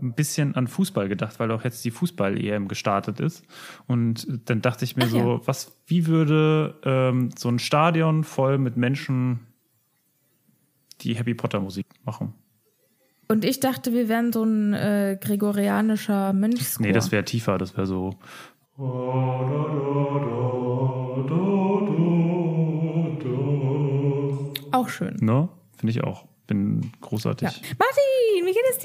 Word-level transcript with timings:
ein 0.00 0.14
bisschen 0.14 0.54
an 0.54 0.66
Fußball 0.66 1.08
gedacht, 1.08 1.38
weil 1.40 1.50
auch 1.50 1.64
jetzt 1.64 1.84
die 1.84 1.90
Fußball-EM 1.90 2.68
gestartet 2.68 3.20
ist. 3.20 3.44
Und 3.86 4.26
dann 4.48 4.62
dachte 4.62 4.84
ich 4.84 4.96
mir 4.96 5.04
Ach 5.04 5.10
so, 5.10 5.18
ja. 5.18 5.40
was, 5.46 5.76
wie 5.86 6.06
würde 6.06 6.78
ähm, 6.84 7.30
so 7.36 7.48
ein 7.48 7.58
Stadion 7.58 8.24
voll 8.24 8.58
mit 8.58 8.76
Menschen 8.76 9.40
die 11.00 11.14
Happy 11.14 11.34
Potter 11.34 11.60
Musik 11.60 11.86
machen? 12.04 12.34
Und 13.28 13.44
ich 13.44 13.60
dachte, 13.60 13.92
wir 13.92 14.08
wären 14.08 14.32
so 14.32 14.44
ein 14.44 14.72
äh, 14.72 15.18
gregorianischer 15.20 16.32
Mönchschor. 16.32 16.86
Nee, 16.86 16.92
das 16.92 17.10
wäre 17.10 17.24
tiefer, 17.24 17.58
das 17.58 17.76
wäre 17.76 17.86
so. 17.86 18.14
auch 24.76 24.88
schön. 24.88 25.16
Ne? 25.20 25.48
Finde 25.76 25.90
ich 25.90 26.04
auch. 26.04 26.26
Bin 26.46 26.82
Ja. 26.82 26.88
großartig. 27.00 27.48
Martin, 27.48 28.46
wie 28.46 28.52
geht 28.52 28.62
es 28.70 28.78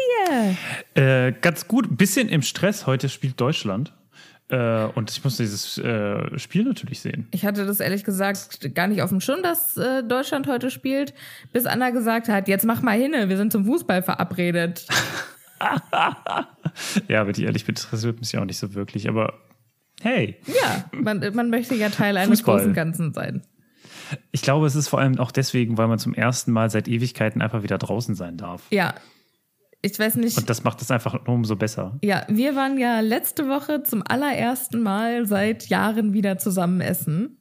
dir? 0.95 1.02
Äh, 1.28 1.31
ganz 1.42 1.67
gut, 1.67 1.98
bisschen 1.98 2.28
im 2.30 2.42
Stress. 2.42 2.88
Heute 2.88 3.08
spielt 3.09 3.40
Deutschland. 3.40 3.94
Äh, 4.50 4.86
und 4.95 5.09
ich 5.12 5.23
muss 5.23 5.38
dieses 5.38 5.78
äh, 5.78 6.38
Spiel 6.38 6.64
natürlich 6.66 7.00
sehen. 7.00 7.28
Ich 7.32 7.45
hatte 7.45 7.66
das 7.66 7.80
ehrlich 7.80 8.04
gesagt 8.04 8.73
gar 8.76 8.88
nicht 8.88 9.02
auf 9.02 9.09
dem 9.09 9.22
Schirm, 9.22 9.42
dass 9.44 9.78
äh, 9.78 10.04
Deutschland 10.04 10.48
heute 10.48 10.70
spielt, 10.70 11.14
bis 11.54 11.66
Anna 11.66 11.92
gesagt 11.92 12.28
hat, 12.28 12.50
jetzt 12.50 12.66
mach 12.66 12.82
mal 12.82 12.98
hin, 12.98 13.14
wir 13.14 13.38
sind 13.38 13.52
zum 13.54 13.64
Fußball 13.66 14.04
verabredet. 14.04 14.86
Ja, 17.08 17.26
wenn 17.28 17.32
ich 17.36 17.42
ehrlich 17.44 17.66
bin, 17.66 17.76
interessiert 17.76 18.20
mich 18.20 18.32
ja 18.32 18.42
auch 18.42 18.45
nicht 18.45 18.58
so 18.58 18.73
wirklich. 18.73 19.08
Aber 19.08 19.34
hey, 20.02 20.38
Ja, 20.48 20.89
man, 20.92 21.20
man 21.36 21.50
möchte 21.50 21.76
ja 21.76 21.89
Teil 21.89 22.17
eines 22.17 22.39
Fußball. 22.39 22.58
großen 22.58 22.73
Ganzen 22.73 23.14
sein. 23.14 23.44
Ich 24.31 24.42
glaube, 24.42 24.66
es 24.67 24.76
ist 24.76 24.88
vor 24.88 25.00
allem 25.00 25.17
auch 25.20 25.31
deswegen, 25.31 25.78
weil 25.78 25.88
man 25.88 26.00
zum 26.00 26.14
ersten 26.14 26.52
Mal 26.52 26.70
seit 26.70 26.88
Ewigkeiten 26.88 27.42
einfach 27.42 27.64
wieder 27.64 27.78
draußen 27.78 28.16
sein 28.16 28.38
darf. 28.38 28.64
Ja, 28.70 28.94
ich 29.81 29.98
weiß 29.98 30.16
nicht. 30.16 30.38
Und 30.38 30.50
das 30.50 30.64
macht 30.64 30.81
es 30.81 30.92
einfach 30.92 31.14
nur 31.14 31.36
umso 31.36 31.56
besser. 31.56 31.98
Ja, 32.04 32.23
wir 32.30 32.56
waren 32.56 32.78
ja 32.78 33.00
letzte 33.00 33.48
Woche 33.50 33.82
zum 33.84 34.04
allerersten 34.08 34.82
Mal 34.84 35.26
seit 35.26 35.67
Jahren 35.70 36.14
wieder 36.14 36.38
zusammen 36.38 36.82
essen. 36.82 37.38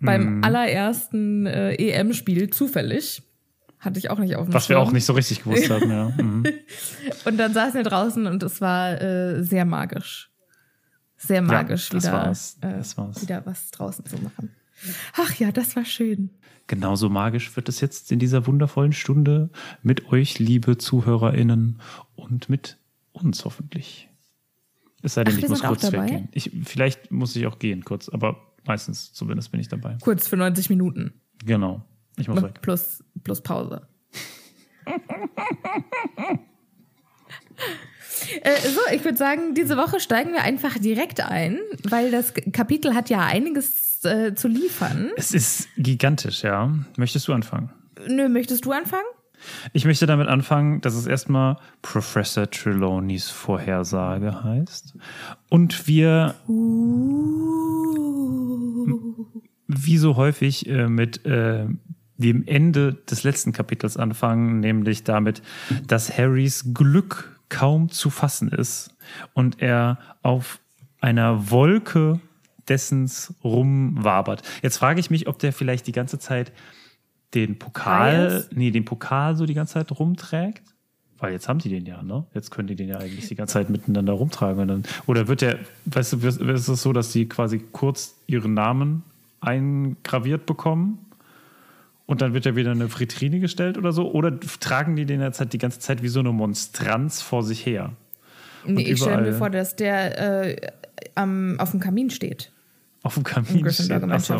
Beim 0.00 0.36
Mhm. 0.38 0.44
allerersten 0.44 1.46
äh, 1.46 1.74
EM-Spiel 1.74 2.48
zufällig. 2.50 3.22
Hatte 3.78 3.98
ich 3.98 4.10
auch 4.10 4.18
nicht 4.18 4.36
auf 4.36 4.46
dem 4.46 4.54
Was 4.54 4.68
wir 4.68 4.76
Schirm. 4.76 4.86
auch 4.88 4.92
nicht 4.92 5.04
so 5.06 5.12
richtig 5.14 5.42
gewusst 5.42 5.68
haben, 5.70 5.90
ja. 5.90 6.08
Mhm. 6.22 6.44
Und 7.26 7.36
dann 7.38 7.52
saßen 7.52 7.74
wir 7.74 7.82
draußen 7.82 8.26
und 8.26 8.42
es 8.42 8.60
war 8.62 9.00
äh, 9.00 9.42
sehr 9.42 9.64
magisch. 9.66 10.30
Sehr 11.18 11.42
magisch, 11.42 11.90
das 11.90 12.04
wieder. 12.04 12.32
Äh, 12.62 13.22
wieder 13.22 13.44
was 13.44 13.70
draußen 13.70 14.04
zu 14.06 14.16
machen. 14.22 14.50
Ach 15.16 15.34
ja, 15.36 15.52
das 15.52 15.76
war 15.76 15.84
schön. 15.84 16.30
Genauso 16.66 17.08
magisch 17.08 17.54
wird 17.56 17.68
es 17.68 17.80
jetzt 17.80 18.12
in 18.12 18.18
dieser 18.18 18.46
wundervollen 18.46 18.92
Stunde 18.92 19.50
mit 19.82 20.12
euch, 20.12 20.38
liebe 20.38 20.78
ZuhörerInnen, 20.78 21.80
und 22.14 22.48
mit 22.48 22.78
uns 23.12 23.44
hoffentlich. 23.44 24.08
Es 25.02 25.14
sei 25.14 25.24
denn, 25.24 25.34
Ach, 25.34 25.38
ich 25.38 25.48
muss 25.48 25.62
kurz 25.62 25.90
weggehen. 25.90 26.28
Ich, 26.32 26.52
vielleicht 26.64 27.10
muss 27.10 27.34
ich 27.34 27.46
auch 27.46 27.58
gehen 27.58 27.84
kurz, 27.84 28.08
aber 28.08 28.54
meistens 28.66 29.12
zumindest 29.12 29.50
bin 29.50 29.60
ich 29.60 29.68
dabei. 29.68 29.96
Kurz 30.00 30.28
für 30.28 30.36
90 30.36 30.70
Minuten. 30.70 31.14
Genau. 31.44 31.82
Ich 32.16 32.28
muss 32.28 32.42
weg. 32.42 32.60
Plus, 32.62 33.02
plus 33.24 33.42
Pause. 33.42 33.88
Äh, 38.42 38.68
so, 38.68 38.80
ich 38.92 39.04
würde 39.04 39.16
sagen, 39.16 39.54
diese 39.54 39.76
Woche 39.76 39.98
steigen 40.00 40.32
wir 40.32 40.42
einfach 40.42 40.78
direkt 40.78 41.20
ein, 41.20 41.58
weil 41.88 42.10
das 42.10 42.32
Kapitel 42.52 42.94
hat 42.94 43.10
ja 43.10 43.24
einiges 43.24 43.89
äh, 44.04 44.34
zu 44.34 44.48
liefern. 44.48 45.10
Es 45.16 45.32
ist 45.32 45.68
gigantisch, 45.76 46.42
ja. 46.42 46.72
Möchtest 46.96 47.28
du 47.28 47.32
anfangen? 47.32 47.70
Nö, 48.08 48.28
möchtest 48.28 48.64
du 48.64 48.72
anfangen? 48.72 49.06
Ich 49.72 49.84
möchte 49.84 50.06
damit 50.06 50.28
anfangen, 50.28 50.80
dass 50.80 50.94
es 50.94 51.06
erstmal 51.06 51.56
Professor 51.82 52.50
Trelawneys 52.50 53.30
Vorhersage 53.30 54.44
heißt. 54.44 54.94
Und 55.48 55.86
wir, 55.88 56.34
wie 59.66 59.96
so 59.96 60.16
häufig, 60.16 60.68
äh, 60.68 60.88
mit 60.88 61.24
äh, 61.24 61.66
dem 62.16 62.46
Ende 62.46 62.94
des 63.10 63.22
letzten 63.22 63.52
Kapitels 63.52 63.96
anfangen, 63.96 64.60
nämlich 64.60 65.04
damit, 65.04 65.42
dass 65.86 66.16
Harrys 66.16 66.74
Glück 66.74 67.40
kaum 67.48 67.88
zu 67.88 68.10
fassen 68.10 68.48
ist 68.48 68.94
und 69.32 69.62
er 69.62 69.98
auf 70.22 70.60
einer 71.00 71.50
Wolke 71.50 72.20
dessens 72.68 73.34
rumwabert. 73.42 74.42
Jetzt 74.62 74.78
frage 74.78 75.00
ich 75.00 75.10
mich, 75.10 75.28
ob 75.28 75.38
der 75.38 75.52
vielleicht 75.52 75.86
die 75.86 75.92
ganze 75.92 76.18
Zeit 76.18 76.52
den 77.34 77.58
Pokal, 77.58 78.26
ist? 78.26 78.56
nee, 78.56 78.70
den 78.70 78.84
Pokal 78.84 79.36
so 79.36 79.46
die 79.46 79.54
ganze 79.54 79.74
Zeit 79.74 79.92
rumträgt. 79.98 80.62
Weil 81.18 81.32
jetzt 81.32 81.48
haben 81.48 81.58
die 81.58 81.68
den 81.68 81.84
ja, 81.84 82.02
ne? 82.02 82.24
Jetzt 82.32 82.50
können 82.50 82.66
die 82.68 82.76
den 82.76 82.88
ja 82.88 82.98
eigentlich 82.98 83.28
die 83.28 83.34
ganze 83.34 83.54
Zeit 83.54 83.68
miteinander 83.68 84.14
rumtragen. 84.14 84.62
Und 84.62 84.68
dann, 84.68 84.82
oder 85.06 85.28
wird 85.28 85.42
der, 85.42 85.58
weißt 85.84 86.14
du, 86.14 86.26
ist 86.26 86.68
es 86.68 86.82
so, 86.82 86.92
dass 86.92 87.12
die 87.12 87.28
quasi 87.28 87.58
kurz 87.72 88.16
ihren 88.26 88.54
Namen 88.54 89.04
eingraviert 89.40 90.46
bekommen 90.46 90.98
und 92.06 92.22
dann 92.22 92.34
wird 92.34 92.46
er 92.46 92.56
wieder 92.56 92.72
in 92.72 92.80
eine 92.80 92.90
Vitrine 92.90 93.38
gestellt 93.38 93.78
oder 93.78 93.92
so? 93.92 94.10
Oder 94.10 94.40
tragen 94.40 94.96
die 94.96 95.04
den 95.04 95.20
jetzt 95.20 95.40
halt 95.40 95.52
die 95.52 95.58
ganze 95.58 95.78
Zeit 95.78 96.02
wie 96.02 96.08
so 96.08 96.20
eine 96.20 96.32
Monstranz 96.32 97.22
vor 97.22 97.42
sich 97.42 97.64
her? 97.64 97.92
Nee, 98.66 98.82
ich 98.82 98.98
stelle 98.98 99.22
mir 99.22 99.32
vor, 99.32 99.50
dass 99.50 99.76
der 99.76 100.48
äh, 100.48 100.56
am, 101.14 101.58
auf 101.58 101.70
dem 101.70 101.80
Kamin 101.80 102.10
steht. 102.10 102.52
Auf 103.02 103.14
dem 103.14 103.24
Kamin 103.24 103.70
steht. 103.70 103.86
So. 104.20 104.34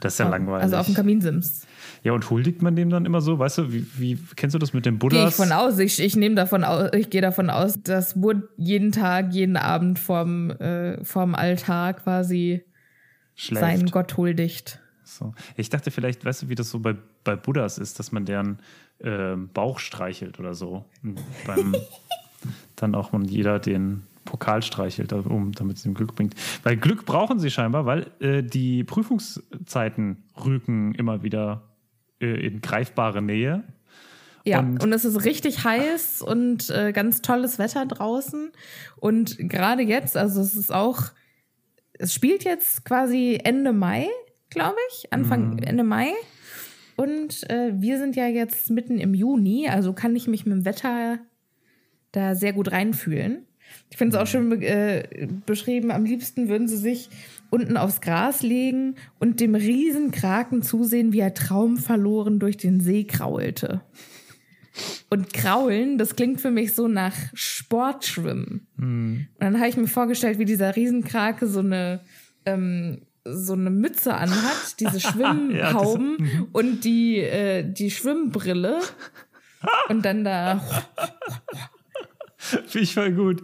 Das 0.00 0.12
ist 0.12 0.18
ja 0.18 0.28
langweilig. 0.28 0.62
Also 0.62 0.76
auf 0.76 0.86
dem 0.86 0.94
Kaminsims. 0.94 1.66
ja, 2.04 2.12
und 2.12 2.30
huldigt 2.30 2.62
man 2.62 2.76
dem 2.76 2.90
dann 2.90 3.04
immer 3.04 3.20
so? 3.20 3.40
Weißt 3.40 3.58
du, 3.58 3.72
wie, 3.72 3.86
wie 3.98 4.18
kennst 4.36 4.54
du 4.54 4.58
das 4.60 4.72
mit 4.72 4.86
dem 4.86 4.94
Gehe 4.94 5.10
Buddhas? 5.10 5.30
ich 5.30 5.34
von 5.34 5.50
aus. 5.50 5.78
Ich, 5.78 5.98
ich 5.98 6.14
nehme 6.14 6.36
davon 6.36 6.62
aus, 6.62 6.90
ich 6.94 7.10
gehe 7.10 7.22
davon 7.22 7.50
aus, 7.50 7.82
dass 7.82 8.22
Wood 8.22 8.44
jeden 8.56 8.92
Tag, 8.92 9.32
jeden 9.32 9.56
Abend 9.56 9.98
vorm, 9.98 10.50
äh, 10.50 11.02
vorm 11.04 11.34
Altar 11.34 11.94
quasi 11.94 12.62
Schläft. 13.34 13.60
seinen 13.60 13.90
Gott 13.90 14.16
huldigt. 14.16 14.80
So. 15.02 15.34
Ich 15.56 15.68
dachte 15.68 15.90
vielleicht, 15.90 16.24
weißt 16.24 16.42
du, 16.42 16.48
wie 16.48 16.54
das 16.54 16.70
so 16.70 16.78
bei, 16.78 16.94
bei 17.24 17.34
Buddhas 17.34 17.78
ist, 17.78 17.98
dass 17.98 18.12
man 18.12 18.24
deren 18.26 18.60
ähm, 19.00 19.50
Bauch 19.52 19.80
streichelt 19.80 20.38
oder 20.38 20.54
so. 20.54 20.84
Und 21.02 21.18
beim, 21.46 21.74
dann 22.76 22.94
auch 22.94 23.12
man 23.12 23.24
jeder 23.24 23.58
den 23.58 24.04
Pokal 24.26 24.62
streichelt, 24.62 25.14
um, 25.14 25.52
damit 25.52 25.78
es 25.78 25.86
ihm 25.86 25.94
Glück 25.94 26.14
bringt. 26.14 26.34
Weil 26.62 26.76
Glück 26.76 27.06
brauchen 27.06 27.38
sie 27.40 27.50
scheinbar, 27.50 27.86
weil 27.86 28.10
äh, 28.20 28.42
die 28.42 28.84
Prüfungszeiten 28.84 30.24
rücken 30.44 30.94
immer 30.94 31.22
wieder 31.22 31.62
äh, 32.20 32.46
in 32.46 32.60
greifbare 32.60 33.22
Nähe. 33.22 33.64
Ja, 34.44 34.60
Und- 34.60 34.82
und, 34.82 34.92
es 34.92 35.04
ist 35.04 35.24
richtig 35.24 35.64
heiß 35.64 36.22
und 36.22 36.70
äh, 36.70 36.92
ganz 36.92 37.22
tolles 37.22 37.58
Wetter 37.58 37.86
draußen. 37.86 38.52
Und 38.96 39.38
gerade 39.38 39.82
jetzt, 39.82 40.16
also 40.16 40.40
es 40.40 40.54
ist 40.54 40.72
auch, 40.72 41.02
es 41.94 42.12
spielt 42.14 42.44
jetzt 42.44 42.84
quasi 42.84 43.40
Ende 43.42 43.72
Mai, 43.72 44.06
glaube 44.50 44.76
ich, 44.90 45.12
Anfang, 45.12 45.58
Ende 45.58 45.82
Mai. 45.82 46.08
Und 46.94 47.48
äh, 47.50 47.72
wir 47.74 47.98
sind 47.98 48.16
ja 48.16 48.26
jetzt 48.28 48.70
mitten 48.70 48.98
im 48.98 49.14
Juni, 49.14 49.68
also 49.68 49.92
kann 49.92 50.14
ich 50.14 50.28
mich 50.28 50.46
mit 50.46 50.54
dem 50.54 50.64
Wetter 50.64 51.18
da 52.12 52.34
sehr 52.34 52.52
gut 52.52 52.70
reinfühlen. 52.72 53.45
Ich 53.90 53.96
finde 53.96 54.16
es 54.16 54.22
auch 54.22 54.26
schön 54.26 54.62
äh, 54.62 55.28
beschrieben, 55.46 55.90
am 55.90 56.04
liebsten 56.04 56.48
würden 56.48 56.68
sie 56.68 56.76
sich 56.76 57.08
unten 57.50 57.76
aufs 57.76 58.00
Gras 58.00 58.42
legen 58.42 58.96
und 59.18 59.40
dem 59.40 59.54
Riesenkraken 59.54 60.62
zusehen, 60.62 61.12
wie 61.12 61.20
er 61.20 61.34
traumverloren 61.34 62.38
durch 62.38 62.56
den 62.56 62.80
See 62.80 63.04
kraulte. 63.04 63.82
Und 65.08 65.32
Kraulen, 65.32 65.98
das 65.98 66.16
klingt 66.16 66.40
für 66.40 66.50
mich 66.50 66.74
so 66.74 66.88
nach 66.88 67.14
Sportschwimmen. 67.32 68.66
Und 68.76 69.28
dann 69.38 69.58
habe 69.58 69.68
ich 69.68 69.76
mir 69.76 69.86
vorgestellt, 69.86 70.38
wie 70.38 70.44
dieser 70.44 70.76
Riesenkrake 70.76 71.46
so 71.46 71.60
eine, 71.60 72.00
ähm, 72.44 73.02
so 73.24 73.54
eine 73.54 73.70
Mütze 73.70 74.14
anhat, 74.14 74.80
diese 74.80 75.00
Schwimmhauben 75.00 76.48
und 76.52 76.84
die, 76.84 77.18
äh, 77.18 77.64
die 77.64 77.90
Schwimmbrille. 77.90 78.80
Und 79.88 80.04
dann 80.04 80.24
da. 80.24 80.62
Finde 82.66 82.78
ich 82.80 82.94
voll 82.94 83.12
gut. 83.12 83.42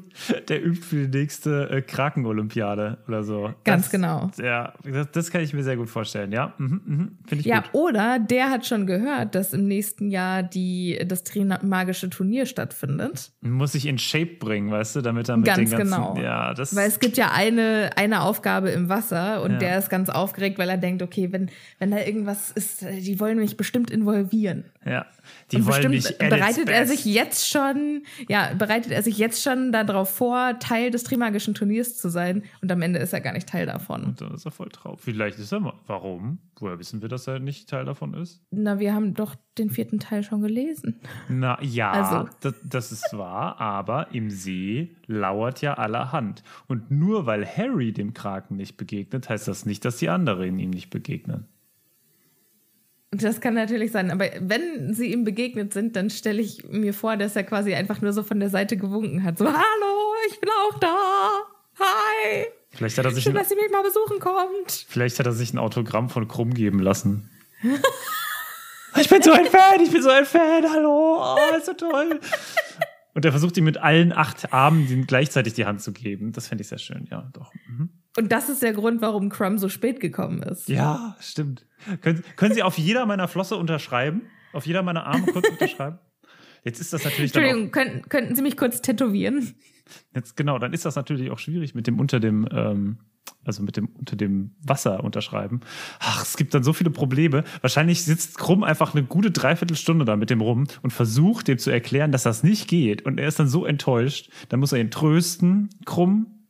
Der 0.49 0.65
übt 0.65 0.83
für 0.83 1.07
die 1.09 1.19
nächste 1.19 1.69
äh, 1.71 1.83
Kraken-Olympiade 1.83 2.99
oder 3.09 3.25
so. 3.25 3.53
Ganz 3.65 3.85
das, 3.85 3.91
genau. 3.91 4.31
Ja, 4.43 4.73
das, 4.85 5.11
das 5.11 5.31
kann 5.31 5.41
ich 5.43 5.53
mir 5.55 5.63
sehr 5.63 5.77
gut 5.77 5.91
vorstellen, 5.91 6.33
ja. 6.33 6.55
Mhm, 6.59 6.81
mhm. 6.85 7.19
Finde 7.27 7.41
ich 7.41 7.47
Ja, 7.47 7.61
gut. 7.61 7.71
oder 7.75 8.19
der 8.19 8.51
hat 8.51 8.67
schon 8.67 8.87
gehört, 8.87 9.35
dass 9.35 9.53
im 9.53 9.67
nächsten 9.67 10.11
Jahr 10.11 10.43
die, 10.43 10.99
das 11.07 11.25
Trimagische 11.25 12.11
Turnier 12.11 12.47
stattfindet. 12.47 13.33
Muss 13.41 13.75
ich 13.75 13.87
in 13.87 13.99
Shape 13.99 14.37
bringen, 14.39 14.71
weißt 14.71 14.97
du, 14.97 15.01
damit 15.03 15.29
er 15.29 15.37
mit 15.37 15.47
Ganz 15.47 15.71
den 15.71 15.79
ganzen. 15.79 15.85
genau. 15.95 16.17
Ja, 16.21 16.55
das 16.55 16.75
Weil 16.77 16.89
es 16.89 17.01
gibt 17.01 17.17
ja 17.17 17.31
eine, 17.33 17.91
eine 17.97 18.23
Aufgabe 18.23 18.71
im 18.71 18.89
Wasser 18.89 19.43
und 19.43 19.53
Ja. 19.53 19.59
der 19.59 19.79
ist 19.79 19.91
ganz 19.91 20.09
aufgeregt, 20.11 20.59
weil 20.59 20.69
er 20.69 20.79
denkt, 20.79 21.03
okay, 21.03 21.33
wenn, 21.33 21.51
wenn 21.79 21.91
da 21.91 21.99
irgendwas 21.99 22.51
ist, 22.51 22.83
die 22.83 23.19
wollen 23.21 23.39
mich 23.39 23.57
bestimmt 23.57 23.91
involvieren. 23.91 24.65
Ja, 24.85 25.07
die 25.51 25.57
und 25.57 25.67
wollen 25.67 25.91
bestimmt 25.91 26.21
mich 26.21 26.31
bereitet 26.31 26.69
er 26.69 26.87
sich 26.87 27.05
jetzt 27.05 27.49
schon, 27.49 28.03
ja, 28.29 28.55
bereitet 28.55 28.93
er 28.93 29.03
sich 29.03 29.19
jetzt 29.19 29.43
schon 29.43 29.73
darauf 29.73 30.11
vor, 30.11 30.59
Teil 30.59 30.91
des 30.91 31.05
Trimagischen 31.05 31.55
Turniers 31.55 31.97
zu 31.97 32.09
sein 32.09 32.43
und 32.61 32.71
am 32.71 32.83
Ende 32.83 32.99
ist 32.99 33.13
er 33.13 33.21
gar 33.21 33.33
nicht 33.33 33.49
Teil 33.49 33.67
davon. 33.67 34.05
Und 34.05 34.21
dann 34.21 34.35
ist 34.35 34.45
er 34.45 34.51
voll 34.51 34.69
drauf. 34.71 35.01
Vielleicht 35.03 35.39
ist 35.39 35.53
er 35.53 35.61
mal. 35.61 35.75
Warum? 35.87 36.39
Woher 36.59 36.79
wissen 36.79 37.03
wir, 37.03 37.09
dass 37.09 37.27
er 37.27 37.41
nicht 37.41 37.69
Teil 37.69 37.85
davon 37.85 38.15
ist? 38.15 38.41
Na, 38.51 38.79
wir 38.79 38.95
haben 38.95 39.15
doch 39.15 39.35
den 39.59 39.71
vierten 39.71 39.99
Teil 39.99 40.23
schon 40.23 40.43
gelesen. 40.43 41.01
Na 41.29 41.61
ja, 41.63 41.91
Also. 41.91 42.31
das, 42.41 42.55
das 42.63 42.93
ist 42.93 43.09
wahr, 43.13 43.61
aber 43.61 44.13
im 44.15 44.31
See 44.31 44.97
lauert 45.07 45.61
ja 45.61 45.75
allerhand. 45.75 46.43
Und 46.69 46.91
nur 46.91 47.27
weil 47.27 47.45
Harry 47.47 47.93
dem 47.93 48.15
Kraken 48.15 48.57
nicht 48.57 48.77
begegnet, 48.77 49.29
heißt 49.29 49.49
das 49.49 49.67
nicht, 49.67 49.85
dass 49.85 49.97
die 49.97 50.09
anderen 50.09 50.59
ihm 50.59 50.71
nicht 50.71 50.91
begegnen. 50.91 51.47
Das 53.15 53.43
kann 53.43 53.53
natürlich 53.53 53.93
sein, 53.93 54.11
aber 54.11 54.31
wenn 54.41 54.95
sie 54.95 55.13
ihm 55.13 55.25
begegnet 55.25 55.75
sind, 55.75 55.97
dann 55.97 56.09
stelle 56.09 56.41
ich 56.41 56.65
mir 56.65 56.95
vor, 56.95 57.19
dass 57.19 57.37
er 57.37 57.45
quasi 57.45 57.75
einfach 57.75 58.01
nur 58.01 58.15
so 58.15 58.23
von 58.23 58.41
der 58.41 58.49
Seite 58.49 58.79
gewunken 58.79 59.23
hat. 59.23 59.37
So, 59.37 59.45
hallo, 59.45 60.15
ich 60.31 60.41
bin 60.41 60.49
auch 60.49 60.79
da. 60.79 61.31
Hi. 61.79 62.47
Vielleicht 62.71 62.97
hat 62.97 63.05
er 63.05 63.11
sich 63.11 63.25
Schön, 63.25 63.37
ein, 63.37 63.41
dass 63.41 63.51
sie 63.51 63.55
mich 63.55 63.71
mal 63.71 63.83
besuchen 63.83 64.19
kommt. 64.19 64.87
vielleicht 64.89 65.19
hat 65.19 65.27
er 65.27 65.33
sich 65.33 65.53
ein 65.53 65.59
Autogramm 65.59 66.09
von 66.09 66.27
Krumm 66.27 66.55
geben 66.55 66.79
lassen. 66.79 67.29
ich 68.99 69.11
bin 69.11 69.21
so 69.21 69.33
ein 69.33 69.45
Fan, 69.45 69.83
ich 69.83 69.91
bin 69.91 70.03
so 70.03 70.09
ein 70.09 70.25
Fan, 70.25 70.65
hallo, 70.73 71.37
oh, 71.37 71.57
ist 71.57 71.67
so 71.67 71.75
toll. 71.75 72.19
Und 73.13 73.25
er 73.27 73.31
versucht 73.31 73.59
ihm 73.59 73.65
mit 73.65 73.77
allen 73.77 74.15
acht 74.15 74.55
Armen 74.55 75.07
gleichzeitig 75.07 75.53
die 75.53 75.67
Hand 75.67 75.83
zu 75.83 75.93
geben. 75.93 76.33
Das 76.33 76.49
fände 76.49 76.63
ich 76.63 76.69
sehr 76.69 76.79
schön, 76.79 77.07
ja, 77.11 77.29
doch. 77.35 77.53
Mhm. 77.69 77.91
Und 78.17 78.31
das 78.31 78.49
ist 78.49 78.63
der 78.63 78.73
Grund, 78.73 79.01
warum 79.01 79.29
Crumb 79.31 79.59
so 79.59 79.69
spät 79.69 80.01
gekommen 80.01 80.43
ist. 80.43 80.69
Ja, 80.69 81.17
stimmt. 81.21 81.67
Können, 82.03 82.23
können 82.37 82.55
Sie 82.55 82.63
auf 82.63 82.79
jeder 82.79 83.07
meiner 83.07 83.29
Flosse 83.29 83.57
unterschreiben? 83.57 84.23
Auf 84.53 84.67
jeder 84.67 84.83
meiner 84.83 85.07
Arme 85.07 85.27
kurz 85.33 85.49
unterschreiben? 85.49 85.99
Jetzt 86.65 86.81
ist 86.81 86.93
das 86.93 87.05
natürlich 87.05 87.33
dann 87.33 87.43
auch, 87.43 87.49
Entschuldigung, 87.49 87.73
könnten, 87.73 88.09
könnten 88.09 88.37
Sie 88.37 88.43
mich 88.43 88.57
kurz 88.57 88.83
tätowieren? 88.83 89.55
jetzt 90.15 90.37
genau, 90.37 90.59
dann 90.59 90.73
ist 90.73 90.85
das 90.85 90.97
natürlich 90.97 91.31
auch 91.31 91.39
schwierig 91.39 91.75
mit 91.75 91.87
dem 91.87 91.99
unter 91.99 92.21
dem, 92.21 92.47
ähm, 92.53 92.99
also 93.45 93.63
mit 93.63 93.77
dem 93.77 93.87
unter 93.87 94.17
dem 94.17 94.53
Wasser 94.63 95.03
unterschreiben. 95.03 95.61
Ach, 95.99 96.23
es 96.23 96.37
gibt 96.37 96.55
dann 96.55 96.63
so 96.63 96.73
viele 96.73 96.91
Probleme. 96.91 97.45
Wahrscheinlich 97.61 98.05
sitzt 98.05 98.39
Krumm 98.39 98.63
einfach 98.63 98.95
eine 98.95 99.05
gute 99.05 99.31
Dreiviertelstunde 99.31 100.05
da 100.05 100.17
mit 100.17 100.31
dem 100.31 100.41
rum 100.41 100.67
und 100.83 100.93
versucht 100.93 101.49
dem 101.49 101.59
zu 101.59 101.71
erklären, 101.71 102.13
dass 102.13 102.23
das 102.23 102.43
nicht 102.43 102.69
geht. 102.69 103.03
Und 103.03 103.19
er 103.19 103.29
ist 103.29 103.39
dann 103.39 103.49
so 103.49 103.67
enttäuscht. 103.67 104.31
Dann 104.49 104.61
muss 104.61 104.73
er 104.73 104.81
ihn 104.81 104.91
trösten, 104.91 105.71
Krumm. 105.85 106.42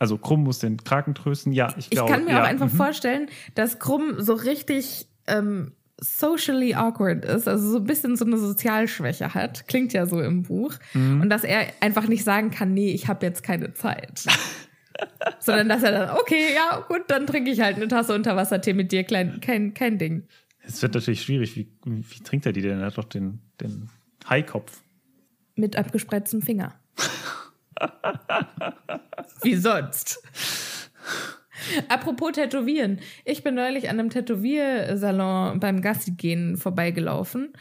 Also 0.00 0.16
Krumm 0.16 0.44
muss 0.44 0.58
den 0.58 0.82
Kraken 0.82 1.14
trösten. 1.14 1.52
Ja, 1.52 1.68
ich 1.76 1.84
Ich 1.84 1.90
glaube. 1.90 2.10
kann 2.10 2.24
mir 2.24 2.32
ja, 2.32 2.42
auch 2.42 2.46
einfach 2.46 2.72
mhm. 2.72 2.76
vorstellen, 2.76 3.28
dass 3.54 3.78
Krumm 3.78 4.14
so 4.18 4.32
richtig 4.32 5.06
ähm, 5.26 5.72
socially 5.98 6.74
awkward 6.74 7.26
ist, 7.26 7.46
also 7.46 7.70
so 7.70 7.76
ein 7.76 7.84
bisschen 7.84 8.16
so 8.16 8.24
eine 8.24 8.38
Sozialschwäche 8.38 9.34
hat. 9.34 9.68
Klingt 9.68 9.92
ja 9.92 10.06
so 10.06 10.22
im 10.22 10.44
Buch. 10.44 10.72
Mhm. 10.94 11.20
Und 11.20 11.28
dass 11.28 11.44
er 11.44 11.66
einfach 11.80 12.08
nicht 12.08 12.24
sagen 12.24 12.50
kann, 12.50 12.72
nee, 12.72 12.92
ich 12.92 13.08
habe 13.08 13.26
jetzt 13.26 13.42
keine 13.42 13.74
Zeit. 13.74 14.24
Sondern 15.38 15.68
dass 15.68 15.82
er 15.82 15.92
dann, 15.92 16.16
okay, 16.16 16.54
ja, 16.54 16.80
gut, 16.88 17.02
dann 17.08 17.26
trinke 17.26 17.50
ich 17.50 17.60
halt 17.60 17.76
eine 17.76 17.88
Tasse 17.88 18.14
Unterwassertee 18.14 18.72
mit 18.72 18.92
dir, 18.92 19.04
klein, 19.04 19.40
kein, 19.42 19.74
kein 19.74 19.98
Ding. 19.98 20.26
Es 20.62 20.80
wird 20.80 20.94
natürlich 20.94 21.22
schwierig. 21.22 21.56
Wie, 21.56 21.70
wie 21.84 22.22
trinkt 22.22 22.46
er 22.46 22.52
die 22.52 22.62
denn? 22.62 22.80
Er 22.80 22.86
hat 22.86 22.96
doch 22.96 23.04
den, 23.04 23.40
den 23.60 23.90
Haikopf. 24.28 24.82
Mit 25.56 25.76
abgespreiztem 25.76 26.40
Finger. 26.40 26.74
Wie 29.42 29.56
sonst? 29.56 30.22
Apropos 31.88 32.32
Tätowieren. 32.32 33.00
Ich 33.24 33.42
bin 33.42 33.54
neulich 33.54 33.88
an 33.88 33.98
einem 33.98 34.10
Tätowiersalon 34.10 35.60
beim 35.60 35.82
Gassi 35.82 36.12
gehen 36.12 36.56
vorbeigelaufen 36.56 37.52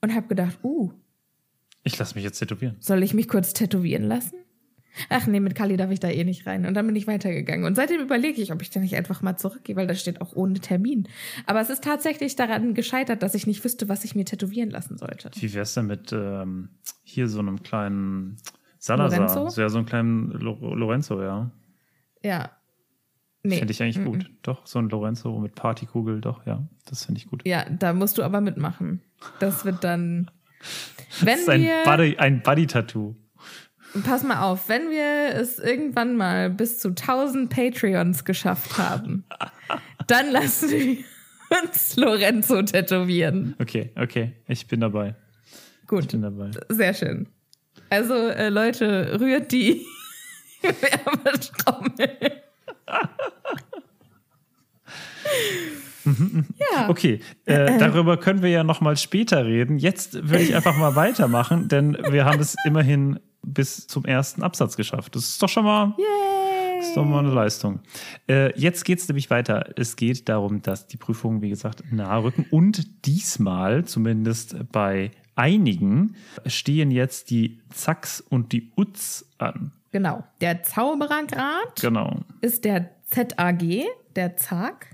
und 0.00 0.14
habe 0.14 0.28
gedacht, 0.28 0.58
uh, 0.62 0.92
Ich 1.82 1.98
lasse 1.98 2.14
mich 2.14 2.24
jetzt 2.24 2.38
tätowieren. 2.38 2.76
soll 2.80 3.02
ich 3.02 3.14
mich 3.14 3.28
kurz 3.28 3.52
tätowieren 3.52 4.04
lassen? 4.04 4.36
Ach 5.08 5.26
nee, 5.26 5.40
mit 5.40 5.56
Kali 5.56 5.76
darf 5.76 5.90
ich 5.90 5.98
da 5.98 6.08
eh 6.08 6.22
nicht 6.22 6.46
rein. 6.46 6.66
Und 6.66 6.74
dann 6.74 6.86
bin 6.86 6.94
ich 6.94 7.08
weitergegangen. 7.08 7.66
Und 7.66 7.74
seitdem 7.74 8.00
überlege 8.00 8.40
ich, 8.40 8.52
ob 8.52 8.62
ich 8.62 8.70
da 8.70 8.78
nicht 8.78 8.94
einfach 8.94 9.22
mal 9.22 9.36
zurückgehe, 9.36 9.74
weil 9.74 9.88
da 9.88 9.94
steht 9.96 10.20
auch 10.20 10.36
ohne 10.36 10.60
Termin. 10.60 11.08
Aber 11.46 11.60
es 11.60 11.68
ist 11.68 11.82
tatsächlich 11.82 12.36
daran 12.36 12.74
gescheitert, 12.74 13.22
dass 13.24 13.34
ich 13.34 13.48
nicht 13.48 13.64
wüsste, 13.64 13.88
was 13.88 14.04
ich 14.04 14.14
mir 14.14 14.24
tätowieren 14.24 14.70
lassen 14.70 14.96
sollte. 14.96 15.32
Wie 15.34 15.52
wär's 15.52 15.74
denn 15.74 15.86
mit 15.86 16.12
ähm, 16.12 16.68
hier 17.02 17.26
so 17.26 17.40
einem 17.40 17.64
kleinen 17.64 18.36
Salazar? 18.86 19.18
Lorenzo? 19.20 19.44
Das 19.44 19.56
wäre 19.56 19.70
so 19.70 19.78
ein 19.78 19.86
kleinen 19.86 20.30
Lo 20.32 20.58
Lorenzo, 20.74 21.22
ja. 21.22 21.50
Ja. 22.22 22.50
Nee. 23.42 23.58
Finde 23.58 23.72
ich 23.72 23.82
eigentlich 23.82 24.02
gut. 24.04 24.30
Doch, 24.42 24.66
so 24.66 24.78
ein 24.78 24.88
Lorenzo 24.88 25.38
mit 25.38 25.54
Partykugel, 25.54 26.20
doch, 26.20 26.46
ja. 26.46 26.66
Das 26.86 27.04
finde 27.04 27.18
ich 27.20 27.26
gut. 27.26 27.46
Ja, 27.46 27.64
da 27.68 27.92
musst 27.92 28.16
du 28.18 28.22
aber 28.22 28.40
mitmachen. 28.40 29.02
Das 29.40 29.64
wird 29.66 29.84
dann. 29.84 30.30
Wenn 31.20 31.26
das 31.34 31.40
ist 31.40 31.48
ein 31.50 31.60
wir, 31.62 31.82
Buddy- 31.84 32.16
ein 32.18 32.42
Buddy-Tattoo. 32.42 33.14
pass 34.04 34.22
mal 34.24 34.40
auf, 34.42 34.68
wenn 34.70 34.88
wir 34.90 35.34
es 35.38 35.58
irgendwann 35.58 36.16
mal 36.16 36.48
bis 36.48 36.78
zu 36.78 36.88
1000 36.90 37.50
Patreons 37.50 38.24
geschafft 38.24 38.78
haben, 38.78 39.24
dann 40.06 40.30
lassen 40.30 40.70
wir 40.70 40.96
uns 41.62 41.96
Lorenzo 41.96 42.62
tätowieren. 42.62 43.54
okay, 43.60 43.92
okay. 43.96 44.32
Ich 44.48 44.66
bin 44.66 44.80
dabei. 44.80 45.14
Ich 45.82 45.86
Gut, 45.88 46.08
bin 46.12 46.22
dabei. 46.22 46.50
sehr 46.70 46.94
schön. 46.94 47.28
Also, 47.94 48.14
äh, 48.14 48.48
Leute, 48.48 49.20
rührt 49.20 49.52
die 49.52 49.86
Werbetrommel. 50.62 52.10
ja. 56.04 56.88
Okay, 56.88 57.20
äh, 57.44 57.78
darüber 57.78 58.16
können 58.16 58.42
wir 58.42 58.50
ja 58.50 58.64
noch 58.64 58.80
mal 58.80 58.96
später 58.96 59.46
reden. 59.46 59.78
Jetzt 59.78 60.28
würde 60.28 60.42
ich 60.42 60.56
einfach 60.56 60.76
mal 60.76 60.96
weitermachen, 60.96 61.68
denn 61.68 61.96
wir 62.10 62.24
haben 62.24 62.40
es 62.40 62.56
immerhin 62.66 63.20
bis 63.42 63.86
zum 63.86 64.04
ersten 64.04 64.42
Absatz 64.42 64.76
geschafft. 64.76 65.14
Das 65.14 65.28
ist 65.28 65.40
doch 65.40 65.48
schon 65.48 65.64
mal, 65.64 65.94
ist 66.80 66.96
doch 66.96 67.04
mal 67.04 67.20
eine 67.20 67.32
Leistung. 67.32 67.78
Äh, 68.28 68.58
jetzt 68.58 68.84
geht 68.84 68.98
es 68.98 69.06
nämlich 69.06 69.30
weiter. 69.30 69.70
Es 69.76 69.94
geht 69.94 70.28
darum, 70.28 70.62
dass 70.62 70.88
die 70.88 70.96
Prüfungen, 70.96 71.42
wie 71.42 71.50
gesagt, 71.50 71.84
nahe 71.92 72.24
rücken. 72.24 72.44
Und 72.50 73.06
diesmal, 73.06 73.84
zumindest 73.84 74.56
bei 74.72 75.12
einigen, 75.36 76.14
stehen 76.46 76.90
jetzt 76.90 77.30
die 77.30 77.60
Zacks 77.70 78.20
und 78.20 78.52
die 78.52 78.70
Uts 78.76 79.28
an. 79.38 79.72
Genau. 79.92 80.24
Der 80.40 80.62
Zauberergrad 80.62 81.80
Genau. 81.80 82.20
ist 82.40 82.64
der 82.64 82.90
ZAG, 83.08 83.62
der 84.16 84.36
ZAG. 84.36 84.86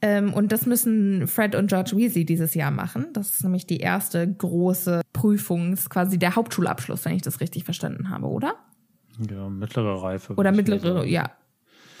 Ähm, 0.00 0.32
und 0.34 0.52
das 0.52 0.66
müssen 0.66 1.26
Fred 1.26 1.54
und 1.54 1.68
George 1.68 1.92
Weasley 1.96 2.24
dieses 2.24 2.54
Jahr 2.54 2.70
machen. 2.70 3.06
Das 3.12 3.30
ist 3.34 3.42
nämlich 3.42 3.66
die 3.66 3.78
erste 3.78 4.30
große 4.30 5.00
Prüfung, 5.12 5.72
ist 5.72 5.88
quasi 5.90 6.18
der 6.18 6.36
Hauptschulabschluss, 6.36 7.04
wenn 7.04 7.16
ich 7.16 7.22
das 7.22 7.40
richtig 7.40 7.64
verstanden 7.64 8.10
habe, 8.10 8.26
oder? 8.26 8.54
Ja, 9.30 9.48
mittlere 9.48 10.02
Reife. 10.02 10.34
Oder 10.34 10.52
mittlere, 10.52 11.06
ja, 11.06 11.30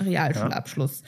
Realschulabschluss. 0.00 1.02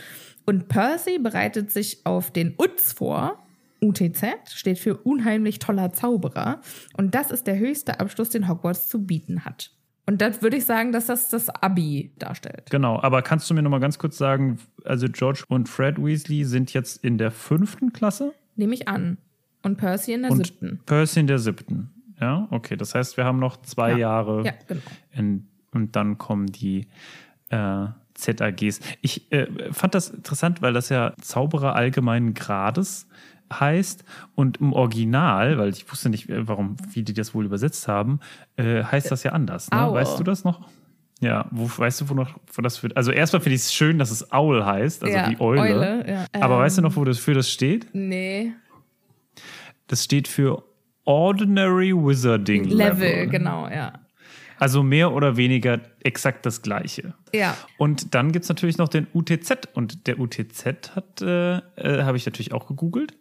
Und 0.44 0.68
Percy 0.68 1.18
bereitet 1.18 1.70
sich 1.72 2.06
auf 2.06 2.30
den 2.30 2.54
UTZ 2.56 2.92
vor. 2.92 3.45
UTZ 3.80 4.24
steht 4.52 4.78
für 4.78 4.96
unheimlich 4.96 5.58
toller 5.58 5.92
Zauberer. 5.92 6.60
Und 6.96 7.14
das 7.14 7.30
ist 7.30 7.46
der 7.46 7.58
höchste 7.58 8.00
Abschluss, 8.00 8.30
den 8.30 8.48
Hogwarts 8.48 8.88
zu 8.88 9.04
bieten 9.04 9.44
hat. 9.44 9.72
Und 10.08 10.22
das 10.22 10.40
würde 10.40 10.56
ich 10.56 10.64
sagen, 10.64 10.92
dass 10.92 11.06
das 11.06 11.28
das 11.30 11.48
Abi 11.50 12.12
darstellt. 12.18 12.70
Genau, 12.70 13.00
aber 13.02 13.22
kannst 13.22 13.50
du 13.50 13.54
mir 13.54 13.62
noch 13.62 13.70
mal 13.70 13.80
ganz 13.80 13.98
kurz 13.98 14.16
sagen, 14.16 14.58
also 14.84 15.08
George 15.08 15.44
und 15.48 15.68
Fred 15.68 15.98
Weasley 15.98 16.44
sind 16.44 16.72
jetzt 16.72 17.02
in 17.04 17.18
der 17.18 17.30
fünften 17.32 17.92
Klasse 17.92 18.32
Nehme 18.54 18.74
ich 18.74 18.88
an. 18.88 19.18
Und 19.62 19.76
Percy 19.76 20.12
in 20.14 20.22
der 20.22 20.30
und 20.30 20.46
siebten. 20.46 20.80
Percy 20.86 21.20
in 21.20 21.26
der 21.26 21.38
siebten. 21.38 21.90
Ja, 22.20 22.46
okay, 22.50 22.76
das 22.76 22.94
heißt, 22.94 23.16
wir 23.16 23.24
haben 23.24 23.38
noch 23.38 23.58
zwei 23.62 23.90
Ja. 23.92 23.98
Jahre 23.98 24.44
Ja, 24.44 24.52
genau. 24.66 24.80
in, 25.12 25.48
und 25.72 25.96
dann 25.96 26.16
kommen 26.18 26.46
die 26.46 26.86
äh, 27.50 27.86
ZAGs. 28.14 28.80
Ich 29.02 29.30
äh, 29.32 29.72
fand 29.72 29.94
das 29.94 30.08
interessant, 30.10 30.62
weil 30.62 30.72
das 30.72 30.88
ja 30.88 31.12
Zauberer 31.20 31.74
allgemeinen 31.74 32.32
Grades 32.32 33.08
heißt 33.52 34.04
und 34.34 34.58
im 34.58 34.72
Original, 34.72 35.58
weil 35.58 35.68
ich 35.70 35.90
wusste 35.90 36.08
nicht, 36.10 36.28
äh, 36.28 36.46
warum, 36.48 36.76
wie 36.92 37.02
die 37.02 37.14
das 37.14 37.34
wohl 37.34 37.44
übersetzt 37.44 37.88
haben, 37.88 38.20
äh, 38.56 38.82
heißt 38.82 39.10
das 39.10 39.22
ja 39.22 39.32
anders. 39.32 39.70
Ne? 39.70 39.76
Weißt 39.78 40.18
du 40.18 40.24
das 40.24 40.44
noch? 40.44 40.68
Ja, 41.20 41.46
wo, 41.50 41.64
weißt 41.66 42.02
du, 42.02 42.08
wo 42.10 42.14
noch, 42.14 42.38
wo 42.52 42.60
das 42.60 42.76
für, 42.76 42.94
also 42.94 43.10
erstmal 43.10 43.40
finde 43.40 43.54
ich 43.56 43.62
es 43.62 43.72
schön, 43.72 43.98
dass 43.98 44.10
es 44.10 44.30
Owl 44.32 44.66
heißt, 44.66 45.02
also 45.02 45.16
Ja, 45.16 45.28
die 45.30 45.40
Eule. 45.40 45.60
Eule, 45.60 46.04
ja. 46.10 46.26
Aber 46.42 46.56
Ähm. 46.56 46.60
weißt 46.60 46.78
du 46.78 46.82
noch, 46.82 46.94
wo 46.96 47.04
das 47.04 47.18
für 47.18 47.32
das 47.32 47.50
steht? 47.50 47.86
Nee. 47.94 48.52
Das 49.86 50.04
steht 50.04 50.28
für 50.28 50.62
Ordinary 51.04 51.92
Wizarding 51.94 52.64
Level, 52.64 53.08
Level. 53.08 53.26
genau, 53.28 53.68
ja. 53.68 53.92
Also 54.58 54.82
mehr 54.82 55.12
oder 55.12 55.36
weniger 55.36 55.80
exakt 56.02 56.46
das 56.46 56.62
Gleiche. 56.62 57.14
Ja. 57.34 57.56
Und 57.78 58.14
dann 58.14 58.32
gibt 58.32 58.44
es 58.44 58.48
natürlich 58.48 58.78
noch 58.78 58.88
den 58.88 59.06
UTZ. 59.12 59.68
Und 59.74 60.06
der 60.06 60.18
UTZ 60.18 60.92
hat, 60.96 61.20
äh, 61.20 61.56
äh, 61.76 62.02
habe 62.04 62.16
ich 62.16 62.24
natürlich 62.24 62.52
auch 62.52 62.66
gegoogelt. 62.66 63.14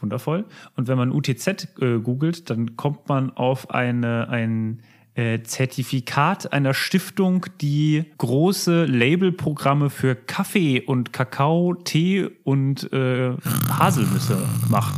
Wundervoll. 0.00 0.44
Und 0.76 0.88
wenn 0.88 0.96
man 0.96 1.10
UTZ 1.12 1.68
äh, 1.80 1.98
googelt, 1.98 2.50
dann 2.50 2.76
kommt 2.76 3.08
man 3.08 3.30
auf 3.36 3.70
eine, 3.70 4.28
ein 4.28 4.82
äh, 5.14 5.42
Zertifikat 5.42 6.52
einer 6.52 6.74
Stiftung, 6.74 7.46
die 7.60 8.04
große 8.18 8.84
Labelprogramme 8.84 9.90
für 9.90 10.14
Kaffee 10.14 10.80
und 10.80 11.12
Kakao, 11.12 11.74
Tee 11.74 12.28
und 12.44 12.92
äh, 12.92 13.32
Haselnüsse 13.68 14.38
macht. 14.70 14.94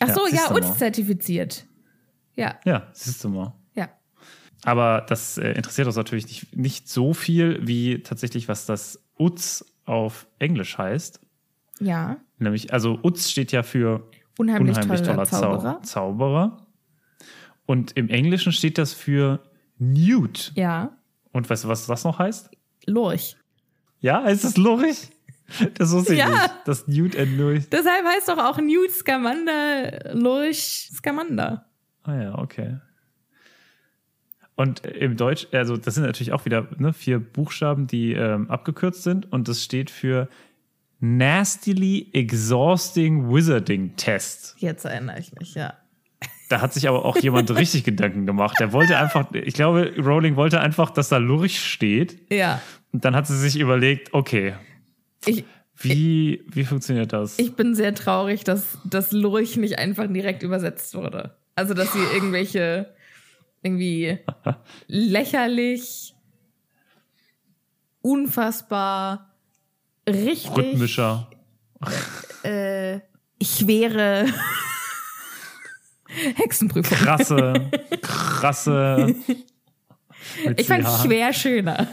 Ach 0.00 0.14
so, 0.14 0.26
Ja, 0.26 0.34
ja, 0.48 0.54
uns 0.54 0.76
zertifiziert. 0.76 1.66
Ja, 2.36 2.58
Ja, 2.64 2.88
siehst 2.92 3.24
du 3.24 3.30
mal. 3.30 3.54
ja. 3.74 3.88
Aber 4.64 5.04
das 5.08 5.38
äh, 5.38 5.52
interessiert 5.52 5.86
uns 5.86 5.96
natürlich 5.96 6.26
nicht, 6.26 6.54
nicht 6.54 6.88
so 6.88 7.14
viel, 7.14 7.66
wie 7.66 8.02
tatsächlich, 8.02 8.48
was 8.48 8.66
das 8.66 9.02
UZ 9.18 9.64
auf 9.86 10.26
Englisch 10.38 10.76
heißt. 10.76 11.20
Ja. 11.80 12.18
Nämlich, 12.40 12.72
also 12.72 12.98
UZ 13.02 13.30
steht 13.30 13.52
ja 13.52 13.62
für 13.62 14.08
Unheimlich, 14.38 14.76
unheimlich 14.76 15.02
toller, 15.02 15.24
toller 15.24 15.26
Zauberer. 15.26 15.82
Zauberer. 15.82 16.66
Und 17.66 17.96
im 17.96 18.08
Englischen 18.08 18.52
steht 18.52 18.78
das 18.78 18.94
für 18.94 19.40
Newt. 19.78 20.52
Ja. 20.54 20.96
Und 21.32 21.48
weißt 21.48 21.64
du, 21.64 21.68
was 21.68 21.86
das 21.86 22.04
noch 22.04 22.18
heißt? 22.18 22.50
Lurch. 22.86 23.36
Ja, 24.00 24.22
heißt 24.24 24.44
das 24.44 24.56
Lurch? 24.56 25.10
Das 25.74 25.92
wusste 25.92 26.14
ich 26.14 26.20
Ja. 26.20 26.28
nicht. 26.28 26.50
Das 26.64 26.86
Newt 26.88 27.16
and 27.16 27.36
Lurch. 27.36 27.68
Deshalb 27.70 28.04
heißt 28.06 28.28
doch 28.28 28.38
auch 28.38 28.58
Newt 28.58 28.90
Scamander 28.92 30.14
Lurch 30.14 30.90
Scamander. 30.92 31.66
Ah 32.04 32.14
ja, 32.14 32.38
okay. 32.38 32.78
Und 34.54 34.84
im 34.86 35.16
Deutsch, 35.16 35.48
also 35.52 35.76
das 35.76 35.94
sind 35.94 36.04
natürlich 36.04 36.32
auch 36.32 36.44
wieder 36.44 36.68
ne, 36.78 36.92
vier 36.92 37.18
Buchstaben, 37.18 37.86
die 37.86 38.12
ähm, 38.12 38.50
abgekürzt 38.50 39.02
sind 39.02 39.30
und 39.32 39.48
das 39.48 39.62
steht 39.64 39.90
für 39.90 40.28
Nastily 41.00 42.08
Exhausting 42.12 43.32
Wizarding 43.32 43.96
Test. 43.96 44.54
Jetzt 44.58 44.84
erinnere 44.84 45.18
ich 45.18 45.32
mich, 45.34 45.54
ja. 45.54 45.74
Da 46.48 46.60
hat 46.60 46.74
sich 46.74 46.88
aber 46.88 47.04
auch 47.04 47.16
jemand 47.16 47.50
richtig 47.56 47.84
Gedanken 47.84 48.26
gemacht. 48.26 48.56
Der 48.60 48.72
wollte 48.72 48.98
einfach, 48.98 49.32
ich 49.32 49.54
glaube, 49.54 49.92
Rowling 49.98 50.36
wollte 50.36 50.60
einfach, 50.60 50.90
dass 50.90 51.08
da 51.08 51.16
Lurch 51.16 51.60
steht. 51.60 52.30
Ja. 52.30 52.60
Und 52.92 53.04
dann 53.04 53.14
hat 53.14 53.26
sie 53.26 53.38
sich 53.38 53.58
überlegt, 53.58 54.12
okay, 54.12 54.54
Ich, 55.24 55.44
wie, 55.76 56.42
wie 56.48 56.64
funktioniert 56.64 57.12
das? 57.12 57.38
ich 57.38 57.54
bin 57.54 57.74
sehr 57.74 57.94
traurig, 57.94 58.44
dass 58.44 58.78
das 58.84 59.12
Lurch 59.12 59.56
nicht 59.56 59.78
einfach 59.78 60.06
direkt 60.12 60.42
übersetzt 60.42 60.94
wurde. 60.94 61.36
Also, 61.54 61.72
dass 61.72 61.92
sie 61.92 62.02
irgendwelche 62.14 62.94
irgendwie 63.62 64.18
lächerlich, 64.88 66.14
unfassbar, 68.02 69.29
richtig 70.08 70.56
Rhythmischer. 70.56 71.30
äh, 72.42 73.00
schwere 73.42 74.26
Hexenprüfung. 76.36 76.98
Krasse, 76.98 77.70
krasse. 78.02 79.14
Ich 80.56 80.66
fand 80.66 80.84
CH. 80.84 81.02
schwer 81.02 81.32
schöner. 81.32 81.88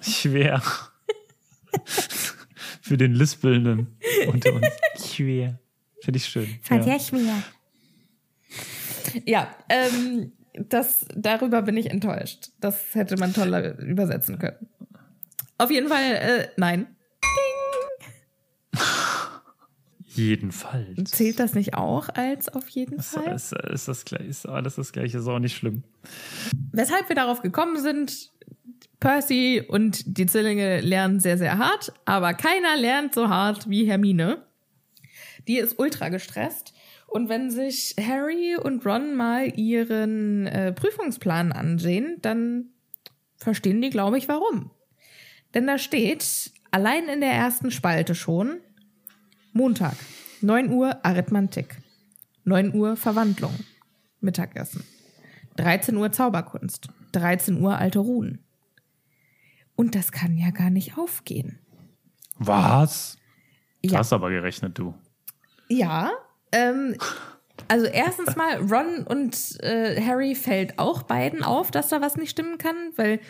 Schwer. 0.00 0.60
Für 2.82 2.96
den 2.96 3.14
Lispelnden 3.14 3.96
unter 4.26 4.54
uns. 4.54 4.66
Schwer. 5.04 5.58
Finde 6.02 6.18
ich 6.18 6.26
schön. 6.26 6.58
Ja. 6.70 6.98
schwer. 6.98 7.42
Ja, 9.24 9.54
ähm, 9.68 10.32
das, 10.54 11.06
darüber 11.14 11.62
bin 11.62 11.76
ich 11.76 11.90
enttäuscht. 11.90 12.50
Das 12.60 12.94
hätte 12.94 13.16
man 13.16 13.32
toller 13.32 13.78
übersetzen 13.78 14.38
können. 14.38 14.68
Auf 15.56 15.70
jeden 15.70 15.88
Fall, 15.88 16.14
äh, 16.14 16.48
nein. 16.56 16.93
Jedenfalls. 20.14 21.10
Zählt 21.10 21.40
das 21.40 21.54
nicht 21.54 21.74
auch 21.74 22.08
als 22.08 22.48
auf 22.48 22.68
jeden 22.68 22.98
Ist, 22.98 23.10
Fall? 23.14 23.34
ist, 23.34 23.52
ist 23.52 23.88
das 23.88 24.04
ist 24.26 24.46
alles 24.46 24.76
das 24.76 24.92
gleiche, 24.92 25.18
ist 25.18 25.26
auch 25.26 25.38
nicht 25.38 25.56
schlimm. 25.56 25.82
Weshalb 26.72 27.08
wir 27.08 27.16
darauf 27.16 27.42
gekommen 27.42 27.80
sind, 27.80 28.30
Percy 29.00 29.62
und 29.66 30.16
die 30.18 30.26
Zwillinge 30.26 30.80
lernen 30.80 31.20
sehr, 31.20 31.36
sehr 31.36 31.58
hart, 31.58 31.92
aber 32.04 32.34
keiner 32.34 32.76
lernt 32.76 33.14
so 33.14 33.28
hart 33.28 33.68
wie 33.68 33.84
Hermine. 33.86 34.42
Die 35.46 35.58
ist 35.58 35.78
ultra 35.78 36.08
gestresst. 36.08 36.72
Und 37.06 37.28
wenn 37.28 37.50
sich 37.50 37.94
Harry 38.00 38.56
und 38.56 38.84
Ron 38.84 39.14
mal 39.14 39.46
ihren 39.56 40.46
äh, 40.46 40.72
Prüfungsplan 40.72 41.52
ansehen, 41.52 42.16
dann 42.22 42.70
verstehen 43.36 43.82
die, 43.82 43.90
glaube 43.90 44.18
ich, 44.18 44.26
warum. 44.26 44.70
Denn 45.54 45.66
da 45.66 45.78
steht, 45.78 46.50
allein 46.70 47.08
in 47.08 47.20
der 47.20 47.30
ersten 47.30 47.70
Spalte 47.70 48.14
schon, 48.14 48.56
Montag, 49.56 49.94
9 50.40 50.70
Uhr 50.72 51.04
Arithmantik, 51.04 51.76
9 52.42 52.74
Uhr 52.74 52.96
Verwandlung, 52.96 53.54
Mittagessen, 54.20 54.82
13 55.56 55.96
Uhr 55.96 56.10
Zauberkunst, 56.10 56.88
13 57.12 57.60
Uhr 57.62 57.78
alte 57.78 58.00
Runen. 58.00 58.44
Und 59.76 59.94
das 59.94 60.10
kann 60.10 60.36
ja 60.36 60.50
gar 60.50 60.70
nicht 60.70 60.98
aufgehen. 60.98 61.60
Was? 62.36 63.16
Du 63.84 63.90
Ja. 63.92 63.98
hast 64.00 64.12
aber 64.12 64.30
gerechnet, 64.30 64.76
du. 64.76 64.94
Ja, 65.68 66.10
ähm, 66.50 66.96
also 67.68 67.86
erstens 67.86 68.34
mal, 68.34 68.56
Ron 68.60 69.04
und 69.06 69.36
äh, 69.62 70.00
Harry 70.02 70.34
fällt 70.34 70.80
auch 70.80 71.04
beiden 71.04 71.44
auf, 71.44 71.70
dass 71.70 71.88
da 71.88 72.00
was 72.00 72.16
nicht 72.16 72.30
stimmen 72.30 72.58
kann, 72.58 72.74
weil 72.96 73.20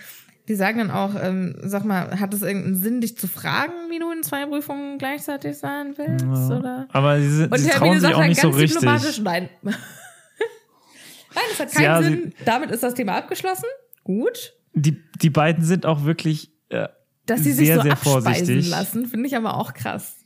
die 0.49 0.55
sagen 0.55 0.79
dann 0.79 0.91
auch, 0.91 1.15
ähm, 1.21 1.57
sag 1.63 1.85
mal, 1.85 2.21
hat 2.21 2.35
es 2.35 2.43
irgendeinen 2.43 2.77
Sinn, 2.77 3.01
dich 3.01 3.17
zu 3.17 3.27
fragen, 3.29 3.73
wie 3.91 3.99
du 3.99 4.11
in 4.11 4.23
zwei 4.23 4.45
Prüfungen 4.47 4.99
gleichzeitig 4.99 5.57
sein 5.57 5.95
willst? 5.97 6.25
Oder? 6.51 6.87
Aber 6.93 7.19
sie, 7.21 7.29
sind- 7.31 7.53
Und 7.53 7.59
sie 7.59 7.71
Hermine 7.71 7.79
trauen 7.79 7.93
sich 7.95 8.03
sagt 8.03 8.15
auch 8.15 8.19
dann 8.21 8.29
nicht 8.29 8.41
so 8.41 8.51
ganz 8.51 8.73
diplomatisch, 8.73 9.07
richtig. 9.07 9.25
nein. 9.25 9.49
nein, 9.63 11.45
es 11.53 11.59
hat 11.61 11.73
keinen 11.73 11.85
Ja, 11.85 12.03
Sinn. 12.03 12.35
Damit 12.45 12.71
ist 12.71 12.83
das 12.83 12.95
Thema 12.95 13.17
abgeschlossen. 13.17 13.65
Gut. 14.05 14.53
Die, 14.75 15.03
die 15.23 15.31
beiden 15.31 15.65
sind 15.65 15.87
auch 15.87 16.05
wirklich 16.05 16.51
äh, 16.69 16.89
Dass 17.27 17.43
sie 17.45 17.53
sich 17.53 17.67
sehr, 17.69 17.77
so 17.77 17.83
sehr 17.83 17.93
abspeisen 17.93 18.23
vorsichtig. 18.23 18.69
lassen, 18.69 19.07
finde 19.07 19.27
ich 19.29 19.37
aber 19.37 19.57
auch 19.57 19.73
krass. 19.73 20.17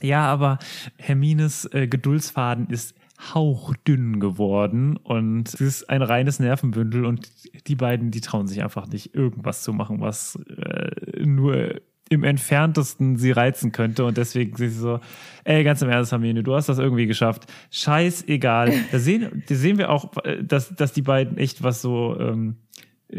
Ja, 0.00 0.26
aber 0.26 0.58
Hermines 0.98 1.64
äh, 1.72 1.86
Geduldsfaden 1.86 2.68
ist 2.70 2.94
hauchdünn 3.34 4.20
geworden 4.20 4.96
und 4.96 5.48
es 5.48 5.60
ist 5.60 5.90
ein 5.90 6.02
reines 6.02 6.40
Nervenbündel 6.40 7.04
und 7.04 7.30
die 7.66 7.76
beiden, 7.76 8.10
die 8.10 8.20
trauen 8.20 8.46
sich 8.46 8.62
einfach 8.62 8.88
nicht, 8.88 9.14
irgendwas 9.14 9.62
zu 9.62 9.72
machen, 9.72 10.00
was 10.00 10.38
äh, 10.56 11.24
nur 11.24 11.80
im 12.08 12.24
entferntesten 12.24 13.16
sie 13.16 13.30
reizen 13.30 13.72
könnte 13.72 14.04
und 14.04 14.16
deswegen 14.16 14.56
sind 14.56 14.70
sie 14.70 14.78
so, 14.78 15.00
ey, 15.44 15.64
ganz 15.64 15.80
im 15.82 15.88
Ernst, 15.88 16.12
Hermine, 16.12 16.42
du 16.42 16.54
hast 16.54 16.68
das 16.68 16.78
irgendwie 16.78 17.06
geschafft. 17.06 17.50
Scheißegal. 17.70 18.72
Da 18.90 18.98
sehen, 18.98 19.42
da 19.48 19.54
sehen 19.54 19.78
wir 19.78 19.90
auch, 19.90 20.12
äh, 20.24 20.42
dass, 20.42 20.74
dass 20.74 20.92
die 20.92 21.02
beiden 21.02 21.38
echt 21.38 21.62
was 21.62 21.80
so 21.80 22.18
ähm, 22.20 22.56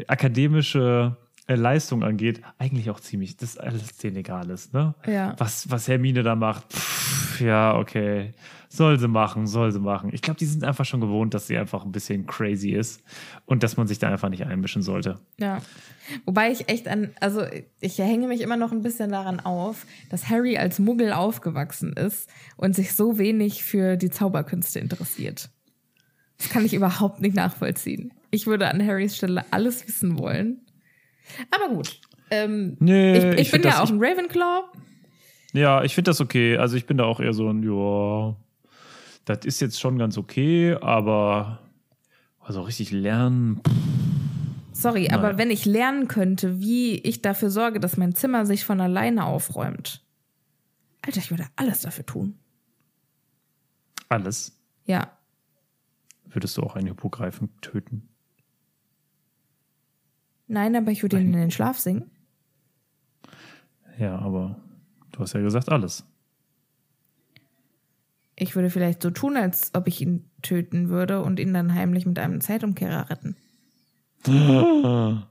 akademische 0.07 1.15
äh, 1.17 1.22
Leistung 1.47 2.03
angeht, 2.03 2.41
eigentlich 2.57 2.89
auch 2.89 2.99
ziemlich, 2.99 3.35
das 3.37 3.51
ist 3.51 3.59
alles 3.59 3.97
denen 3.97 4.17
egal 4.17 4.49
ist, 4.49 4.73
ne? 4.73 4.95
Ja. 5.05 5.35
Was, 5.37 5.69
was 5.69 5.87
Hermine 5.87 6.23
da 6.23 6.35
macht, 6.35 6.71
pff, 6.71 7.41
ja, 7.41 7.77
okay. 7.77 8.33
Soll 8.69 8.97
sie 8.97 9.07
machen, 9.07 9.45
soll 9.45 9.71
sie 9.71 9.79
machen. 9.79 10.09
Ich 10.13 10.21
glaube, 10.21 10.39
die 10.39 10.45
sind 10.45 10.63
einfach 10.63 10.85
schon 10.85 11.01
gewohnt, 11.01 11.33
dass 11.33 11.45
sie 11.45 11.57
einfach 11.57 11.85
ein 11.85 11.91
bisschen 11.91 12.25
crazy 12.25 12.71
ist 12.71 13.03
und 13.45 13.61
dass 13.61 13.77
man 13.77 13.87
sich 13.87 13.99
da 13.99 14.09
einfach 14.09 14.29
nicht 14.29 14.45
einmischen 14.45 14.81
sollte. 14.81 15.19
Ja. 15.37 15.61
Wobei 16.25 16.51
ich 16.51 16.69
echt 16.69 16.87
an, 16.87 17.11
also 17.19 17.45
ich 17.79 17.97
hänge 17.99 18.27
mich 18.27 18.41
immer 18.41 18.57
noch 18.57 18.71
ein 18.71 18.81
bisschen 18.81 19.11
daran 19.11 19.39
auf, 19.39 19.85
dass 20.09 20.29
Harry 20.29 20.57
als 20.57 20.79
Muggel 20.79 21.13
aufgewachsen 21.13 21.93
ist 21.93 22.29
und 22.57 22.75
sich 22.75 22.95
so 22.95 23.17
wenig 23.17 23.63
für 23.63 23.95
die 23.95 24.09
Zauberkünste 24.09 24.79
interessiert. 24.79 25.49
Das 26.37 26.49
kann 26.49 26.65
ich 26.65 26.73
überhaupt 26.73 27.21
nicht 27.21 27.35
nachvollziehen. 27.35 28.11
Ich 28.31 28.47
würde 28.47 28.67
an 28.67 28.85
Harrys 28.85 29.15
Stelle 29.15 29.45
alles 29.51 29.87
wissen 29.87 30.17
wollen. 30.17 30.61
Aber 31.51 31.73
gut. 31.73 31.99
Ähm, 32.31 32.77
Nee, 32.79 33.17
ich, 33.17 33.23
ich, 33.23 33.39
ich 33.41 33.51
bin 33.51 33.63
ja 33.63 33.69
das- 33.71 33.79
auch 33.81 33.89
ein 33.89 33.99
Ravenclaw. 34.03 34.63
Ja, 35.53 35.83
ich 35.83 35.93
finde 35.93 36.09
das 36.09 36.19
okay. 36.21 36.57
Also 36.57 36.75
ich 36.77 36.85
bin 36.87 36.97
da 36.97 37.03
auch 37.05 37.19
eher 37.19 37.33
so 37.33 37.47
ein, 37.49 37.61
ja, 37.63 38.35
das 39.25 39.45
ist 39.45 39.59
jetzt 39.61 39.79
schon 39.79 39.97
ganz 39.99 40.17
okay, 40.17 40.75
aber 40.81 41.59
also 42.39 42.61
richtig 42.61 42.91
lernen, 42.91 43.61
pff, 43.65 43.73
Sorry, 44.75 45.03
Naja. 45.03 45.17
aber 45.19 45.37
wenn 45.37 45.51
ich 45.51 45.65
lernen 45.65 46.07
könnte, 46.07 46.59
wie 46.59 46.95
ich 46.95 47.21
dafür 47.21 47.51
sorge, 47.51 47.79
dass 47.79 47.95
mein 47.95 48.15
Zimmer 48.15 48.45
sich 48.47 48.65
von 48.65 48.81
alleine 48.81 49.25
aufräumt. 49.25 50.03
Alter, 51.03 51.19
ich 51.19 51.29
würde 51.29 51.45
alles 51.55 51.81
dafür 51.81 52.05
tun. 52.05 52.39
Alles? 54.09 54.57
Ja. 54.85 55.11
Würdest 56.25 56.57
du 56.57 56.63
auch 56.63 56.75
einen 56.75 56.87
Hippogreifen 56.87 57.49
töten? 57.61 58.09
Nein, 60.53 60.75
aber 60.75 60.91
ich 60.91 61.01
würde 61.01 61.19
ihn 61.19 61.33
in 61.33 61.39
den 61.39 61.51
Schlaf 61.51 61.79
singen. 61.79 62.11
Ja, 63.97 64.19
aber 64.19 64.55
du 65.11 65.19
hast 65.19 65.33
ja 65.33 65.41
gesagt 65.41 65.71
alles. 65.71 66.05
Ich 68.35 68.55
würde 68.55 68.69
vielleicht 68.69 69.01
so 69.01 69.09
tun, 69.09 69.35
als 69.35 69.71
ob 69.73 69.87
ich 69.87 69.99
ihn 69.99 70.29
töten 70.43 70.89
würde 70.89 71.23
und 71.23 71.39
ihn 71.39 71.55
dann 71.55 71.73
heimlich 71.73 72.05
mit 72.05 72.19
einem 72.19 72.39
Zeitumkehrer 72.39 73.09
retten. 73.09 73.35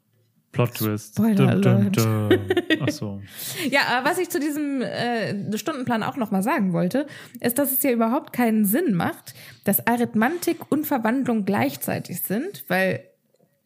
Plot 0.52 0.74
Twist. 0.74 1.14
Spoiler 1.14 1.60
Dum, 1.60 1.92
dum, 1.92 2.28
dum. 2.28 2.38
Ach 2.80 2.88
so. 2.88 3.22
Ja, 3.70 3.82
aber 3.92 4.10
was 4.10 4.18
ich 4.18 4.28
zu 4.28 4.40
diesem 4.40 4.82
äh, 4.82 5.56
Stundenplan 5.56 6.02
auch 6.02 6.16
nochmal 6.16 6.42
sagen 6.42 6.72
wollte, 6.72 7.06
ist, 7.38 7.58
dass 7.58 7.70
es 7.70 7.84
ja 7.84 7.92
überhaupt 7.92 8.32
keinen 8.32 8.64
Sinn 8.64 8.94
macht, 8.94 9.34
dass 9.62 9.86
Arithmantik 9.86 10.72
und 10.72 10.84
Verwandlung 10.84 11.44
gleichzeitig 11.44 12.22
sind, 12.22 12.64
weil 12.66 13.04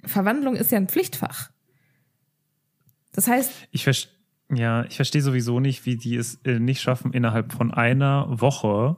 Verwandlung 0.06 0.56
ist 0.56 0.72
ja 0.72 0.78
ein 0.78 0.88
Pflichtfach. 0.88 1.50
Das 3.12 3.28
heißt, 3.28 3.68
Ich 3.70 3.84
verstehe. 3.84 4.14
Ja, 4.54 4.84
ich 4.84 4.94
verstehe 4.94 5.22
sowieso 5.22 5.58
nicht, 5.58 5.86
wie 5.86 5.96
die 5.96 6.14
es 6.14 6.36
äh, 6.44 6.60
nicht 6.60 6.80
schaffen, 6.80 7.12
innerhalb 7.12 7.52
von 7.52 7.75
einer 7.75 8.26
Woche 8.40 8.96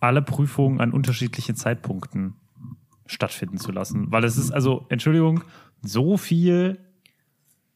alle 0.00 0.22
Prüfungen 0.22 0.80
an 0.80 0.92
unterschiedlichen 0.92 1.54
Zeitpunkten 1.54 2.34
stattfinden 3.06 3.58
zu 3.58 3.70
lassen. 3.70 4.10
Weil 4.10 4.24
es 4.24 4.36
ist, 4.36 4.50
also, 4.50 4.86
Entschuldigung, 4.88 5.44
so 5.82 6.16
viel 6.16 6.78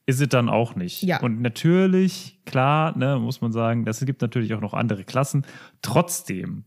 ist 0.06 0.20
es 0.20 0.28
dann 0.28 0.48
auch 0.48 0.74
nicht. 0.74 1.02
Ja. 1.02 1.20
Und 1.20 1.42
natürlich, 1.42 2.40
klar, 2.44 2.96
ne, 2.96 3.18
muss 3.18 3.40
man 3.40 3.52
sagen, 3.52 3.84
das 3.84 4.04
gibt 4.04 4.22
natürlich 4.22 4.54
auch 4.54 4.60
noch 4.60 4.74
andere 4.74 5.04
Klassen. 5.04 5.46
Trotzdem 5.82 6.64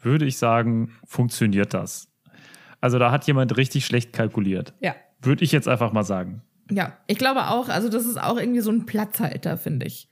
würde 0.00 0.24
ich 0.24 0.38
sagen, 0.38 0.92
funktioniert 1.04 1.74
das. 1.74 2.07
Also 2.80 2.98
da 2.98 3.10
hat 3.10 3.26
jemand 3.26 3.56
richtig 3.56 3.84
schlecht 3.86 4.12
kalkuliert. 4.12 4.74
ja, 4.80 4.94
Würde 5.20 5.44
ich 5.44 5.52
jetzt 5.52 5.68
einfach 5.68 5.92
mal 5.92 6.04
sagen. 6.04 6.42
ja, 6.70 6.92
ich 7.06 7.18
glaube 7.18 7.48
auch, 7.48 7.68
also 7.68 7.88
das 7.88 8.06
ist 8.06 8.20
auch 8.20 8.38
irgendwie 8.38 8.60
so 8.60 8.70
ein 8.70 8.86
Platzhalter, 8.86 9.56
finde 9.56 9.86
ich. 9.86 10.08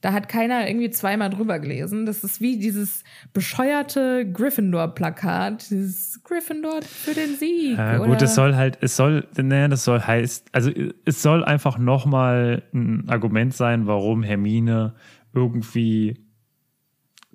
Da 0.00 0.12
hat 0.12 0.28
keiner 0.28 0.66
irgendwie 0.66 0.90
zweimal 0.90 1.30
drüber 1.30 1.60
gelesen. 1.60 2.06
Das 2.06 2.24
ist 2.24 2.40
wie 2.40 2.58
dieses 2.58 3.04
bescheuerte 3.32 4.28
Gryffindor-Plakat. 4.32 5.70
Dieses 5.70 6.20
Gryffindor 6.24 6.82
für 6.82 7.14
den 7.14 7.36
Sieg. 7.36 7.78
Ja, 7.78 7.98
gut, 7.98 8.20
es 8.20 8.34
soll 8.34 8.56
halt, 8.56 8.78
es 8.80 8.96
soll, 8.96 9.28
ne, 9.36 9.68
das 9.68 9.84
soll 9.84 10.00
heißt, 10.00 10.48
also 10.50 10.72
es 11.04 11.22
soll 11.22 11.44
einfach 11.44 11.78
nochmal 11.78 12.64
ein 12.74 13.08
Argument 13.08 13.54
sein, 13.54 13.86
warum 13.86 14.24
Hermine 14.24 14.94
irgendwie 15.34 16.18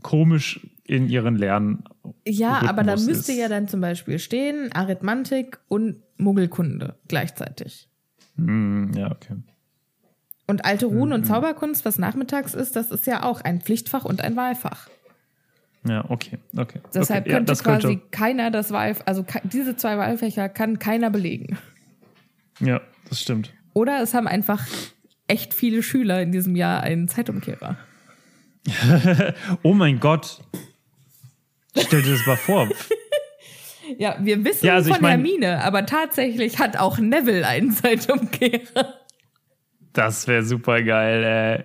komisch 0.02 0.60
in 0.84 1.08
ihren 1.08 1.38
Lernen. 1.38 1.86
Ja, 2.28 2.62
aber 2.68 2.84
da 2.84 2.94
Rhythmus 2.94 3.06
müsste 3.08 3.32
ist. 3.32 3.38
ja 3.38 3.48
dann 3.50 3.68
zum 3.68 3.82
Beispiel 3.82 4.20
stehen 4.20 4.72
Arithmantik 4.74 5.60
und 5.68 6.02
Muggelkunde 6.18 6.96
gleichzeitig. 7.08 7.90
Hm, 8.36 8.92
ja, 8.96 9.12
okay. 9.12 9.36
Und 10.48 10.66
alte 10.66 10.86
Runen 10.86 11.08
Mhm. 11.08 11.12
und 11.14 11.26
Zauberkunst, 11.26 11.84
was 11.86 11.98
nachmittags 11.98 12.54
ist, 12.54 12.76
das 12.76 12.92
ist 12.92 13.06
ja 13.08 13.24
auch 13.24 13.42
ein 13.42 13.62
Pflichtfach 13.62 14.06
und 14.06 14.22
ein 14.22 14.36
Wahlfach. 14.36 14.88
Ja, 15.88 16.06
okay, 16.10 16.38
okay. 16.56 16.80
Deshalb 16.94 17.22
okay. 17.22 17.30
ja, 17.32 17.36
könnte 17.38 17.52
das 17.52 17.64
quasi 17.64 17.88
könnte, 17.88 18.08
keiner 18.12 18.52
das 18.52 18.72
Wahl, 18.72 18.96
also 19.06 19.26
diese 19.44 19.76
zwei 19.76 19.98
Wahlfächer 19.98 20.50
kann 20.50 20.80
keiner 20.80 21.10
belegen. 21.10 21.58
Ja, 22.60 22.82
das 23.10 23.22
stimmt. 23.22 23.54
Oder 23.74 24.02
es 24.02 24.14
haben 24.14 24.28
einfach 24.28 24.66
echt 25.28 25.54
viele 25.54 25.84
Schüler 25.84 26.22
in 26.22 26.32
diesem 26.32 26.56
Jahr 26.56 26.82
einen 26.82 27.08
Zeitumkehrer. 27.08 27.78
Oh 29.64 29.74
mein 29.74 30.00
Gott. 30.00 30.42
Stell 31.80 32.02
dir 32.02 32.12
das 32.14 32.26
mal 32.26 32.38
vor. 32.38 32.68
Ja, 33.98 34.18
wir 34.20 34.44
wissen 34.44 34.66
Ja, 34.66 34.74
also 34.76 34.90
ich 34.90 34.96
von 34.96 35.02
mein- 35.02 35.12
Hermine, 35.24 35.64
aber 35.64 35.86
tatsächlich 35.86 36.60
hat 36.60 36.76
auch 36.76 36.98
Neville 37.00 37.48
einen 37.48 37.72
Zeitumkehrer. 37.72 38.96
Das 39.94 40.28
wäre 40.28 40.44
super 40.44 40.82
geil. 40.84 41.64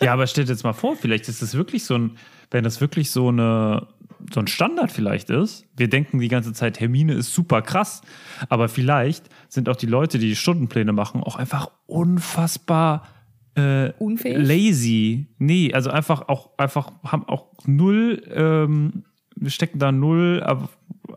Äh. 0.00 0.04
Ja, 0.04 0.12
aber 0.12 0.26
stell 0.26 0.44
dir 0.44 0.50
jetzt 0.52 0.64
mal 0.64 0.74
vor, 0.74 0.96
vielleicht 0.96 1.28
ist 1.30 1.40
das 1.40 1.54
wirklich 1.54 1.84
so 1.86 1.96
ein, 1.96 2.18
wenn 2.50 2.62
das 2.62 2.82
wirklich 2.82 3.10
so 3.10 3.28
eine 3.28 3.88
so 4.32 4.38
ein 4.40 4.48
Standard 4.48 4.92
vielleicht 4.92 5.30
ist. 5.30 5.64
Wir 5.74 5.88
denken 5.88 6.18
die 6.20 6.28
ganze 6.28 6.52
Zeit, 6.52 6.78
Hermine 6.78 7.14
ist 7.14 7.32
super 7.34 7.62
krass, 7.62 8.02
aber 8.50 8.68
vielleicht 8.68 9.24
sind 9.48 9.68
auch 9.70 9.76
die 9.76 9.86
Leute, 9.86 10.18
die 10.18 10.28
die 10.28 10.36
Stundenpläne 10.36 10.92
machen, 10.92 11.22
auch 11.22 11.36
einfach 11.36 11.70
unfassbar 11.86 13.08
äh, 13.56 13.92
Unfähig? 13.98 14.36
lazy. 14.46 15.26
Nee, 15.38 15.72
also 15.72 15.88
einfach 15.90 16.28
auch 16.28 16.50
einfach 16.58 16.92
haben 17.02 17.26
auch 17.26 17.46
null 17.66 18.22
ähm, 18.32 19.04
stecken 19.46 19.78
da 19.78 19.92
null 19.92 20.42
Ar- 20.44 20.68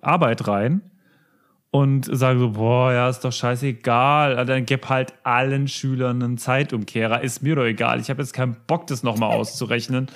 Arbeit 0.02 0.48
rein 0.48 0.82
und 1.72 2.06
sagen 2.16 2.40
so, 2.40 2.52
boah, 2.52 2.94
ja, 2.94 3.10
ist 3.10 3.22
doch 3.22 3.34
scheißegal. 3.34 4.46
Dann 4.46 4.66
gib 4.66 4.88
halt 4.90 5.14
allen 5.24 5.68
Schülern 5.68 6.24
einen 6.24 6.38
Zeitumkehrer. 6.38 7.22
Ist 7.22 7.44
mir 7.44 7.56
doch 7.56 7.66
egal. 7.66 8.00
Ich 8.00 8.10
habe 8.10 8.22
jetzt 8.22 8.34
keinen 8.34 8.56
Bock, 8.68 8.88
das 8.88 9.04
nochmal 9.04 9.32
auszurechnen. 9.36 10.08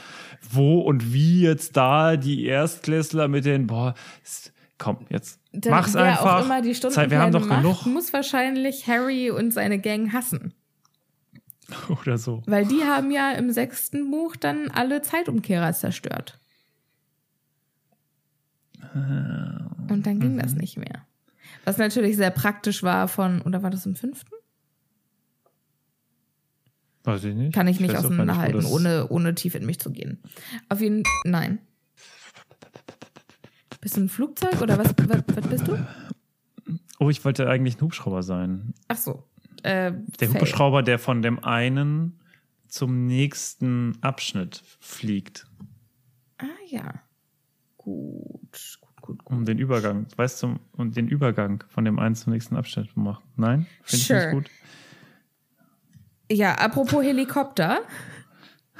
Wo 0.51 0.79
und 0.79 1.11
wie 1.13 1.41
jetzt 1.41 1.75
da 1.75 2.15
die 2.15 2.45
Erstklässler 2.45 3.27
mit 3.27 3.43
den, 3.43 3.67
boah, 3.67 3.93
ist, 4.23 4.53
komm, 4.77 4.99
jetzt 5.09 5.41
Der, 5.51 5.71
mach's 5.71 5.95
einfach. 5.97 6.39
auch 6.39 6.45
immer 6.45 6.61
die 6.61 6.69
Zeit, 6.69 6.77
Stundenpläne 6.77 7.11
wir 7.11 7.19
haben 7.19 7.31
doch 7.33 7.45
macht, 7.45 7.61
genug. 7.61 7.85
muss 7.87 8.13
wahrscheinlich 8.13 8.87
Harry 8.87 9.29
und 9.31 9.51
seine 9.53 9.79
Gang 9.79 10.13
hassen. 10.13 10.53
Oder 12.01 12.17
so. 12.17 12.41
Weil 12.45 12.65
die 12.65 12.83
haben 12.85 13.11
ja 13.11 13.31
im 13.33 13.51
sechsten 13.51 14.09
Buch 14.11 14.37
dann 14.37 14.71
alle 14.71 15.01
Zeitumkehrer 15.01 15.73
zerstört. 15.73 16.39
Und 18.93 20.01
dann 20.05 20.19
ging 20.19 20.35
Mhm. 20.35 20.39
das 20.39 20.53
nicht 20.55 20.77
mehr. 20.77 21.05
Was 21.65 21.77
natürlich 21.77 22.15
sehr 22.15 22.31
praktisch 22.31 22.83
war 22.83 23.07
von, 23.07 23.41
oder 23.41 23.63
war 23.63 23.69
das 23.69 23.85
im 23.85 23.95
fünften? 23.95 24.31
Weiß 27.03 27.23
ich 27.23 27.35
nicht. 27.35 27.53
Kann 27.53 27.67
ich 27.67 27.79
nicht 27.79 27.95
auseinanderhalten, 27.95 28.61
das- 28.61 28.71
ohne, 28.71 29.07
ohne 29.09 29.33
tief 29.35 29.55
in 29.55 29.65
mich 29.65 29.79
zu 29.79 29.91
gehen. 29.91 30.21
Auf 30.67 30.81
jeden 30.81 31.03
nein. 31.23 31.59
Bist 33.81 33.95
du 33.95 34.01
ein 34.01 34.09
Flugzeug 34.09 34.61
oder 34.61 34.77
was, 34.77 34.93
was, 35.07 35.23
was 35.27 35.47
bist 35.47 35.67
du? 35.67 35.77
Oh, 36.99 37.09
ich 37.09 37.23
wollte 37.23 37.49
eigentlich 37.49 37.77
ein 37.77 37.81
Hubschrauber 37.81 38.23
sein. 38.23 38.73
Ach 38.89 38.97
so. 38.97 39.23
Äh, 39.63 39.93
Der 40.19 40.29
Fail. 40.29 40.41
Hubschrauber, 40.41 40.83
der 40.83 40.99
von 40.99 41.21
dem 41.21 41.41
einen 41.43 42.19
zum 42.67 43.05
nächsten 43.07 43.97
Abschnitt 44.01 44.61
fliegt. 44.79 45.47
Ah 46.37 46.45
ja. 46.67 47.01
Gut, 47.89 48.77
gut, 48.81 49.01
gut, 49.01 49.01
gut. 49.01 49.19
Um 49.25 49.45
den 49.45 49.57
Übergang, 49.57 50.05
weißt 50.15 50.43
du, 50.43 50.59
um 50.77 50.91
den 50.91 51.07
Übergang 51.07 51.63
von 51.69 51.85
dem 51.85 51.97
einen 51.99 52.15
zum 52.15 52.33
nächsten 52.33 52.55
Abschnitt 52.55 52.91
zu 52.93 52.99
machen. 52.99 53.23
Nein? 53.35 53.65
Finde 53.83 53.97
ich 54.01 54.07
Sure. 54.07 54.19
nicht 54.19 54.31
gut. 54.31 54.49
Ja, 56.31 56.53
apropos 56.55 57.03
Helikopter. 57.03 57.79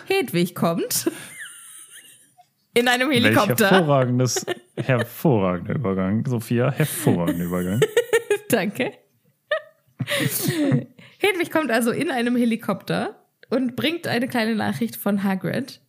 Hedwig 0.06 0.54
kommt. 0.56 1.10
In 2.76 2.88
einem 2.88 3.10
Welch 3.10 3.24
Helikopter. 3.24 3.72
hervorragendes, 3.72 4.45
hervorragender 4.78 5.76
Übergang. 5.76 6.26
Sophia, 6.28 6.72
hervorragender 6.72 7.45
Übergang. 7.45 7.80
Danke. 8.50 8.93
Hedwig 11.17 11.52
kommt 11.52 11.72
also 11.72 11.91
in 11.91 12.12
einem 12.12 12.36
Helikopter 12.36 13.26
und 13.50 13.76
bringt 13.76 14.08
eine 14.08 14.28
kleine 14.28 14.56
Nachricht 14.56 14.95
von 14.95 15.24
Hagrid. 15.24 15.82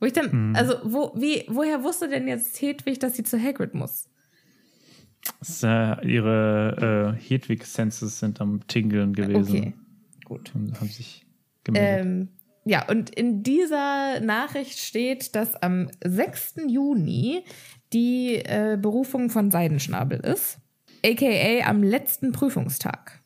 Wo 0.00 0.06
ich 0.06 0.14
dann, 0.14 0.56
also, 0.56 0.74
wo, 0.82 1.12
wie, 1.14 1.44
woher 1.48 1.84
wusste 1.84 2.08
denn 2.08 2.26
jetzt 2.26 2.60
Hedwig, 2.60 2.98
dass 2.98 3.16
sie 3.16 3.22
zu 3.22 3.38
Hagrid 3.40 3.74
muss? 3.74 4.08
Das 5.38 5.62
äh, 5.62 6.06
ihre 6.06 7.14
äh, 7.16 7.20
Hedwig-Senses 7.20 8.18
sind 8.18 8.40
am 8.40 8.66
Tingeln 8.66 9.12
gewesen. 9.12 9.58
Okay, 9.58 9.74
gut. 10.24 10.54
Und 10.54 10.80
haben 10.80 10.88
sich 10.88 11.26
gemeldet. 11.64 12.06
Ähm, 12.06 12.28
ja, 12.64 12.88
und 12.88 13.10
in 13.10 13.42
dieser 13.42 14.20
Nachricht 14.20 14.78
steht, 14.78 15.34
dass 15.34 15.54
am 15.56 15.90
6. 16.02 16.56
Juni 16.68 17.44
die 17.92 18.36
äh, 18.36 18.78
Berufung 18.80 19.28
von 19.28 19.50
Seidenschnabel 19.50 20.20
ist. 20.20 20.58
AKA 21.04 21.68
am 21.68 21.82
letzten 21.82 22.32
Prüfungstag. 22.32 23.19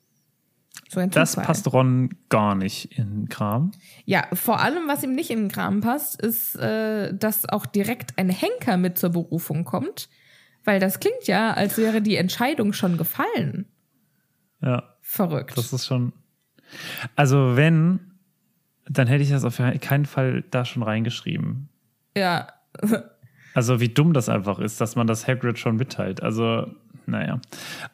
So 0.94 1.00
ein 1.00 1.10
das 1.10 1.32
Zufall. 1.32 1.46
passt 1.46 1.72
Ron 1.72 2.10
gar 2.28 2.54
nicht 2.54 2.96
in 2.96 3.22
den 3.22 3.28
Kram. 3.28 3.72
Ja, 4.04 4.26
vor 4.32 4.60
allem, 4.60 4.86
was 4.86 5.02
ihm 5.02 5.14
nicht 5.14 5.30
in 5.30 5.40
den 5.40 5.50
Kram 5.50 5.80
passt, 5.80 6.20
ist, 6.22 6.54
äh, 6.54 7.12
dass 7.12 7.48
auch 7.48 7.66
direkt 7.66 8.16
ein 8.16 8.28
Henker 8.28 8.76
mit 8.76 8.96
zur 8.96 9.10
Berufung 9.10 9.64
kommt. 9.64 10.08
Weil 10.64 10.80
das 10.80 11.00
klingt 11.00 11.26
ja, 11.26 11.52
als 11.52 11.76
wäre 11.76 12.00
die 12.00 12.16
Entscheidung 12.16 12.72
schon 12.72 12.96
gefallen. 12.96 13.66
Ja. 14.62 14.94
Verrückt. 15.02 15.58
Das 15.58 15.72
ist 15.72 15.86
schon. 15.86 16.12
Also, 17.16 17.56
wenn, 17.56 18.12
dann 18.88 19.06
hätte 19.06 19.22
ich 19.22 19.30
das 19.30 19.44
auf 19.44 19.58
keinen 19.80 20.06
Fall 20.06 20.44
da 20.50 20.64
schon 20.64 20.82
reingeschrieben. 20.82 21.68
ja. 22.16 22.46
Also, 23.52 23.78
wie 23.78 23.88
dumm 23.88 24.14
das 24.14 24.28
einfach 24.28 24.58
ist, 24.58 24.80
dass 24.80 24.96
man 24.96 25.06
das 25.06 25.28
Hagrid 25.28 25.58
schon 25.60 25.76
mitteilt. 25.76 26.22
Also, 26.22 26.74
naja. 27.06 27.40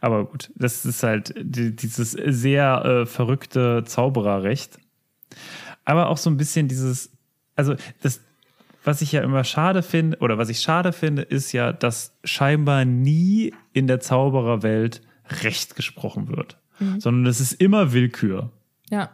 Aber 0.01 0.25
gut, 0.25 0.51
das 0.55 0.85
ist 0.85 1.03
halt 1.03 1.35
die, 1.41 1.75
dieses 1.75 2.13
sehr 2.13 2.85
äh, 2.85 3.07
verrückte 3.07 3.85
Zaubererrecht. 3.85 4.79
Aber 5.85 6.09
auch 6.09 6.19
so 6.19 6.31
ein 6.31 6.37
bisschen 6.37 6.69
dieses, 6.69 7.11
also, 7.57 7.75
das, 8.03 8.21
was 8.85 9.03
ich 9.03 9.13
ja 9.13 9.23
immer 9.23 9.45
schade 9.45 9.83
finde, 9.83 10.19
oder 10.19 10.39
was 10.39 10.49
ich 10.49 10.61
schade 10.61 10.93
finde, 10.93 11.23
ist 11.23 11.53
ja, 11.53 11.73
dass 11.73 12.17
scheinbar 12.25 12.85
nie 12.85 13.53
in 13.73 13.87
der 13.87 14.01
Zaubererwelt 14.01 15.03
Recht 15.43 15.77
gesprochen 15.77 16.29
wird, 16.29 16.59
mhm. 16.79 17.01
sondern 17.01 17.27
es 17.27 17.41
ist 17.41 17.53
immer 17.53 17.93
Willkür. 17.93 18.51
Ja. 18.91 19.11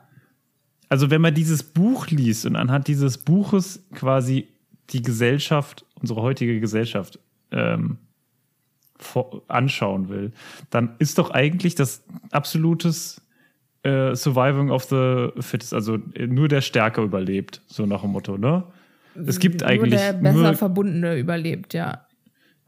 Also 0.89 1.11
wenn 1.11 1.21
man 1.21 1.35
dieses 1.35 1.63
Buch 1.63 2.07
liest 2.09 2.47
und 2.47 2.57
anhand 2.57 2.89
dieses 2.89 3.19
Buches 3.19 3.85
quasi 3.95 4.49
die 4.91 5.03
Gesellschaft, 5.03 5.85
unsere 6.01 6.23
heutige 6.23 6.61
Gesellschaft 6.61 7.19
ähm, 7.51 7.99
anschauen 9.49 10.09
will, 10.09 10.33
dann 10.71 10.97
ist 10.99 11.19
doch 11.19 11.31
eigentlich 11.31 11.75
das 11.75 12.05
absolutes 12.31 13.21
äh, 13.83 14.15
Surviving 14.15 14.71
of 14.71 14.85
the 14.85 15.29
Fittest, 15.41 15.75
also 15.75 15.99
nur 16.27 16.49
der 16.49 16.61
Stärke 16.61 17.03
überlebt, 17.03 17.63
so 17.67 17.87
nach 17.87 18.03
dem 18.03 18.11
Motto, 18.11 18.37
ne? 18.37 18.65
Es 19.27 19.39
gibt 19.39 19.61
nur 19.61 19.71
eigentlich. 19.71 20.01
Der 20.01 20.13
besser 20.13 20.37
nur, 20.37 20.55
Verbundene 20.55 21.17
überlebt, 21.17 21.75
ja. 21.75 22.07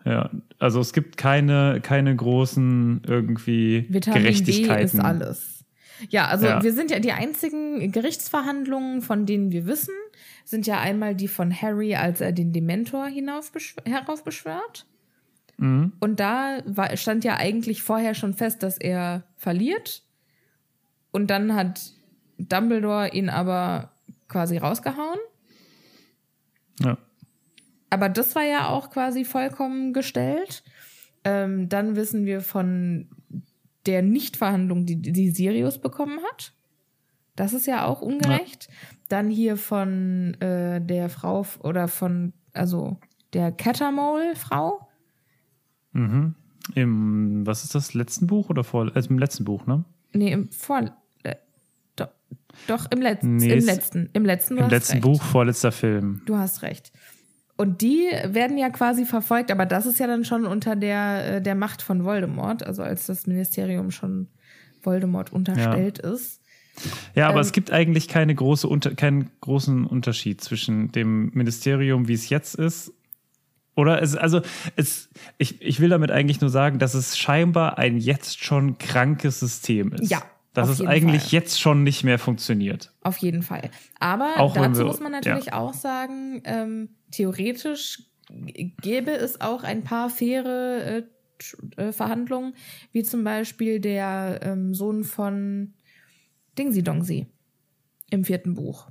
Ja, 0.05 0.31
also 0.59 0.81
es 0.81 0.93
gibt 0.93 1.17
keine, 1.17 1.81
keine 1.83 2.15
großen 2.15 3.03
irgendwie 3.07 3.87
Vitamin 3.89 4.23
Gerechtigkeiten. 4.23 4.99
D 4.99 4.99
ist 4.99 5.05
alles. 5.05 5.65
Ja, 6.09 6.29
also 6.29 6.47
ja. 6.47 6.63
wir 6.63 6.73
sind 6.73 6.91
ja 6.91 7.01
die 7.01 7.13
einzigen 7.13 7.91
Gerichtsverhandlungen, 7.91 9.03
von 9.03 9.27
denen 9.27 9.51
wir 9.51 9.67
wissen, 9.67 9.95
sind 10.45 10.67
ja 10.67 10.81
einmal 10.81 11.15
die 11.15 11.29
von 11.29 11.53
Harry, 11.53 11.97
als 11.97 12.21
er 12.21 12.33
den 12.33 12.53
Dementor 12.53 13.09
heraufbeschwört. 13.09 14.87
Mhm. 15.59 15.93
Und 16.01 16.21
da 16.21 16.61
war, 16.67 16.97
stand 16.97 17.25
ja 17.25 17.37
eigentlich 17.37 17.83
vorher 17.83 18.15
schon 18.15 18.35
fest, 18.35 18.63
dass 18.63 18.79
er 18.79 19.25
verliert. 19.37 20.03
Und 21.11 21.29
dann 21.29 21.55
hat 21.55 21.93
Dumbledore 22.39 23.11
ihn 23.13 23.29
aber 23.29 23.93
quasi 24.29 24.57
rausgehauen. 24.57 25.19
Ja. 26.81 26.97
Aber 27.91 28.09
das 28.09 28.35
war 28.35 28.45
ja 28.45 28.69
auch 28.69 28.91
quasi 28.91 29.25
vollkommen 29.25 29.93
gestellt. 29.93 30.63
Ähm, 31.25 31.69
dann 31.69 31.97
wissen 31.97 32.27
wir 32.27 32.41
von 32.41 33.09
der 33.87 34.03
Nichtverhandlung, 34.03 34.87
die, 34.87 34.97
die 35.01 35.31
Sirius 35.31 35.81
bekommen 35.81 36.21
hat. 36.31 36.53
Das 37.35 37.55
ist 37.55 37.67
ja 37.67 37.87
auch 37.87 38.03
ungerecht. 38.03 38.69
Ja. 38.69 38.75
Dann 39.09 39.31
hier 39.31 39.57
von 39.57 40.35
äh, 40.41 40.81
der 40.81 41.09
Frau 41.09 41.47
oder 41.61 41.89
von, 41.89 42.33
also 42.53 42.99
der 43.33 43.53
Catamole-Frau. 43.53 44.88
Mhm. 45.93 46.35
Im, 46.75 47.47
was 47.47 47.65
ist 47.65 47.75
das, 47.75 47.95
letzten 47.95 48.27
Buch 48.27 48.51
oder 48.51 48.65
vor, 48.65 48.91
also 48.95 49.11
im 49.11 49.19
letzten 49.19 49.45
Buch, 49.45 49.67
ne? 49.67 49.85
Nee, 50.13 50.33
im 50.33 50.51
vor, 50.51 50.81
äh, 51.23 51.37
doch, 51.97 52.09
doch, 52.67 52.91
im, 52.91 53.01
Letz 53.01 53.23
nee, 53.23 53.53
im 53.53 53.65
letzten. 53.65 54.11
Im 54.13 54.25
letzten, 54.25 54.59
Im 54.59 54.69
letzten 54.69 54.95
recht. 54.95 55.03
Buch, 55.03 55.23
vorletzter 55.23 55.73
Film. 55.73 56.23
Du 56.27 56.37
hast 56.37 56.63
recht. 56.63 56.93
Und 57.57 57.83
die 57.83 58.09
werden 58.25 58.57
ja 58.57 58.71
quasi 58.71 59.05
verfolgt, 59.05 59.51
aber 59.51 59.67
das 59.67 59.85
ist 59.85 59.99
ja 59.99 60.07
dann 60.07 60.25
schon 60.25 60.47
unter 60.47 60.77
der, 60.77 61.37
äh, 61.37 61.43
der 61.43 61.55
Macht 61.55 61.83
von 61.83 62.05
Voldemort, 62.05 62.65
also 62.65 62.83
als 62.83 63.07
das 63.07 63.27
Ministerium 63.27 63.91
schon 63.91 64.29
Voldemort 64.83 65.33
unterstellt 65.33 66.01
ja. 66.03 66.13
ist. 66.13 66.41
Ja, 67.15 67.27
aber 67.27 67.39
ähm, 67.39 67.43
es 67.43 67.53
gibt 67.53 67.73
eigentlich 67.73 68.09
keine 68.09 68.35
große 68.35 68.69
unter, 68.69 68.95
keinen 68.95 69.31
großen 69.41 69.87
Unterschied 69.87 70.41
zwischen 70.41 70.93
dem 70.93 71.31
Ministerium, 71.35 72.09
wie 72.09 72.13
es 72.13 72.29
jetzt 72.29 72.55
ist. 72.55 72.93
Oder 73.79 74.03
es, 74.03 74.17
also 74.17 74.41
es, 74.75 75.09
ich, 75.39 75.63
ich 75.63 75.79
will 75.79 75.89
damit 75.89 76.11
eigentlich 76.11 76.41
nur 76.41 76.51
sagen, 76.51 76.81
dass 76.81 76.95
es 76.95 77.17
scheinbar 77.17 77.79
ein 77.79 77.97
jetzt 77.97 78.43
schon 78.43 78.77
krankes 78.77 79.39
System 79.39 79.93
ist. 79.93 80.11
Ja, 80.11 80.25
dass 80.53 80.69
es 80.69 80.85
eigentlich 80.85 81.23
Fall. 81.23 81.31
jetzt 81.31 81.61
schon 81.61 81.85
nicht 81.85 82.03
mehr 82.03 82.19
funktioniert. 82.19 82.93
Auf 83.03 83.19
jeden 83.19 83.43
Fall. 83.43 83.71
Aber 84.01 84.39
auch 84.39 84.55
dazu 84.55 84.81
wir, 84.81 84.87
muss 84.87 84.99
man 84.99 85.13
natürlich 85.13 85.47
ja. 85.47 85.53
auch 85.53 85.75
sagen, 85.75 86.43
ähm, 86.45 86.89
theoretisch 87.13 88.03
gäbe 88.83 89.13
es 89.13 89.41
auch 89.41 89.63
ein 89.63 89.85
paar 89.85 90.11
faire 90.11 91.05
äh, 91.77 91.81
äh, 91.81 91.93
Verhandlungen, 91.93 92.55
wie 92.91 93.05
zum 93.05 93.23
Beispiel 93.23 93.79
der 93.79 94.41
ähm, 94.43 94.75
Sohn 94.75 95.05
von 95.05 95.75
Dingsy 96.59 96.83
Dongsy 96.83 97.27
im 98.11 98.25
vierten 98.25 98.55
Buch. 98.55 98.89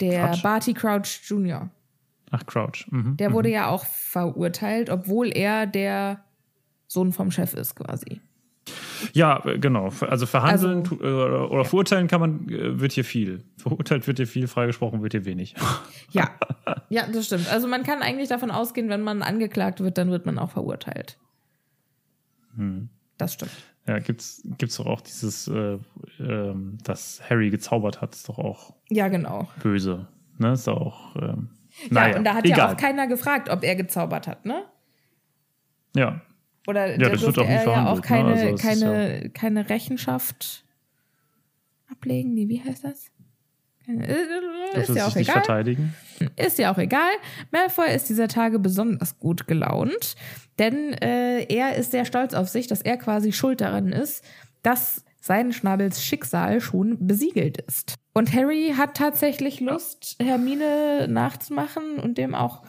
Der 0.00 0.30
Crouch. 0.30 0.42
Barty 0.42 0.74
Crouch 0.74 1.20
Jr. 1.22 1.70
Ach, 2.30 2.44
Crouch. 2.46 2.86
Mhm. 2.90 3.16
Der 3.16 3.32
wurde 3.32 3.48
mhm. 3.48 3.54
ja 3.54 3.68
auch 3.68 3.84
verurteilt, 3.84 4.90
obwohl 4.90 5.28
er 5.28 5.66
der 5.66 6.24
Sohn 6.86 7.12
vom 7.12 7.30
Chef 7.30 7.54
ist, 7.54 7.76
quasi. 7.76 8.20
Ja, 9.12 9.38
genau. 9.38 9.90
Also 10.00 10.26
verhandeln 10.26 10.82
also, 10.82 10.96
oder, 10.96 11.50
oder 11.50 11.62
ja. 11.62 11.64
verurteilen 11.64 12.08
kann 12.08 12.20
man, 12.20 12.48
äh, 12.48 12.80
wird 12.80 12.92
hier 12.92 13.04
viel. 13.04 13.44
Verurteilt 13.58 14.06
wird 14.06 14.18
hier 14.18 14.26
viel, 14.26 14.46
freigesprochen 14.48 15.02
wird 15.02 15.12
hier 15.12 15.24
wenig. 15.24 15.54
Ja, 16.10 16.30
ja, 16.88 17.06
das 17.06 17.26
stimmt. 17.26 17.50
Also 17.52 17.68
man 17.68 17.82
kann 17.82 18.02
eigentlich 18.02 18.28
davon 18.28 18.50
ausgehen, 18.50 18.88
wenn 18.88 19.02
man 19.02 19.22
angeklagt 19.22 19.80
wird, 19.80 19.98
dann 19.98 20.10
wird 20.10 20.26
man 20.26 20.38
auch 20.38 20.50
verurteilt. 20.50 21.18
Hm. 22.56 22.88
Das 23.18 23.34
stimmt. 23.34 23.52
Ja, 23.86 23.98
gibt's 23.98 24.42
gibt's 24.58 24.76
doch 24.76 24.86
auch 24.86 25.02
dieses, 25.02 25.46
äh, 25.48 25.78
äh, 26.18 26.54
dass 26.84 27.20
Harry 27.28 27.50
gezaubert 27.50 28.00
hat, 28.00 28.14
ist 28.14 28.28
doch 28.28 28.38
auch. 28.38 28.74
Ja, 28.88 29.08
genau. 29.08 29.48
Böse. 29.62 30.06
Ne, 30.38 30.52
ist 30.52 30.66
doch 30.66 30.80
auch. 30.80 31.16
Ähm, 31.16 31.50
ja, 31.82 31.88
naja, 31.90 32.16
und 32.18 32.24
da 32.24 32.34
hat 32.34 32.44
egal. 32.44 32.58
ja 32.58 32.72
auch 32.72 32.76
keiner 32.76 33.06
gefragt, 33.06 33.48
ob 33.48 33.64
er 33.64 33.76
gezaubert 33.76 34.26
hat, 34.26 34.44
ne? 34.44 34.64
Ja, 35.94 36.20
oder 36.66 36.98
ja, 36.98 37.10
das 37.10 37.22
wird 37.22 37.38
auch 37.38 37.48
er 37.48 37.64
ja 37.64 37.86
auch 37.86 38.00
keine, 38.00 38.34
ne? 38.34 38.42
also 38.42 38.54
keine, 38.56 39.22
ja 39.22 39.28
keine 39.28 39.68
Rechenschaft 39.68 40.64
ablegen. 41.90 42.34
Nee, 42.34 42.48
wie 42.48 42.62
heißt 42.62 42.84
das? 42.84 43.10
Äh, 43.86 44.80
ist 44.80 44.94
ja 44.94 45.06
auch 45.06 45.16
egal. 45.16 45.34
verteidigen. 45.34 45.94
Ist 46.36 46.58
ja 46.58 46.72
auch 46.72 46.78
egal. 46.78 47.10
Malfoy 47.50 47.94
ist 47.94 48.08
dieser 48.08 48.28
Tage 48.28 48.58
besonders 48.58 49.18
gut 49.18 49.46
gelaunt, 49.46 50.14
denn 50.58 50.94
äh, 50.94 51.44
er 51.54 51.76
ist 51.76 51.90
sehr 51.90 52.06
stolz 52.06 52.32
auf 52.32 52.48
sich, 52.48 52.66
dass 52.66 52.80
er 52.80 52.96
quasi 52.96 53.32
schuld 53.32 53.60
daran 53.60 53.92
ist, 53.92 54.24
dass 54.62 55.04
sein 55.24 55.54
Schnabels 55.54 56.04
Schicksal 56.04 56.60
schon 56.60 57.06
besiegelt 57.06 57.56
ist. 57.56 57.94
Und 58.12 58.34
Harry 58.34 58.74
hat 58.76 58.94
tatsächlich 58.94 59.60
Lust, 59.60 60.16
Hermine 60.20 61.08
nachzumachen 61.08 61.98
und 61.98 62.18
dem 62.18 62.34
auch 62.34 62.62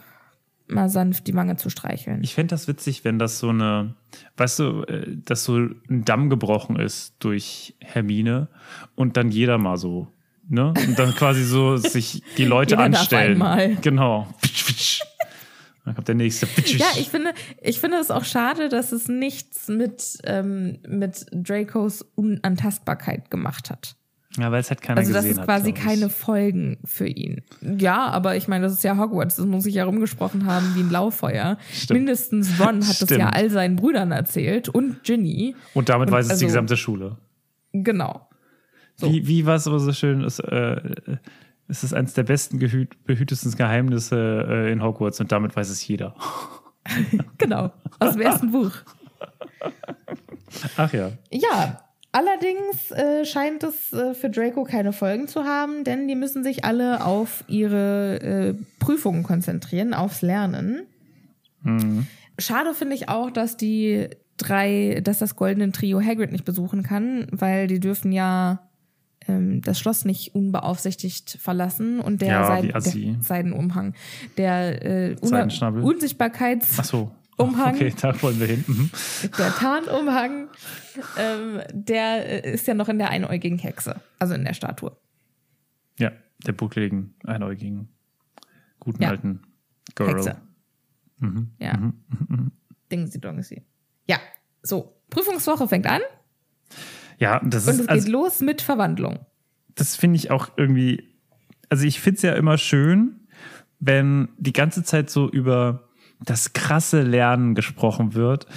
mal 0.67 0.87
sanft 0.87 1.27
die 1.27 1.35
Wange 1.35 1.57
zu 1.57 1.69
streicheln. 1.69 2.23
Ich 2.23 2.33
fände 2.33 2.51
das 2.51 2.69
witzig, 2.69 3.03
wenn 3.03 3.19
das 3.19 3.39
so 3.39 3.49
eine, 3.49 3.95
weißt 4.37 4.59
du, 4.59 4.83
äh, 4.83 5.17
dass 5.25 5.43
so 5.43 5.57
ein 5.57 6.05
Damm 6.05 6.29
gebrochen 6.29 6.79
ist 6.79 7.15
durch 7.19 7.75
Hermine 7.81 8.47
und 8.95 9.17
dann 9.17 9.31
jeder 9.31 9.57
mal 9.57 9.75
so, 9.75 10.07
ne? 10.47 10.69
Und 10.69 10.97
dann 10.97 11.13
quasi 11.13 11.43
so 11.43 11.75
sich 11.77 12.23
die 12.37 12.45
Leute 12.45 12.77
anstellen. 12.77 13.39
Darf 13.39 13.49
einmal. 13.49 13.75
Genau. 13.81 14.33
Dann 15.85 15.93
kommt 15.95 16.07
der 16.07 16.15
nächste. 16.15 16.47
Ja, 16.65 16.87
ich 16.97 17.09
finde, 17.09 17.31
ich 17.61 17.79
finde 17.79 17.97
es 17.97 18.09
auch 18.09 18.25
schade, 18.25 18.69
dass 18.69 18.91
es 18.91 19.07
nichts 19.07 19.67
mit, 19.67 20.17
ähm, 20.23 20.79
mit 20.87 21.27
Dracos 21.31 22.01
Unantastbarkeit 22.15 23.29
gemacht 23.29 23.69
hat. 23.69 23.95
Ja, 24.37 24.51
weil 24.51 24.59
es 24.59 24.69
halt 24.69 24.81
keiner 24.81 25.01
gesehen 25.01 25.15
hat. 25.15 25.23
Also 25.23 25.29
das 25.29 25.37
ist 25.37 25.45
quasi 25.45 25.71
keine 25.73 26.09
Folgen 26.09 26.77
für 26.83 27.07
ihn. 27.07 27.43
Ja, 27.61 28.07
aber 28.07 28.35
ich 28.35 28.47
meine, 28.47 28.65
das 28.65 28.73
ist 28.73 28.83
ja 28.83 28.97
Hogwarts, 28.97 29.35
das 29.35 29.45
muss 29.45 29.63
sich 29.63 29.75
ja 29.75 29.85
rumgesprochen 29.85 30.45
haben 30.45 30.75
wie 30.75 30.81
ein 30.81 30.89
Lauffeuer. 30.89 31.57
Stimmt. 31.71 31.99
Mindestens 31.99 32.59
Ron 32.59 32.85
hat 32.85 32.95
Stimmt. 32.95 33.11
das 33.11 33.17
ja 33.17 33.29
all 33.29 33.49
seinen 33.49 33.75
Brüdern 33.75 34.11
erzählt 34.11 34.67
und 34.67 35.03
Ginny. 35.03 35.55
Und 35.73 35.89
damit 35.89 36.07
und 36.07 36.13
weiß 36.13 36.25
es 36.25 36.31
also, 36.31 36.41
die 36.41 36.47
gesamte 36.47 36.75
Schule. 36.75 37.17
Genau. 37.71 38.27
So. 38.95 39.11
Wie, 39.11 39.27
wie 39.27 39.45
war 39.45 39.55
es 39.55 39.67
aber 39.67 39.79
so 39.79 39.93
schön, 39.93 40.23
es, 40.23 40.39
äh, 40.39 40.77
es 41.67 41.83
ist 41.83 41.93
eines 41.93 42.13
der 42.13 42.23
besten 42.23 42.59
behütesten 42.59 43.51
Geheimnisse 43.55 44.45
äh, 44.47 44.71
in 44.71 44.83
Hogwarts 44.83 45.19
und 45.19 45.31
damit 45.31 45.55
weiß 45.55 45.69
es 45.69 45.85
jeder. 45.87 46.15
genau, 47.37 47.71
aus 47.99 48.13
dem 48.13 48.21
ersten 48.21 48.51
Buch. 48.51 48.71
Ach 50.77 50.93
ja. 50.93 51.11
Ja, 51.31 51.85
Allerdings 52.15 52.91
äh, 52.91 53.25
scheint 53.25 53.61
es 53.63 53.91
äh, 53.91 54.13
für 54.13 54.29
Draco 54.29 54.63
keine 54.63 54.93
Folgen 54.93 55.27
zu 55.27 55.43
haben, 55.43 55.83
denn 55.83 56.07
die 56.07 56.15
müssen 56.15 56.45
sich 56.45 56.63
alle 56.63 57.05
auf 57.05 57.43
ihre 57.49 58.21
äh, 58.21 58.53
Prüfungen 58.79 59.23
konzentrieren, 59.23 59.93
aufs 59.93 60.21
Lernen. 60.21 60.83
Mhm. 61.63 62.07
Schade 62.39 62.73
finde 62.73 62.95
ich 62.95 63.09
auch, 63.09 63.31
dass 63.31 63.57
die 63.57 64.07
drei, 64.37 65.01
dass 65.03 65.19
das 65.19 65.35
goldene 65.35 65.73
Trio 65.73 66.01
Hagrid 66.01 66.31
nicht 66.31 66.45
besuchen 66.45 66.83
kann, 66.83 67.27
weil 67.31 67.67
die 67.67 67.81
dürfen 67.81 68.13
ja 68.13 68.69
ähm, 69.27 69.61
das 69.61 69.79
Schloss 69.79 70.05
nicht 70.05 70.35
unbeaufsichtigt 70.35 71.37
verlassen 71.41 71.99
und 71.99 72.21
der, 72.21 72.27
ja, 72.29 72.47
Seiden, 72.47 72.71
der 72.71 73.21
Seidenumhang, 73.21 73.93
der 74.37 74.85
äh, 74.85 75.15
Unsichtbarkeits 75.19 76.77
Ach 76.79 76.85
so. 76.85 77.11
Umhang. 77.37 77.75
Okay, 77.75 77.93
da 77.99 78.21
wollen 78.21 78.39
wir 78.39 78.47
hin. 78.47 78.63
Mhm. 78.65 78.89
Der 79.37 79.53
Tarnumhang, 79.53 80.47
ähm, 81.17 81.61
der 81.73 82.45
ist 82.45 82.65
ja 82.65 82.73
noch 82.73 82.87
in 82.87 82.97
der 82.97 83.09
einäugigen 83.09 83.59
Hexe, 83.59 84.01
also 84.19 84.35
in 84.35 84.45
der 84.45 84.53
Statue. 84.53 84.95
Ja, 85.99 86.13
der 86.45 86.53
buckligen, 86.53 87.15
einäugigen, 87.25 87.89
guten 88.79 89.03
ja. 89.03 89.09
alten 89.09 89.41
Girl. 89.95 90.09
Hexe. 90.09 90.37
Mhm. 91.19 91.51
Ja. 91.59 91.75
Mhm. 91.75 91.93
mhm. 92.09 92.51
Dingsy 92.91 93.19
Dongsy. 93.19 93.63
Ja, 94.07 94.19
so. 94.61 94.93
Prüfungswoche 95.09 95.67
fängt 95.67 95.87
an. 95.87 96.01
Ja, 97.19 97.41
das 97.43 97.67
ist. 97.67 97.79
Und 97.79 97.81
es 97.81 97.87
also, 97.87 98.03
geht 98.05 98.11
los 98.11 98.41
mit 98.41 98.61
Verwandlung. 98.61 99.19
Das 99.75 99.95
finde 99.95 100.17
ich 100.17 100.31
auch 100.31 100.49
irgendwie. 100.57 101.15
Also, 101.69 101.85
ich 101.85 101.99
finde 101.99 102.17
es 102.17 102.21
ja 102.21 102.33
immer 102.33 102.57
schön, 102.57 103.27
wenn 103.79 104.29
die 104.37 104.53
ganze 104.53 104.83
Zeit 104.83 105.09
so 105.09 105.29
über 105.29 105.89
das 106.23 106.53
krasse 106.53 107.01
Lernen 107.01 107.55
gesprochen 107.55 108.13
wird 108.13 108.47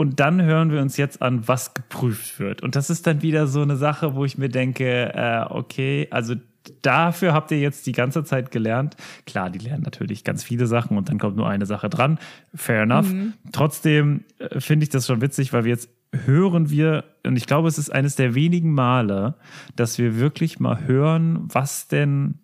und 0.00 0.18
dann 0.18 0.40
hören 0.40 0.72
wir 0.72 0.80
uns 0.80 0.96
jetzt 0.96 1.20
an, 1.20 1.46
was 1.46 1.74
geprüft 1.74 2.40
wird. 2.40 2.62
Und 2.62 2.74
das 2.74 2.88
ist 2.88 3.06
dann 3.06 3.20
wieder 3.20 3.46
so 3.46 3.60
eine 3.60 3.76
Sache, 3.76 4.14
wo 4.14 4.24
ich 4.24 4.38
mir 4.38 4.48
denke, 4.48 5.12
äh, 5.14 5.44
okay, 5.50 6.08
also 6.10 6.36
dafür 6.80 7.34
habt 7.34 7.50
ihr 7.50 7.58
jetzt 7.58 7.86
die 7.86 7.92
ganze 7.92 8.24
Zeit 8.24 8.50
gelernt. 8.50 8.96
Klar, 9.26 9.50
die 9.50 9.58
lernen 9.58 9.82
natürlich 9.82 10.24
ganz 10.24 10.42
viele 10.42 10.66
Sachen 10.66 10.96
und 10.96 11.10
dann 11.10 11.18
kommt 11.18 11.36
nur 11.36 11.50
eine 11.50 11.66
Sache 11.66 11.90
dran. 11.90 12.18
Fair 12.54 12.84
enough. 12.84 13.12
Mhm. 13.12 13.34
Trotzdem 13.52 14.24
äh, 14.38 14.58
finde 14.58 14.84
ich 14.84 14.88
das 14.88 15.06
schon 15.06 15.20
witzig, 15.20 15.52
weil 15.52 15.64
wir 15.64 15.70
jetzt 15.70 15.90
hören 16.12 16.70
wir, 16.70 17.04
und 17.24 17.36
ich 17.36 17.46
glaube, 17.46 17.68
es 17.68 17.78
ist 17.78 17.90
eines 17.90 18.16
der 18.16 18.34
wenigen 18.34 18.72
Male, 18.72 19.34
dass 19.76 19.98
wir 19.98 20.18
wirklich 20.18 20.60
mal 20.60 20.86
hören, 20.86 21.48
was 21.48 21.88
denn 21.88 22.40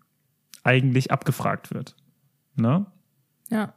eigentlich 0.63 1.11
abgefragt 1.11 1.73
wird. 1.73 1.97
Ne? 2.57 2.87
Ja. 3.51 3.75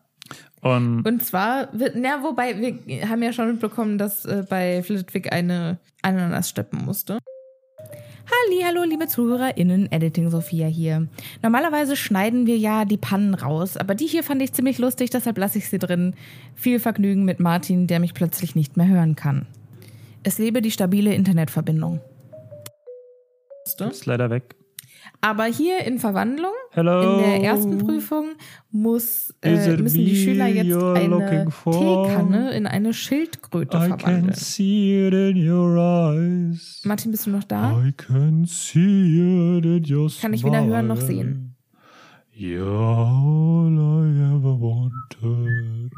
Und, 0.61 1.07
und 1.07 1.23
zwar, 1.23 1.69
na, 1.95 2.21
wobei, 2.21 2.59
wir 2.85 3.09
haben 3.09 3.23
ja 3.23 3.31
schon 3.31 3.47
mitbekommen, 3.51 3.97
dass 3.97 4.25
äh, 4.25 4.45
bei 4.47 4.83
Flitwick 4.83 5.31
eine 5.31 5.79
Ananas 6.01 6.49
steppen 6.49 6.83
musste. 6.85 7.19
Halli, 8.29 8.61
hallo, 8.63 8.83
liebe 8.83 9.07
ZuhörerInnen, 9.07 9.91
Editing 9.91 10.29
Sophia 10.29 10.67
hier. 10.67 11.07
Normalerweise 11.41 11.95
schneiden 11.95 12.45
wir 12.45 12.57
ja 12.57 12.85
die 12.85 12.97
Pannen 12.97 13.33
raus, 13.33 13.75
aber 13.77 13.95
die 13.95 14.05
hier 14.05 14.23
fand 14.23 14.41
ich 14.41 14.53
ziemlich 14.53 14.77
lustig, 14.77 15.09
deshalb 15.09 15.37
lasse 15.37 15.57
ich 15.57 15.69
sie 15.69 15.79
drin. 15.79 16.13
Viel 16.55 16.79
Vergnügen 16.79 17.25
mit 17.25 17.39
Martin, 17.39 17.87
der 17.87 17.99
mich 17.99 18.13
plötzlich 18.13 18.53
nicht 18.53 18.77
mehr 18.77 18.87
hören 18.87 19.15
kann. 19.15 19.47
Es 20.23 20.37
lebe 20.37 20.61
die 20.61 20.71
stabile 20.71 21.13
Internetverbindung. 21.13 22.01
Ist 23.65 24.05
leider 24.05 24.29
weg. 24.29 24.55
Aber 25.21 25.45
hier 25.45 25.85
in 25.85 25.99
Verwandlung, 25.99 26.51
Hello. 26.71 27.01
in 27.01 27.23
der 27.23 27.43
ersten 27.43 27.77
Prüfung, 27.77 28.35
muss, 28.71 29.33
äh, 29.41 29.75
müssen 29.77 30.05
die 30.05 30.15
Schüler 30.15 30.47
jetzt 30.47 30.75
eine 30.75 31.45
Teekanne 31.63 32.51
in 32.53 32.67
eine 32.67 32.93
Schildkröte 32.93 33.77
I 33.77 33.87
verwandeln. 33.87 34.27
Can 34.27 34.33
see 34.35 35.07
it 35.07 35.13
in 35.13 35.49
your 35.49 35.77
eyes. 35.77 36.81
Martin, 36.85 37.11
bist 37.11 37.25
du 37.25 37.31
noch 37.31 37.43
da? 37.43 37.81
I 37.85 37.91
can 37.91 38.45
see 38.45 39.57
it 39.57 39.65
in 39.65 39.85
your 39.93 40.09
Kann 40.21 40.33
ich 40.33 40.43
weder 40.43 40.63
hören 40.65 40.87
noch 40.87 41.01
sehen. 41.01 41.55
You're 42.33 42.65
all 42.65 43.77
I 43.77 44.35
ever 44.35 44.59
wanted. 44.59 45.91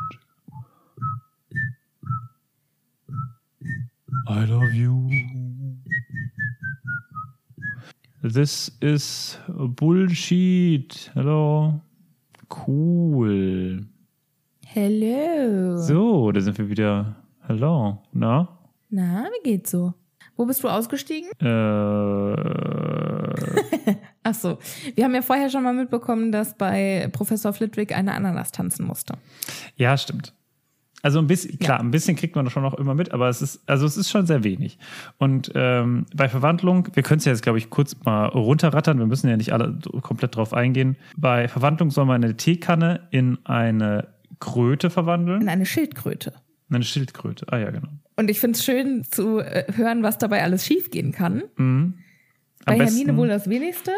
I 4.27 4.45
love 4.45 4.73
you. 4.73 5.07
This 8.23 8.71
is 8.81 9.37
Bullshit. 9.47 11.09
Hello. 11.13 11.81
Cool. 12.49 13.85
Hello. 14.65 15.77
So, 15.77 16.31
da 16.31 16.41
sind 16.41 16.57
wir 16.57 16.69
wieder. 16.69 17.15
Hello. 17.47 18.03
Na? 18.13 18.47
Na, 18.89 19.25
wie 19.25 19.43
geht's 19.51 19.71
so? 19.71 19.93
Wo 20.35 20.45
bist 20.45 20.63
du 20.63 20.69
ausgestiegen? 20.69 21.29
Äh. 21.39 22.35
Ach 24.23 24.33
so. 24.35 24.59
Wir 24.95 25.03
haben 25.05 25.15
ja 25.15 25.21
vorher 25.21 25.49
schon 25.49 25.63
mal 25.63 25.73
mitbekommen, 25.73 26.31
dass 26.31 26.55
bei 26.55 27.09
Professor 27.11 27.53
Flitwick 27.53 27.95
eine 27.95 28.13
Ananas 28.13 28.51
tanzen 28.51 28.85
musste. 28.85 29.15
Ja, 29.75 29.97
stimmt. 29.97 30.33
Also 31.01 31.19
ein 31.19 31.27
bisschen, 31.27 31.57
klar, 31.57 31.77
ja. 31.77 31.83
ein 31.83 31.91
bisschen 31.91 32.15
kriegt 32.15 32.35
man 32.35 32.49
schon 32.49 32.63
noch 32.63 32.75
immer 32.75 32.93
mit, 32.93 33.11
aber 33.11 33.29
es 33.29 33.41
ist, 33.41 33.61
also 33.67 33.85
es 33.85 33.97
ist 33.97 34.09
schon 34.09 34.25
sehr 34.25 34.43
wenig. 34.43 34.77
Und 35.17 35.51
ähm, 35.55 36.05
bei 36.13 36.29
Verwandlung, 36.29 36.87
wir 36.93 37.03
können 37.03 37.19
es 37.19 37.25
ja 37.25 37.31
jetzt, 37.31 37.41
glaube 37.41 37.57
ich, 37.57 37.69
kurz 37.69 37.95
mal 38.03 38.27
runterrattern, 38.27 38.99
wir 38.99 39.07
müssen 39.07 39.29
ja 39.29 39.37
nicht 39.37 39.53
alle 39.53 39.77
komplett 40.01 40.35
drauf 40.35 40.53
eingehen. 40.53 40.97
Bei 41.17 41.47
Verwandlung 41.47 41.89
soll 41.91 42.05
man 42.05 42.23
eine 42.23 42.37
Teekanne 42.37 43.07
in 43.11 43.39
eine 43.45 44.09
Kröte 44.39 44.89
verwandeln. 44.89 45.41
In 45.41 45.49
eine 45.49 45.65
Schildkröte. 45.65 46.33
In 46.69 46.75
eine 46.75 46.85
Schildkröte, 46.85 47.45
ah 47.51 47.57
ja, 47.57 47.71
genau. 47.71 47.89
Und 48.15 48.29
ich 48.29 48.39
finde 48.39 48.57
es 48.57 48.63
schön 48.63 49.03
zu 49.03 49.39
äh, 49.39 49.65
hören, 49.75 50.03
was 50.03 50.17
dabei 50.17 50.43
alles 50.43 50.65
schiefgehen 50.65 51.11
kann. 51.11 51.43
Mhm. 51.57 51.95
Bei 52.65 52.77
Hermine 52.77 53.17
wohl 53.17 53.27
das 53.27 53.49
wenigste, 53.49 53.91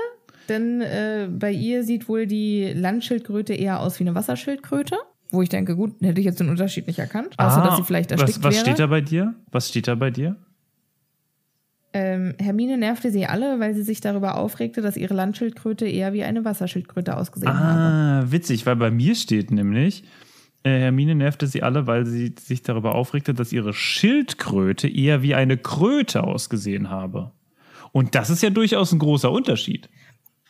denn 0.48 0.80
äh, 0.80 1.28
bei 1.30 1.52
ihr 1.52 1.84
sieht 1.84 2.08
wohl 2.08 2.28
die 2.28 2.72
Landschildkröte 2.74 3.54
eher 3.54 3.82
aus 3.82 4.00
wie 4.00 4.06
eine 4.06 4.16
Wasserschildkröte 4.16 4.96
wo 5.34 5.42
ich 5.42 5.50
denke, 5.50 5.76
gut, 5.76 5.96
hätte 6.02 6.22
ich 6.22 6.26
jetzt 6.26 6.40
den 6.40 6.50
Unterschied 6.50 6.88
nicht 6.88 7.00
erkannt, 7.00 7.34
außer 7.38 7.62
ah, 7.62 7.66
dass 7.66 7.78
sie 7.78 7.84
vielleicht 7.84 8.12
erstickt 8.12 8.38
was, 8.38 8.44
was 8.44 8.56
wäre. 8.56 8.66
steht 8.66 8.80
da 8.80 8.88
bei 8.88 9.02
dir? 9.02 9.34
Was 9.52 9.68
steht 9.68 9.88
da 9.88 9.96
bei 9.96 10.12
dir? 10.12 10.38
Ähm, 11.94 12.36
Hermine 12.40 12.78
nervte 12.78 13.12
sie 13.12 13.26
alle, 13.26 13.60
weil 13.60 13.74
sie 13.76 13.84
sich 13.84 14.00
darüber 14.00 14.38
aufregte, 14.38 14.82
dass 14.82 14.98
ihre 14.98 15.14
Landschildkröte 15.14 15.88
eher 15.88 16.14
wie 16.14 16.24
eine 16.24 16.46
Wasserschildkröte 16.46 17.18
ausgesehen 17.18 17.52
ah, 17.52 17.60
habe. 17.60 18.26
Ah, 18.28 18.32
witzig, 18.32 18.66
weil 18.66 18.76
bei 18.76 18.92
mir 18.92 19.16
steht 19.16 19.52
nämlich, 19.52 20.04
äh, 20.64 20.70
Hermine 20.70 21.16
nervte 21.16 21.48
sie 21.48 21.62
alle, 21.62 21.88
weil 21.88 22.06
sie 22.06 22.36
sich 22.40 22.62
darüber 22.62 22.96
aufregte, 22.96 23.34
dass 23.34 23.52
ihre 23.52 23.74
Schildkröte 23.74 24.88
eher 24.88 25.22
wie 25.22 25.36
eine 25.36 25.58
Kröte 25.58 26.24
ausgesehen 26.24 26.90
habe. 26.90 27.32
Und 27.92 28.16
das 28.16 28.30
ist 28.30 28.42
ja 28.42 28.50
durchaus 28.50 28.92
ein 28.92 29.00
großer 29.00 29.32
Unterschied. 29.32 29.90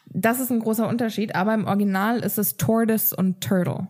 Das 0.08 0.40
ist 0.40 0.52
ein 0.52 0.60
großer 0.60 0.88
Unterschied, 0.88 1.36
aber 1.36 1.54
im 1.54 1.66
Original 1.66 2.20
ist 2.20 2.38
es 2.38 2.58
Tortoise 2.58 3.16
und 3.16 3.42
Turtle. 3.42 3.88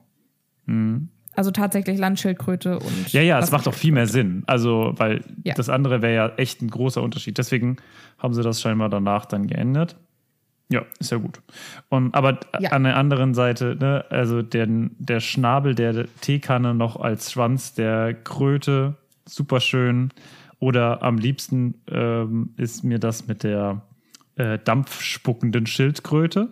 Mhm. 0.66 1.10
Also 1.36 1.50
tatsächlich 1.50 1.98
Landschildkröte 1.98 2.78
und. 2.78 3.12
Ja, 3.12 3.22
ja, 3.22 3.40
es 3.40 3.52
macht 3.52 3.66
doch 3.66 3.74
viel 3.74 3.92
mehr 3.92 4.06
Sinn. 4.06 4.44
Also, 4.46 4.94
weil 4.98 5.22
ja. 5.44 5.56
das 5.56 5.70
andere 5.70 6.02
wäre 6.02 6.14
ja 6.14 6.28
echt 6.36 6.62
ein 6.62 6.70
großer 6.70 7.02
Unterschied. 7.02 7.38
Deswegen 7.38 7.78
haben 8.20 8.34
sie 8.34 8.44
das 8.44 8.62
scheinbar 8.62 8.90
danach 8.90 9.26
dann 9.26 9.48
geändert. 9.48 9.96
Ja, 10.70 10.84
ist 11.00 11.12
ja 11.12 11.18
gut. 11.18 11.42
Und, 11.90 12.14
aber 12.14 12.40
ja. 12.60 12.72
an 12.72 12.84
der 12.84 12.98
anderen 12.98 13.34
Seite, 13.34 13.76
ne, 13.80 14.06
also 14.10 14.42
der, 14.42 14.68
der 14.70 15.20
Schnabel 15.20 15.76
der 15.76 16.06
Teekanne 16.22 16.74
noch 16.74 17.00
als 17.00 17.32
Schwanz 17.32 17.74
der 17.74 18.14
Kröte, 18.14 18.96
super 19.28 19.60
schön. 19.60 20.12
Oder 20.60 21.04
am 21.04 21.18
liebsten 21.18 21.82
ähm, 21.92 22.54
ist 22.58 22.84
mir 22.84 23.00
das 23.00 23.28
mit 23.28 23.44
der 23.44 23.82
äh, 24.36 24.58
dampfspuckenden 24.64 25.66
Schildkröte. 25.66 26.50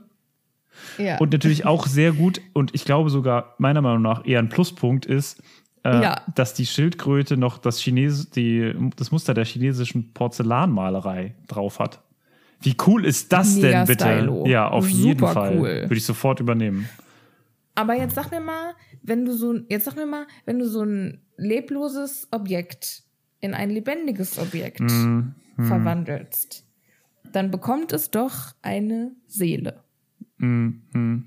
Ja. 0.97 1.17
Und 1.19 1.31
natürlich 1.31 1.65
auch 1.65 1.87
sehr 1.87 2.11
gut 2.11 2.41
und 2.53 2.73
ich 2.73 2.85
glaube 2.85 3.09
sogar 3.09 3.55
meiner 3.57 3.81
Meinung 3.81 4.01
nach 4.01 4.25
eher 4.25 4.39
ein 4.39 4.49
Pluspunkt 4.49 5.05
ist, 5.05 5.41
äh, 5.83 6.01
ja. 6.01 6.21
dass 6.35 6.53
die 6.53 6.65
Schildkröte 6.65 7.37
noch 7.37 7.57
das, 7.57 7.79
Chines 7.79 8.29
die, 8.29 8.73
das 8.95 9.11
Muster 9.11 9.33
der 9.33 9.45
chinesischen 9.45 10.13
Porzellanmalerei 10.13 11.35
drauf 11.47 11.79
hat. 11.79 12.01
Wie 12.61 12.75
cool 12.85 13.05
ist 13.05 13.33
das 13.33 13.55
Mega 13.55 13.69
denn 13.69 13.87
bitte? 13.87 14.05
Stylo. 14.05 14.45
Ja, 14.45 14.67
auf 14.67 14.85
Super 14.85 15.03
jeden 15.03 15.19
Fall. 15.19 15.57
Cool. 15.57 15.81
Würde 15.83 15.95
ich 15.95 16.05
sofort 16.05 16.39
übernehmen. 16.39 16.87
Aber 17.73 17.95
jetzt 17.95 18.15
sag 18.15 18.29
mir 18.29 18.41
mal, 18.41 18.73
wenn 19.01 19.25
du 19.25 19.33
so, 19.33 19.55
jetzt 19.69 19.85
sag 19.85 19.95
mir 19.95 20.05
mal, 20.05 20.27
wenn 20.45 20.59
du 20.59 20.67
so 20.67 20.83
ein 20.83 21.21
lebloses 21.37 22.27
Objekt 22.31 23.03
in 23.39 23.55
ein 23.55 23.71
lebendiges 23.71 24.37
Objekt 24.37 24.81
mm, 24.81 25.33
mm. 25.57 25.63
verwandelst, 25.63 26.65
dann 27.31 27.49
bekommt 27.49 27.93
es 27.93 28.11
doch 28.11 28.53
eine 28.61 29.13
Seele. 29.25 29.83
Mhm. 30.41 31.25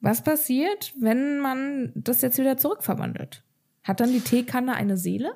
Was 0.00 0.22
passiert, 0.22 0.92
wenn 1.00 1.38
man 1.38 1.92
das 1.94 2.20
jetzt 2.20 2.38
wieder 2.38 2.56
zurückverwandelt? 2.56 3.42
Hat 3.82 4.00
dann 4.00 4.12
die 4.12 4.20
Teekanne 4.20 4.74
eine 4.74 4.96
Seele? 4.96 5.32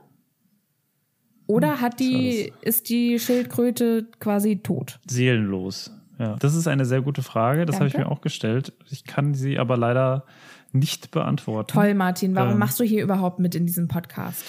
Oder 1.46 1.74
hm, 1.74 1.80
hat 1.80 2.00
die, 2.00 2.52
ist 2.60 2.90
die 2.90 3.18
Schildkröte 3.18 4.06
quasi 4.20 4.58
tot? 4.58 5.00
Seelenlos. 5.06 5.90
Ja, 6.18 6.36
das 6.36 6.54
ist 6.54 6.66
eine 6.66 6.84
sehr 6.84 7.00
gute 7.00 7.22
Frage. 7.22 7.64
Das 7.64 7.76
habe 7.76 7.86
ich 7.86 7.96
mir 7.96 8.10
auch 8.10 8.20
gestellt. 8.20 8.72
Ich 8.90 9.04
kann 9.04 9.34
sie 9.34 9.58
aber 9.58 9.76
leider 9.76 10.24
nicht 10.72 11.10
beantworten. 11.12 11.72
Toll, 11.72 11.94
Martin. 11.94 12.34
Warum 12.34 12.52
ähm, 12.52 12.58
machst 12.58 12.78
du 12.80 12.84
hier 12.84 13.02
überhaupt 13.02 13.38
mit 13.38 13.54
in 13.54 13.66
diesem 13.66 13.88
Podcast? 13.88 14.44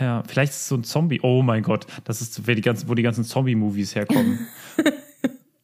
Ja, 0.00 0.22
vielleicht 0.26 0.52
ist 0.52 0.62
es 0.62 0.68
so 0.68 0.74
ein 0.74 0.84
Zombie. 0.84 1.20
Oh 1.22 1.42
mein 1.42 1.62
Gott, 1.62 1.86
das 2.04 2.20
ist, 2.20 2.46
die 2.46 2.60
ganzen, 2.60 2.88
wo 2.88 2.94
die 2.94 3.02
ganzen 3.02 3.24
Zombie-Movies 3.24 3.94
herkommen. 3.94 4.46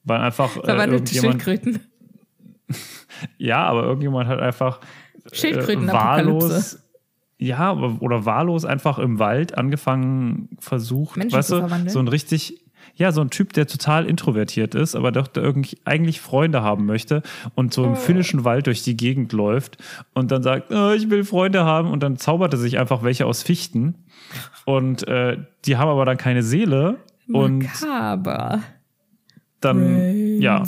Weil 0.04 0.20
einfach. 0.20 0.56
Äh, 0.56 0.64
Verwandelte 0.64 1.14
Schildkröten. 1.14 1.80
ja, 3.38 3.64
aber 3.64 3.84
irgendjemand 3.84 4.28
hat 4.28 4.40
einfach 4.40 4.80
Schildkröten 5.32 5.88
äh, 5.88 5.92
wahllos. 5.92 6.78
Ja, 7.38 7.72
oder 7.74 8.24
wahllos 8.24 8.64
einfach 8.64 8.98
im 8.98 9.18
Wald 9.18 9.58
angefangen, 9.58 10.48
versucht, 10.60 11.16
Menschen 11.16 11.36
weißt 11.36 11.50
du, 11.50 11.68
so 11.88 11.98
ein 11.98 12.08
richtig, 12.08 12.64
ja, 12.94 13.10
so 13.10 13.20
ein 13.20 13.28
Typ, 13.28 13.52
der 13.52 13.66
total 13.66 14.06
introvertiert 14.06 14.76
ist, 14.76 14.94
aber 14.94 15.10
doch 15.10 15.28
irgendwie 15.34 15.76
eigentlich 15.84 16.20
Freunde 16.20 16.62
haben 16.62 16.86
möchte 16.86 17.22
und 17.56 17.74
so 17.74 17.84
im 17.84 17.92
oh. 17.92 17.96
finnischen 17.96 18.44
Wald 18.44 18.68
durch 18.68 18.82
die 18.82 18.96
Gegend 18.96 19.32
läuft 19.32 19.78
und 20.14 20.30
dann 20.30 20.44
sagt, 20.44 20.70
oh, 20.70 20.92
ich 20.92 21.10
will 21.10 21.24
Freunde 21.24 21.64
haben 21.64 21.90
und 21.90 22.02
dann 22.04 22.16
zaubert 22.16 22.54
er 22.54 22.58
sich 22.58 22.78
einfach 22.78 23.02
welche 23.02 23.26
aus 23.26 23.42
Fichten 23.42 23.96
und 24.64 25.06
äh, 25.08 25.36
die 25.64 25.76
haben 25.76 25.88
aber 25.88 26.04
dann 26.04 26.16
keine 26.16 26.42
Seele. 26.44 26.98
Makaber. 27.26 28.54
Und 28.54 28.62
dann, 29.64 29.78
Brains. 29.78 30.42
ja, 30.42 30.62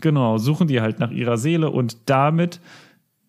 genau, 0.00 0.38
suchen 0.38 0.68
die 0.68 0.80
halt 0.80 0.98
nach 0.98 1.10
ihrer 1.10 1.36
Seele 1.36 1.70
und 1.70 1.98
damit 2.06 2.60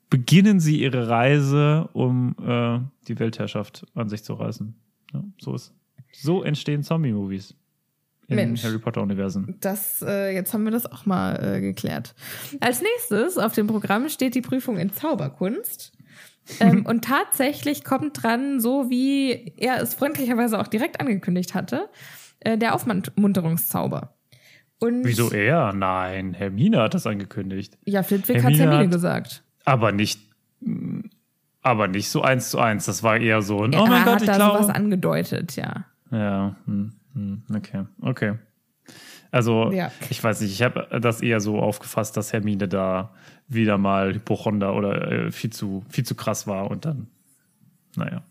beginnen 0.09 0.59
sie 0.59 0.81
ihre 0.81 1.09
Reise, 1.09 1.89
um 1.93 2.35
äh, 2.39 2.79
die 3.07 3.19
Weltherrschaft 3.19 3.85
an 3.95 4.09
sich 4.09 4.23
zu 4.23 4.33
reißen. 4.33 4.75
Ja, 5.13 5.23
so 5.39 5.55
ist. 5.55 5.73
So 6.11 6.43
entstehen 6.43 6.83
Zombie-Movies. 6.83 7.55
im 8.27 8.35
Mensch. 8.35 8.63
Harry 8.63 8.79
Potter-Universum. 8.79 9.55
Das, 9.59 10.01
äh, 10.01 10.33
jetzt 10.33 10.53
haben 10.53 10.63
wir 10.63 10.71
das 10.71 10.89
auch 10.89 11.05
mal 11.05 11.35
äh, 11.35 11.61
geklärt. 11.61 12.15
Als 12.59 12.81
nächstes 12.81 13.37
auf 13.37 13.53
dem 13.53 13.67
Programm 13.67 14.09
steht 14.09 14.35
die 14.35 14.41
Prüfung 14.41 14.77
in 14.77 14.91
Zauberkunst. 14.91 15.91
ähm, 16.59 16.85
und 16.87 17.03
tatsächlich 17.03 17.83
kommt 17.83 18.23
dran, 18.23 18.59
so 18.59 18.89
wie 18.89 19.53
er 19.57 19.81
es 19.81 19.95
freundlicherweise 19.95 20.59
auch 20.59 20.67
direkt 20.67 21.01
angekündigt 21.01 21.53
hatte, 21.53 21.89
äh, 22.39 22.57
der 22.57 22.73
Aufmunterungszauber. 22.73 24.14
Und 24.79 25.05
Wieso 25.05 25.31
er? 25.31 25.73
Nein, 25.73 26.33
Hermine 26.33 26.81
hat 26.81 26.93
das 26.93 27.07
angekündigt. 27.07 27.77
Ja, 27.85 28.03
Flitwick 28.03 28.37
hat 28.37 28.43
Hermine 28.53 28.61
Hermine 28.63 28.83
hat- 28.85 28.91
gesagt. 28.91 29.43
Aber 29.63 29.91
nicht, 29.91 30.19
aber 31.61 31.87
nicht 31.87 32.09
so 32.09 32.21
eins 32.21 32.49
zu 32.51 32.59
eins. 32.59 32.85
Das 32.85 33.01
war 33.03 33.17
eher 33.17 33.41
so 33.41 33.63
ein, 33.63 33.73
Er 33.73 33.81
oh 33.81 33.85
mein 33.87 34.01
hat 34.01 34.05
Gott, 34.05 34.21
ich 34.21 34.27
da 34.27 34.35
sowas 34.35 34.59
glaube. 34.65 34.75
angedeutet, 34.75 35.55
ja. 35.55 35.85
Ja, 36.11 36.55
hm, 36.65 36.93
hm, 37.13 37.43
okay, 37.55 37.85
okay. 38.01 38.33
Also, 39.31 39.71
Ja. 39.71 39.91
ich 40.09 40.23
weiß 40.23 40.41
nicht, 40.41 40.51
ich 40.51 40.61
habe 40.61 40.87
das 41.01 41.21
eher 41.21 41.39
so 41.39 41.59
aufgefasst, 41.59 42.15
dass 42.15 42.31
Hermine 42.31 42.67
da 42.67 43.11
wieder 43.47 43.77
mal 43.77 44.13
Hypochonder 44.13 44.75
oder 44.75 45.11
äh, 45.11 45.31
viel, 45.31 45.49
zu, 45.49 45.83
viel 45.89 46.05
zu 46.05 46.15
krass 46.15 46.47
war 46.47 46.69
und 46.69 46.85
dann, 46.85 47.07
naja. 47.95 48.23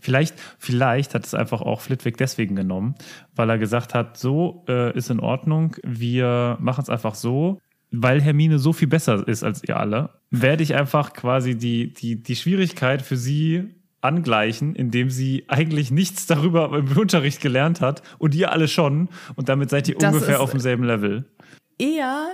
Vielleicht, 0.00 0.34
vielleicht 0.58 1.14
hat 1.14 1.24
es 1.26 1.34
einfach 1.34 1.62
auch 1.62 1.80
Flitwick 1.80 2.16
deswegen 2.16 2.56
genommen, 2.56 2.94
weil 3.34 3.48
er 3.50 3.58
gesagt 3.58 3.94
hat, 3.94 4.16
so 4.18 4.64
äh, 4.68 4.96
ist 4.96 5.10
in 5.10 5.20
Ordnung, 5.20 5.76
wir 5.82 6.56
machen 6.60 6.82
es 6.82 6.90
einfach 6.90 7.14
so, 7.14 7.58
weil 7.90 8.20
Hermine 8.22 8.58
so 8.58 8.72
viel 8.72 8.88
besser 8.88 9.26
ist 9.26 9.42
als 9.42 9.62
ihr 9.66 9.78
alle, 9.78 10.10
werde 10.30 10.62
ich 10.62 10.74
einfach 10.74 11.12
quasi 11.12 11.56
die, 11.56 11.92
die, 11.92 12.22
die 12.22 12.36
Schwierigkeit 12.36 13.02
für 13.02 13.16
sie 13.16 13.74
angleichen, 14.00 14.74
indem 14.74 15.10
sie 15.10 15.44
eigentlich 15.48 15.90
nichts 15.90 16.26
darüber 16.26 16.76
im 16.76 16.96
Unterricht 16.96 17.40
gelernt 17.40 17.80
hat 17.80 18.02
und 18.18 18.34
ihr 18.34 18.50
alle 18.50 18.66
schon 18.68 19.08
und 19.36 19.48
damit 19.48 19.70
seid 19.70 19.88
ihr 19.88 19.96
Das 19.96 20.12
ungefähr 20.12 20.40
auf 20.40 20.50
demselben 20.50 20.84
Level. 20.84 21.30
Eher 21.78 22.28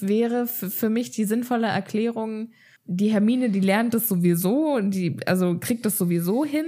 wäre 0.00 0.42
f- 0.42 0.72
für 0.72 0.88
mich 0.88 1.10
die 1.10 1.24
sinnvolle 1.24 1.66
Erklärung, 1.66 2.52
die 2.92 3.08
Hermine, 3.12 3.50
die 3.50 3.60
lernt 3.60 3.94
es 3.94 4.08
sowieso 4.08 4.74
und 4.74 4.90
die, 4.92 5.16
also 5.26 5.58
kriegt 5.58 5.86
es 5.86 5.96
sowieso 5.96 6.44
hin. 6.44 6.66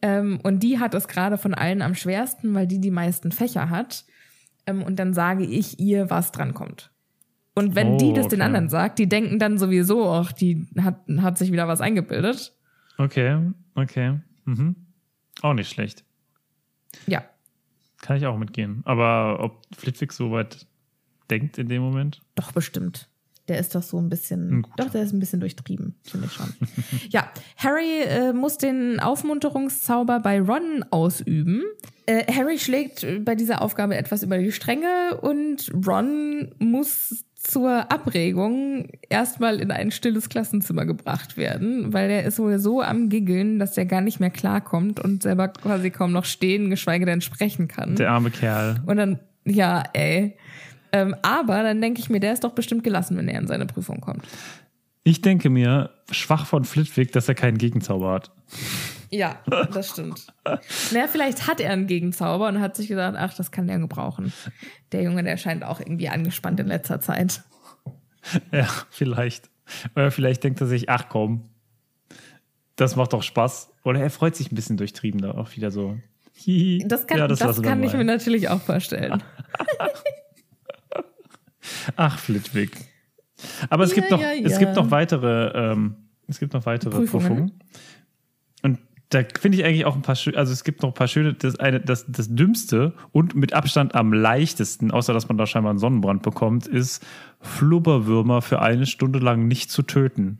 Ähm, 0.00 0.38
und 0.42 0.62
die 0.62 0.78
hat 0.78 0.94
es 0.94 1.08
gerade 1.08 1.36
von 1.38 1.52
allen 1.54 1.82
am 1.82 1.94
schwersten, 1.94 2.54
weil 2.54 2.66
die 2.66 2.80
die 2.80 2.90
meisten 2.90 3.32
Fächer 3.32 3.68
hat. 3.70 4.04
Ähm, 4.66 4.82
und 4.82 4.96
dann 4.98 5.14
sage 5.14 5.44
ich 5.44 5.78
ihr, 5.80 6.10
was 6.10 6.30
dran 6.32 6.54
kommt. 6.54 6.90
Und 7.54 7.74
wenn 7.74 7.94
Oh, 7.94 7.96
die 7.98 8.12
das 8.12 8.28
den 8.28 8.40
okay. 8.40 8.46
anderen 8.46 8.68
sagt, 8.68 8.98
die 8.98 9.08
denken 9.08 9.38
dann 9.38 9.58
sowieso, 9.58 10.08
ach, 10.10 10.32
die 10.32 10.66
hat, 10.80 11.00
hat 11.18 11.36
sich 11.38 11.52
wieder 11.52 11.68
was 11.68 11.80
eingebildet. 11.80 12.56
Okay, 12.98 13.38
okay. 13.74 14.20
Mhm. 14.44 14.76
Auch 15.42 15.54
nicht 15.54 15.68
schlecht. 15.70 16.04
Ja, 17.06 17.24
Kann 18.00 18.16
ich 18.16 18.26
auch 18.26 18.38
mitgehen. 18.38 18.82
Aber 18.84 19.38
ob 19.40 19.62
Flitwick 19.76 20.12
so 20.12 20.30
weit 20.32 20.66
denkt 21.30 21.58
in 21.58 21.68
dem 21.68 21.82
Moment? 21.82 22.20
Doch, 22.34 22.52
bestimmt. 22.52 23.08
Der 23.52 23.60
ist 23.60 23.74
doch 23.74 23.82
so 23.82 23.98
ein 23.98 24.08
bisschen, 24.08 24.66
doch, 24.78 24.88
der 24.88 25.02
ist 25.02 25.12
ein 25.12 25.20
bisschen 25.20 25.40
durchtrieben, 25.40 25.94
finde 26.04 26.26
ich 26.26 26.32
schon. 26.32 26.46
ja, 27.10 27.30
Harry 27.58 28.00
äh, 28.00 28.32
muss 28.32 28.56
den 28.56 28.98
Aufmunterungszauber 28.98 30.20
bei 30.20 30.40
Ron 30.40 30.86
ausüben. 30.90 31.62
Äh, 32.06 32.32
Harry 32.32 32.58
schlägt 32.58 33.06
bei 33.26 33.34
dieser 33.34 33.60
Aufgabe 33.60 33.94
etwas 33.94 34.22
über 34.22 34.38
die 34.38 34.52
Stränge 34.52 35.18
und 35.20 35.70
Ron 35.86 36.54
muss 36.60 37.26
zur 37.34 37.92
Abregung 37.92 38.88
erstmal 39.10 39.60
in 39.60 39.70
ein 39.70 39.90
stilles 39.90 40.30
Klassenzimmer 40.30 40.86
gebracht 40.86 41.36
werden, 41.36 41.92
weil 41.92 42.08
der 42.08 42.24
ist 42.24 42.38
wohl 42.38 42.58
so 42.58 42.80
am 42.80 43.10
Giggeln, 43.10 43.58
dass 43.58 43.74
der 43.74 43.84
gar 43.84 44.00
nicht 44.00 44.18
mehr 44.18 44.30
klarkommt 44.30 44.98
und 44.98 45.22
selber 45.22 45.48
quasi 45.48 45.90
kaum 45.90 46.12
noch 46.12 46.24
stehen, 46.24 46.70
geschweige 46.70 47.04
denn 47.04 47.20
sprechen 47.20 47.68
kann. 47.68 47.96
Der 47.96 48.12
arme 48.12 48.30
Kerl. 48.30 48.80
Und 48.86 48.96
dann, 48.96 49.18
ja, 49.44 49.82
ey. 49.92 50.38
Ähm, 50.92 51.16
aber 51.22 51.62
dann 51.62 51.80
denke 51.80 52.00
ich 52.00 52.10
mir, 52.10 52.20
der 52.20 52.32
ist 52.32 52.44
doch 52.44 52.52
bestimmt 52.52 52.84
gelassen, 52.84 53.16
wenn 53.16 53.28
er 53.28 53.40
in 53.40 53.46
seine 53.46 53.66
Prüfung 53.66 54.00
kommt. 54.00 54.24
Ich 55.04 55.20
denke 55.20 55.50
mir, 55.50 55.90
schwach 56.10 56.46
von 56.46 56.64
Flitwick, 56.64 57.12
dass 57.12 57.28
er 57.28 57.34
keinen 57.34 57.58
Gegenzauber 57.58 58.12
hat. 58.12 58.30
Ja, 59.10 59.40
das 59.72 59.90
stimmt. 59.90 60.26
naja, 60.92 61.06
vielleicht 61.08 61.46
hat 61.48 61.60
er 61.60 61.72
einen 61.72 61.86
Gegenzauber 61.86 62.48
und 62.48 62.60
hat 62.60 62.76
sich 62.76 62.88
gedacht, 62.88 63.14
ach, 63.18 63.34
das 63.34 63.50
kann 63.50 63.66
der 63.66 63.78
gebrauchen. 63.78 64.32
Der 64.92 65.02
Junge, 65.02 65.22
der 65.22 65.36
scheint 65.36 65.64
auch 65.64 65.80
irgendwie 65.80 66.08
angespannt 66.08 66.60
in 66.60 66.68
letzter 66.68 67.00
Zeit. 67.00 67.42
Ja, 68.52 68.68
vielleicht. 68.90 69.50
Oder 69.96 70.10
vielleicht 70.10 70.44
denkt 70.44 70.60
er 70.60 70.66
sich, 70.66 70.88
ach 70.88 71.08
komm, 71.08 71.48
das 72.76 72.96
macht 72.96 73.12
doch 73.12 73.22
Spaß. 73.22 73.72
Oder 73.84 74.00
er 74.00 74.10
freut 74.10 74.36
sich 74.36 74.52
ein 74.52 74.54
bisschen 74.54 74.76
durchtrieben 74.76 75.20
da 75.20 75.32
auch 75.32 75.56
wieder 75.56 75.70
so. 75.70 75.98
Hihi. 76.34 76.84
Das 76.86 77.06
kann, 77.06 77.18
Ja, 77.18 77.28
das 77.28 77.40
wir 77.40 77.62
kann 77.62 77.82
ich 77.82 77.92
mir 77.92 78.04
natürlich 78.04 78.48
auch 78.48 78.60
vorstellen. 78.60 79.22
Ach, 81.96 82.18
Flitwick. 82.18 82.72
Aber 83.70 83.84
es 83.84 83.90
Ja, 83.90 83.94
gibt 83.96 84.10
noch, 84.10 84.20
ja, 84.20 84.32
es 84.42 84.52
ja. 84.52 84.58
gibt 84.58 84.76
noch 84.76 84.90
weitere, 84.90 85.72
ähm, 85.72 85.96
es 86.28 86.38
gibt 86.38 86.52
noch 86.52 86.66
weitere 86.66 86.90
Prüfungen. 86.90 87.26
Prüfungen. 87.26 87.52
Und 88.62 88.78
da 89.08 89.22
finde 89.38 89.58
ich 89.58 89.64
eigentlich 89.64 89.84
auch 89.84 89.96
ein 89.96 90.02
paar 90.02 90.14
schöne, 90.16 90.38
also 90.38 90.52
es 90.52 90.64
gibt 90.64 90.82
noch 90.82 90.90
ein 90.90 90.94
paar 90.94 91.08
schöne, 91.08 91.34
das 91.34 91.58
eine, 91.58 91.80
das, 91.80 92.06
das 92.08 92.34
dümmste 92.34 92.94
und 93.10 93.34
mit 93.34 93.52
Abstand 93.52 93.94
am 93.94 94.12
leichtesten, 94.12 94.90
außer 94.90 95.12
dass 95.12 95.28
man 95.28 95.36
da 95.36 95.46
scheinbar 95.46 95.70
einen 95.70 95.78
Sonnenbrand 95.78 96.22
bekommt, 96.22 96.66
ist 96.66 97.04
Flubberwürmer 97.40 98.42
für 98.42 98.62
eine 98.62 98.86
Stunde 98.86 99.18
lang 99.18 99.48
nicht 99.48 99.70
zu 99.70 99.82
töten. 99.82 100.38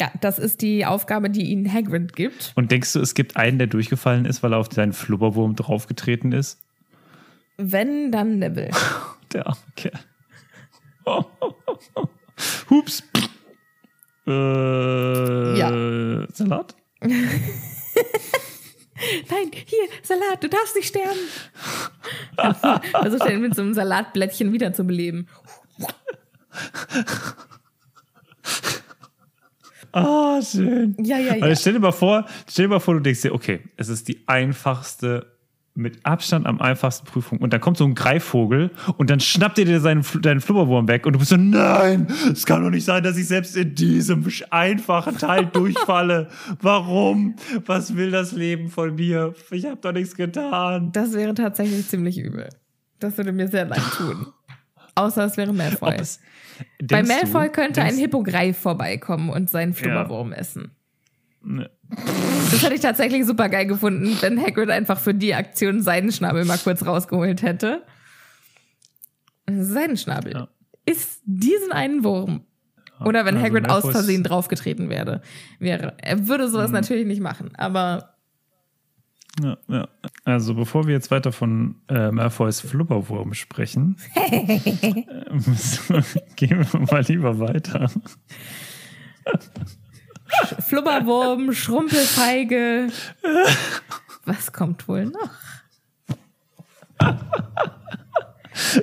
Ja, 0.00 0.12
das 0.20 0.38
ist 0.38 0.62
die 0.62 0.86
Aufgabe, 0.86 1.28
die 1.30 1.50
ihnen 1.50 1.72
Hagrid 1.72 2.14
gibt. 2.14 2.52
Und 2.54 2.70
denkst 2.70 2.92
du, 2.92 3.00
es 3.00 3.14
gibt 3.14 3.36
einen, 3.36 3.58
der 3.58 3.66
durchgefallen 3.66 4.26
ist, 4.26 4.44
weil 4.44 4.52
er 4.52 4.58
auf 4.58 4.68
seinen 4.72 4.92
Flubberwurm 4.92 5.56
draufgetreten 5.56 6.30
ist? 6.30 6.60
Wenn, 7.56 8.12
dann 8.12 8.38
Neville. 8.38 8.70
Der 9.32 9.48
arme 9.48 9.58
Kerl. 9.74 9.98
Hups. 12.70 13.02
Äh, 14.26 15.58
Ja. 15.58 16.26
Salat? 16.32 16.74
Nein, 17.00 17.20
hier, 19.52 19.86
Salat, 20.02 20.42
du 20.42 20.48
darfst 20.48 20.74
nicht 20.74 20.88
sterben. 20.88 21.18
Versucht 23.00 23.22
er 23.22 23.32
ihn 23.32 23.40
mit 23.40 23.54
so 23.54 23.62
einem 23.62 23.74
Salatblättchen 23.74 24.52
wiederzubeleben. 24.52 25.28
Ah, 29.92 30.40
schön. 30.42 30.96
Ja, 31.02 31.18
ja, 31.18 31.36
ja. 31.36 31.42
Also 31.44 31.60
stell 31.60 31.72
dir 31.74 31.80
mal 31.80 31.92
vor, 31.92 32.26
stell 32.48 32.66
dir 32.66 32.70
mal 32.70 32.80
vor, 32.80 32.94
du 32.94 33.00
denkst 33.00 33.22
dir, 33.22 33.34
okay, 33.34 33.60
es 33.76 33.88
ist 33.88 34.08
die 34.08 34.26
einfachste, 34.28 35.37
mit 35.78 36.04
Abstand 36.04 36.46
am 36.46 36.60
einfachsten 36.60 37.06
Prüfung. 37.06 37.38
Und 37.38 37.52
dann 37.52 37.60
kommt 37.60 37.76
so 37.76 37.84
ein 37.84 37.94
Greifvogel 37.94 38.70
und 38.96 39.08
dann 39.10 39.20
schnappt 39.20 39.58
er 39.58 39.64
dir 39.64 39.80
seinen, 39.80 40.04
deinen 40.22 40.40
Flubberwurm 40.40 40.88
weg 40.88 41.06
und 41.06 41.14
du 41.14 41.18
bist 41.18 41.30
so, 41.30 41.36
nein, 41.36 42.06
es 42.30 42.44
kann 42.44 42.62
doch 42.62 42.70
nicht 42.70 42.84
sein, 42.84 43.02
dass 43.02 43.16
ich 43.16 43.26
selbst 43.28 43.56
in 43.56 43.74
diesem 43.74 44.26
einfachen 44.50 45.16
Teil 45.16 45.46
durchfalle. 45.52 46.28
Warum? 46.60 47.36
Was 47.66 47.96
will 47.96 48.10
das 48.10 48.32
Leben 48.32 48.68
von 48.68 48.94
mir? 48.96 49.34
Ich 49.50 49.64
habe 49.64 49.76
doch 49.80 49.92
nichts 49.92 50.14
getan. 50.14 50.90
Das 50.92 51.12
wäre 51.14 51.34
tatsächlich 51.34 51.88
ziemlich 51.88 52.18
übel. 52.18 52.48
Das 52.98 53.16
würde 53.16 53.32
mir 53.32 53.48
sehr 53.48 53.64
leid 53.64 53.82
tun. 53.96 54.26
Außer 54.96 55.24
es 55.24 55.36
wäre 55.36 55.52
Malfoy. 55.52 55.94
Es- 55.98 56.18
Bei 56.80 57.02
denkst 57.02 57.08
du- 57.08 57.14
Malfoy 57.14 57.48
könnte 57.52 57.80
ein 57.80 57.86
denkst- 57.90 58.00
Hippogreif 58.00 58.58
vorbeikommen 58.58 59.30
und 59.30 59.48
seinen 59.48 59.72
Flubberwurm 59.74 60.32
essen. 60.32 60.72
Ne. 61.42 61.70
Das 62.50 62.62
hätte 62.62 62.74
ich 62.74 62.80
tatsächlich 62.80 63.24
super 63.26 63.48
geil 63.48 63.66
gefunden, 63.66 64.16
wenn 64.20 64.40
Hagrid 64.40 64.70
einfach 64.70 64.98
für 64.98 65.14
die 65.14 65.34
Aktion 65.34 65.82
Seidenschnabel 65.82 66.44
mal 66.44 66.58
kurz 66.58 66.84
rausgeholt 66.84 67.42
hätte. 67.42 67.82
Seidenschnabel. 69.48 70.32
Ja. 70.32 70.48
Ist 70.84 71.22
diesen 71.24 71.72
einen 71.72 72.04
Wurm. 72.04 72.42
Oder 73.04 73.24
wenn 73.24 73.36
also 73.36 73.46
Hagrid 73.46 73.68
aus 73.70 73.84
Malfoys- 73.84 73.92
Versehen 73.92 74.24
draufgetreten 74.24 74.90
wäre, 74.90 75.22
wäre. 75.60 75.94
Er 75.98 76.26
würde 76.26 76.48
sowas 76.48 76.70
natürlich 76.72 77.06
nicht 77.06 77.20
machen, 77.20 77.52
aber 77.56 78.14
Ja, 79.40 79.56
ja. 79.68 79.88
Also 80.24 80.54
bevor 80.54 80.86
wir 80.88 80.94
jetzt 80.94 81.12
weiter 81.12 81.30
von 81.30 81.76
äh, 81.88 82.10
Malfoys 82.10 82.60
Flubberwurm 82.60 83.34
sprechen, 83.34 83.96
äh, 84.16 84.32
gehen 86.34 86.66
wir 86.72 86.80
mal 86.90 87.02
lieber 87.06 87.38
weiter. 87.38 87.88
Flubberwurm, 90.66 91.52
Schrumpelfeige. 91.52 92.88
Was 94.24 94.52
kommt 94.52 94.88
wohl 94.88 95.06
noch? 95.06 95.30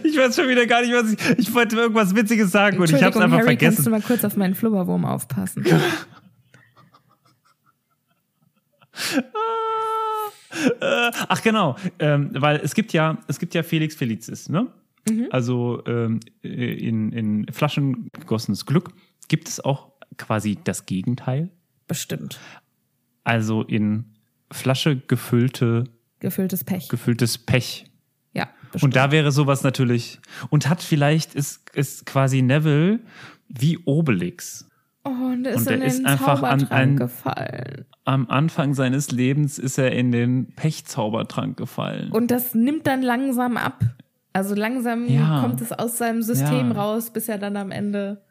Ich 0.03 0.17
weiß 0.17 0.35
schon 0.35 0.47
wieder 0.47 0.65
gar 0.65 0.81
nicht, 0.81 0.93
was 0.93 1.11
ich. 1.11 1.39
Ich 1.39 1.53
wollte 1.53 1.75
irgendwas 1.75 2.15
Witziges 2.15 2.51
sagen 2.51 2.79
und 2.79 2.89
ich 2.89 3.03
habe 3.03 3.09
es 3.09 3.17
einfach 3.17 3.39
Harry, 3.39 3.57
kannst 3.57 3.79
du 3.79 3.83
vergessen. 3.83 3.91
mal 3.91 4.01
kurz 4.01 4.23
auf 4.23 4.37
meinen 4.37 4.55
Flubberwurm 4.55 5.05
aufpassen? 5.05 5.65
Äh, 10.79 11.11
ach 11.27 11.41
genau, 11.41 11.75
ähm, 11.99 12.29
weil 12.33 12.61
es 12.63 12.73
gibt 12.73 12.93
ja, 12.93 13.17
es 13.27 13.39
gibt 13.39 13.53
ja 13.53 13.63
Felix 13.63 13.95
Felicis, 13.95 14.47
ne? 14.47 14.67
Mhm. 15.07 15.27
Also 15.29 15.83
ähm, 15.85 16.19
in, 16.41 17.11
in 17.11 17.45
Flaschen 17.51 18.09
gegossenes 18.19 18.65
Glück 18.65 18.91
gibt 19.27 19.49
es 19.49 19.59
auch 19.59 19.91
quasi 20.17 20.57
das 20.63 20.85
Gegenteil. 20.85 21.49
Bestimmt. 21.87 22.39
Also 23.23 23.63
in 23.63 24.05
Flasche 24.51 24.95
gefüllte, 24.97 25.85
Gefülltes 26.19 26.63
Pech. 26.63 26.89
gefülltes 26.89 27.37
Pech 27.37 27.85
Und 28.81 28.95
da 28.95 29.11
wäre 29.11 29.31
sowas 29.31 29.63
natürlich. 29.63 30.19
Und 30.49 30.67
hat 30.69 30.81
vielleicht, 30.83 31.33
ist, 31.33 31.69
ist 31.75 32.05
quasi 32.05 32.41
Neville 32.41 32.99
wie 33.47 33.77
Obelix. 33.85 34.67
Oh, 35.05 35.09
und 35.09 35.45
ist 35.47 35.59
Und 35.59 35.69
den 35.69 35.81
ist 35.81 36.05
einfach 36.05 36.43
an 36.43 36.67
ein- 36.71 36.97
gefallen. 36.97 37.85
Am 38.03 38.27
Anfang 38.29 38.73
seines 38.73 39.11
Lebens 39.11 39.57
ist 39.59 39.77
er 39.77 39.91
in 39.93 40.11
den 40.11 40.47
Pechzaubertrank 40.55 41.55
gefallen. 41.57 42.11
Und 42.11 42.31
das 42.31 42.53
nimmt 42.55 42.85
dann 42.87 43.01
langsam 43.01 43.55
ab. 43.57 43.81
Also 44.33 44.55
langsam 44.55 45.07
Ja. 45.07 45.41
kommt 45.41 45.61
es 45.61 45.71
aus 45.71 45.97
seinem 45.97 46.21
System 46.21 46.71
Ja. 46.71 46.81
raus, 46.81 47.11
bis 47.13 47.29
er 47.29 47.37
dann 47.37 47.55
am 47.55 47.71
Ende 47.71 48.23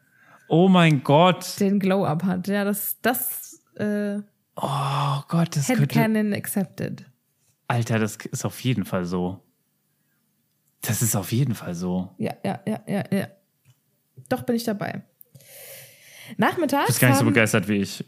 oh 0.47 0.67
mein 0.67 1.03
Gott. 1.03 1.59
den 1.59 1.79
Glow-Up 1.79 2.23
hat. 2.23 2.47
Ja, 2.47 2.63
das, 2.63 2.97
das 3.01 3.61
äh, 3.75 4.19
Oh 4.55 5.21
Gott, 5.27 5.55
das 5.55 5.67
könnte. 5.67 5.81
Headcanon 5.81 6.33
accepted. 6.33 7.05
Alter, 7.67 7.99
das 7.99 8.15
ist 8.31 8.45
auf 8.45 8.59
jeden 8.61 8.85
Fall 8.85 9.05
so. 9.05 9.41
Das 10.81 11.01
ist 11.01 11.15
auf 11.15 11.31
jeden 11.31 11.55
Fall 11.55 11.73
so. 11.75 12.13
Ja, 12.17 12.33
ja, 12.45 12.59
ja, 12.67 12.79
ja, 12.87 13.03
ja. 13.11 13.27
Doch 14.29 14.43
bin 14.43 14.55
ich 14.55 14.63
dabei. 14.63 15.01
Du 16.29 16.33
Nachmittags. 16.37 16.87
bist 16.87 16.99
gar 17.01 17.09
nicht 17.09 17.17
so 17.17 17.25
haben- 17.25 17.33
begeistert 17.33 17.67
wie 17.67 17.77
ich. 17.77 18.03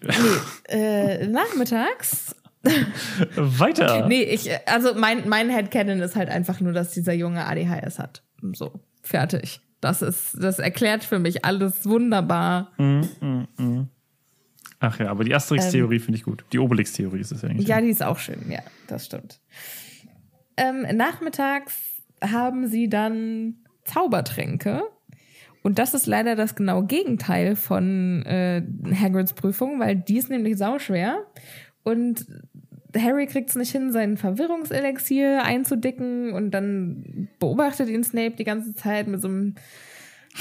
äh, 0.70 1.28
nachmittags. 1.28 2.36
Weiter. 3.36 4.08
Nee, 4.08 4.24
ich, 4.24 4.50
also 4.68 4.94
mein, 4.96 5.28
mein 5.30 5.50
Headcanon 5.50 6.00
ist 6.02 6.16
halt 6.16 6.30
einfach 6.30 6.60
nur, 6.60 6.74
dass 6.74 6.92
dieser 6.92 7.14
Junge 7.14 7.46
ADHS 7.46 8.00
hat. 8.00 8.24
So, 8.54 8.74
fertig. 9.04 9.60
Das 9.82 10.02
ist, 10.02 10.36
das 10.42 10.60
erklärt 10.60 11.04
für 11.04 11.20
mich 11.20 11.46
alles 11.46 11.86
wunderbar. 11.86 12.72
Ach 14.80 15.00
ja, 15.00 15.10
aber 15.10 15.24
die 15.24 15.34
Asterix-Theorie 15.34 16.00
finde 16.00 16.18
ich 16.18 16.24
gut. 16.24 16.46
Die 16.54 16.60
Obelix-Theorie 16.60 17.20
ist 17.20 17.32
es 17.32 17.44
eigentlich. 17.44 17.68
Ähm, 17.68 17.76
Ja, 17.76 17.82
die 17.82 17.90
ist 17.90 18.04
auch 18.04 18.20
schön, 18.20 18.50
ja, 18.50 18.62
das 18.88 19.06
stimmt. 19.06 19.40
Ähm, 20.56 20.86
nachmittags 20.96 21.76
haben 22.22 22.68
sie 22.68 22.90
dann 22.90 23.56
Zaubertränke. 23.86 24.84
Und 25.64 25.80
das 25.80 25.94
ist 25.94 26.06
leider 26.06 26.36
das 26.36 26.56
genaue 26.56 26.86
Gegenteil 26.86 27.56
von 27.56 28.24
äh, 28.26 28.64
Hagrids 28.96 29.34
Prüfung, 29.34 29.80
weil 29.80 29.96
die 29.96 30.18
ist 30.18 30.30
nämlich 30.30 30.58
sauschwer. 30.58 31.26
Und 31.84 32.26
Harry 32.96 33.28
kriegt 33.28 33.50
es 33.50 33.56
nicht 33.56 33.72
hin, 33.72 33.92
seinen 33.92 34.18
Verwirrungselixier 34.18 35.44
einzudicken. 35.44 36.34
Und 36.34 36.52
dann 36.52 37.28
beobachtet 37.40 37.90
ihn 37.90 38.04
Snape 38.04 38.36
die 38.38 38.44
ganze 38.44 38.74
Zeit 38.74 39.08
mit 39.08 39.22
so 39.22 39.28
einem 39.28 39.56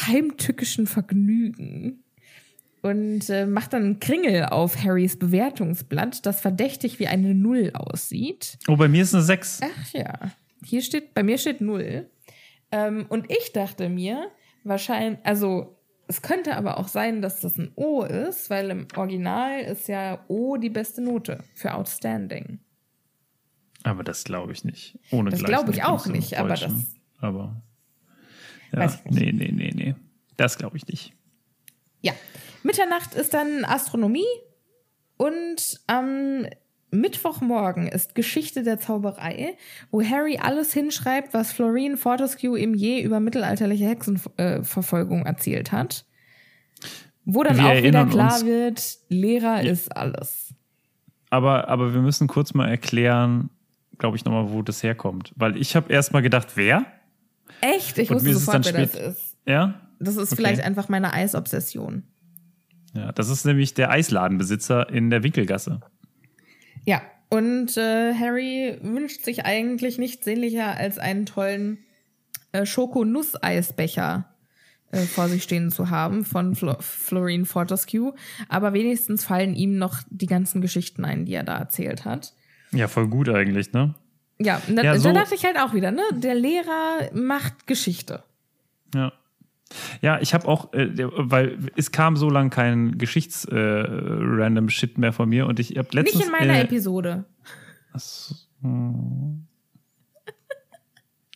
heimtückischen 0.07 0.87
Vergnügen 0.87 2.03
und 2.83 3.29
äh, 3.31 3.47
macht 3.47 3.73
dann 3.73 3.83
einen 3.83 4.01
Kringel 4.01 4.45
auf 4.45 4.83
Harrys 4.83 5.19
Bewertungsblatt, 5.19 6.25
das 6.25 6.41
verdächtig 6.41 6.99
wie 6.99 7.09
eine 7.09 7.35
Null 7.35 7.73
aussieht. 7.75 8.59
Oh, 8.69 8.77
bei 8.77 8.89
mir 8.89 9.03
ist 9.03 9.15
eine 9.15 9.25
6. 9.25 9.61
Ach 9.63 9.93
ja, 9.93 10.13
hier 10.65 10.83
steht, 10.83 11.15
bei 11.15 11.23
mir 11.23 11.39
steht 11.39 11.61
Null. 11.61 12.09
Ähm, 12.71 13.07
und 13.09 13.31
ich 13.31 13.53
dachte 13.53 13.89
mir, 13.89 14.31
wahrscheinlich, 14.65 15.19
also 15.25 15.76
es 16.09 16.23
könnte 16.23 16.57
aber 16.57 16.79
auch 16.79 16.89
sein, 16.89 17.21
dass 17.23 17.41
das 17.41 17.57
ein 17.59 17.73
O 17.75 18.03
ist, 18.03 18.49
weil 18.51 18.71
im 18.71 18.89
Original 18.97 19.61
ist 19.61 19.89
ja 19.89 20.25
O 20.29 20.57
die 20.57 20.71
beste 20.71 21.01
Note 21.03 21.43
für 21.55 21.75
Outstanding. 21.75 22.61
Aber 23.83 24.03
das 24.05 24.25
glaube 24.25 24.53
ich 24.53 24.65
nicht. 24.65 24.99
Ohne 25.11 25.31
Das 25.31 25.43
glaube 25.43 25.71
ich 25.73 25.83
auch 25.85 26.07
nicht, 26.07 26.39
aber 26.39 26.51
das- 26.51 26.97
Aber. 27.21 27.63
Ja, 28.73 28.81
Weiß 28.81 28.99
ich 29.05 29.11
nee, 29.13 29.33
nee, 29.33 29.53
nee, 29.53 29.71
nee. 29.75 29.95
Das 30.37 30.59
glaube 30.59 30.77
ich 30.77 30.87
nicht. 30.87 31.13
Ja, 32.03 32.13
Mitternacht 32.63 33.15
ist 33.15 33.33
dann 33.33 33.65
Astronomie 33.65 34.25
und 35.17 35.81
am 35.87 36.47
Mittwochmorgen 37.01 37.87
ist 37.89 38.15
Geschichte 38.15 38.63
der 38.63 38.79
Zauberei, 38.79 39.57
wo 39.91 40.03
Harry 40.03 40.39
alles 40.41 40.73
hinschreibt, 40.73 41.35
was 41.35 41.53
Florine 41.53 41.97
Fortescue 41.97 42.59
ihm 42.59 42.75
je 42.75 43.03
über 43.03 43.21
mittelalterliche 43.21 43.87
Hexenverfolgung 43.87 45.27
erzählt 45.27 45.73
hat. 45.73 46.05
Wo 47.25 47.43
dann 47.43 47.57
Wir 47.57 47.65
auch 47.67 47.83
wieder 47.83 48.07
klar 48.07 48.35
uns- 48.35 48.45
wird, 48.45 48.97
Lehrer 49.09 49.63
ist 49.63 49.97
alles. 49.97 50.55
Aber, 51.31 51.69
aber 51.69 51.93
wir 51.93 52.01
müssen 52.03 52.29
kurz 52.29 52.55
mal 52.55 52.69
erklären, 52.69 53.51
glaube 53.99 54.17
ich, 54.17 54.25
nochmal, 54.25 54.53
wo 54.53 54.63
das 54.63 54.83
herkommt. 54.83 55.33
Weil 55.37 55.57
ich 55.57 55.75
habe 55.75 55.93
erst 55.93 56.13
mal 56.13 56.21
gedacht, 56.23 56.49
wer? 56.55 56.87
Echt? 57.61 57.99
Ich 57.99 58.11
Und 58.11 58.17
wusste 58.17 58.35
sofort, 58.35 58.65
wer 58.73 58.87
das 58.87 58.95
ist. 58.95 59.37
Ja? 59.47 59.81
Das 59.99 60.17
ist 60.17 60.33
Okay. 60.33 60.37
vielleicht 60.37 60.61
einfach 60.63 60.89
meine 60.89 61.13
Eisobsession. 61.13 62.05
Ja, 62.95 63.13
das 63.13 63.29
ist 63.29 63.45
nämlich 63.45 63.75
der 63.75 63.91
Eisladenbesitzer 63.91 64.89
in 64.91 65.11
der 65.11 65.23
Winkelgasse. 65.23 65.81
Ja, 66.87 67.03
und 67.29 67.77
äh, 67.77 68.15
Harry 68.15 68.79
wünscht 68.83 69.23
sich 69.25 69.45
eigentlich 69.45 69.99
nichts 69.99 70.25
sehnlicher 70.25 70.77
als 70.77 70.99
einen 70.99 71.27
tollen 71.27 71.79
äh, 72.53 72.65
Schoko-Nuss-Eisbecher 72.65 74.33
äh, 74.93 74.99
vor 75.01 75.29
sich 75.29 75.43
stehen 75.43 75.71
zu 75.71 75.91
haben 75.91 76.25
von 76.25 76.55
Flo 76.55 76.77
Florine 76.81 77.45
Fortescue. 77.45 78.15
Aber 78.49 78.73
wenigstens 78.73 79.25
fallen 79.25 79.55
ihm 79.55 79.79
noch 79.79 79.99
die 80.11 80.27
ganzen 80.27 80.61
Geschichten 80.61 81.05
ein, 81.05 81.25
die 81.25 81.35
er 81.35 81.43
da 81.45 81.59
erzählt 81.59 82.05
hat. 82.05 82.35
Ja, 82.73 82.89
voll 82.89 83.09
gut 83.09 83.29
eigentlich, 83.29 83.73
ne? 83.73 83.95
Ja, 84.39 84.61
da, 84.69 84.83
Ja, 84.83 84.99
so- 84.99 85.09
da 85.13 85.21
dachte 85.21 85.35
ich 85.35 85.45
halt 85.45 85.59
auch 85.59 85.75
wieder, 85.75 85.91
ne? 85.91 86.03
Der 86.15 86.35
Lehrer 86.35 87.11
macht 87.13 87.67
Geschichte. 87.67 88.23
Ja. 88.95 89.13
Ja, 90.01 90.21
ich 90.21 90.33
habe 90.35 90.47
auch, 90.47 90.73
äh, 90.73 90.89
weil 90.95 91.59
es 91.77 91.91
kam 91.91 92.17
so 92.17 92.31
lang 92.31 92.51
kein 92.51 92.99
Geschichts-random 92.99 94.69
Shit 94.69 94.99
mehr 94.99 95.13
von 95.13 95.29
mir 95.29 95.47
und 95.47 95.59
ich 95.59 95.77
habe 95.77 95.89
letztens. 95.93 96.15
Nicht 96.15 96.27
in 96.27 96.33
meiner 96.33 96.55
äh, 96.55 96.63
Episode. 96.63 97.25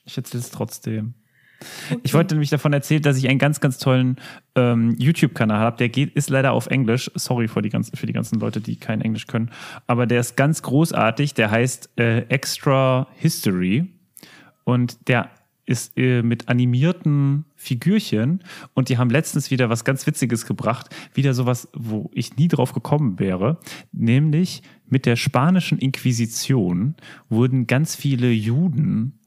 Ich 0.05 0.16
erzähle 0.16 0.43
es 0.43 0.51
trotzdem. 0.51 1.14
Ich 2.03 2.14
wollte 2.14 2.35
nämlich 2.35 2.51
davon 2.51 2.72
erzählen, 2.72 3.03
dass 3.03 3.18
ich 3.18 3.28
einen 3.28 3.39
ganz, 3.39 3.61
ganz 3.61 3.78
tollen 3.78 4.16
ähm, 4.55 4.95
YouTube-Kanal 4.99 5.59
habe. 5.59 5.76
Der 5.76 5.89
geht, 5.89 6.14
ist 6.14 6.31
leider 6.31 6.53
auf 6.53 6.68
Englisch. 6.68 7.11
Sorry 7.14 7.49
für 7.49 7.61
die, 7.61 7.68
ganzen, 7.68 7.97
für 7.97 8.07
die 8.07 8.12
ganzen 8.12 8.41
Leute, 8.41 8.61
die 8.61 8.76
kein 8.76 9.03
Englisch 9.03 9.26
können. 9.26 9.51
Aber 9.87 10.07
der 10.07 10.20
ist 10.20 10.37
ganz 10.37 10.62
großartig. 10.62 11.35
Der 11.35 11.51
heißt 11.51 11.91
äh, 11.99 12.20
Extra 12.28 13.09
History. 13.14 13.93
Und 14.64 15.09
der 15.09 15.31
ist 15.71 15.97
äh, 15.97 16.23
mit 16.23 16.49
animierten 16.49 17.45
Figürchen. 17.55 18.43
Und 18.75 18.89
die 18.89 18.99
haben 18.99 19.09
letztens 19.09 19.51
wieder 19.51 19.71
was 19.71 19.85
ganz 19.85 20.07
Witziges 20.07 20.45
gebracht. 20.45 20.95
Wieder 21.14 21.33
sowas, 21.33 21.68
wo 21.73 22.11
ich 22.12 22.37
nie 22.37 22.49
drauf 22.49 22.73
gekommen 22.73 23.18
wäre. 23.18 23.59
Nämlich 23.93 24.62
mit 24.89 25.07
der 25.07 25.16
spanischen 25.16 25.79
Inquisition 25.79 26.97
wurden 27.29 27.66
ganz 27.68 27.95
viele 27.95 28.31
Juden 28.31 29.21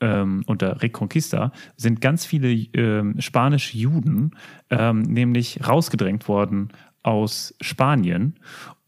ähm, 0.00 0.44
unter 0.46 0.82
Reconquista 0.82 1.52
sind 1.78 2.02
ganz 2.02 2.26
viele 2.26 2.52
ähm, 2.52 3.18
spanische 3.18 3.78
Juden 3.78 4.32
ähm, 4.68 5.00
nämlich 5.00 5.66
rausgedrängt 5.66 6.28
worden 6.28 6.68
aus 7.02 7.54
Spanien 7.62 8.38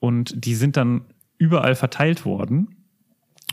und 0.00 0.44
die 0.44 0.54
sind 0.54 0.76
dann 0.76 1.06
überall 1.38 1.76
verteilt 1.76 2.26
worden 2.26 2.77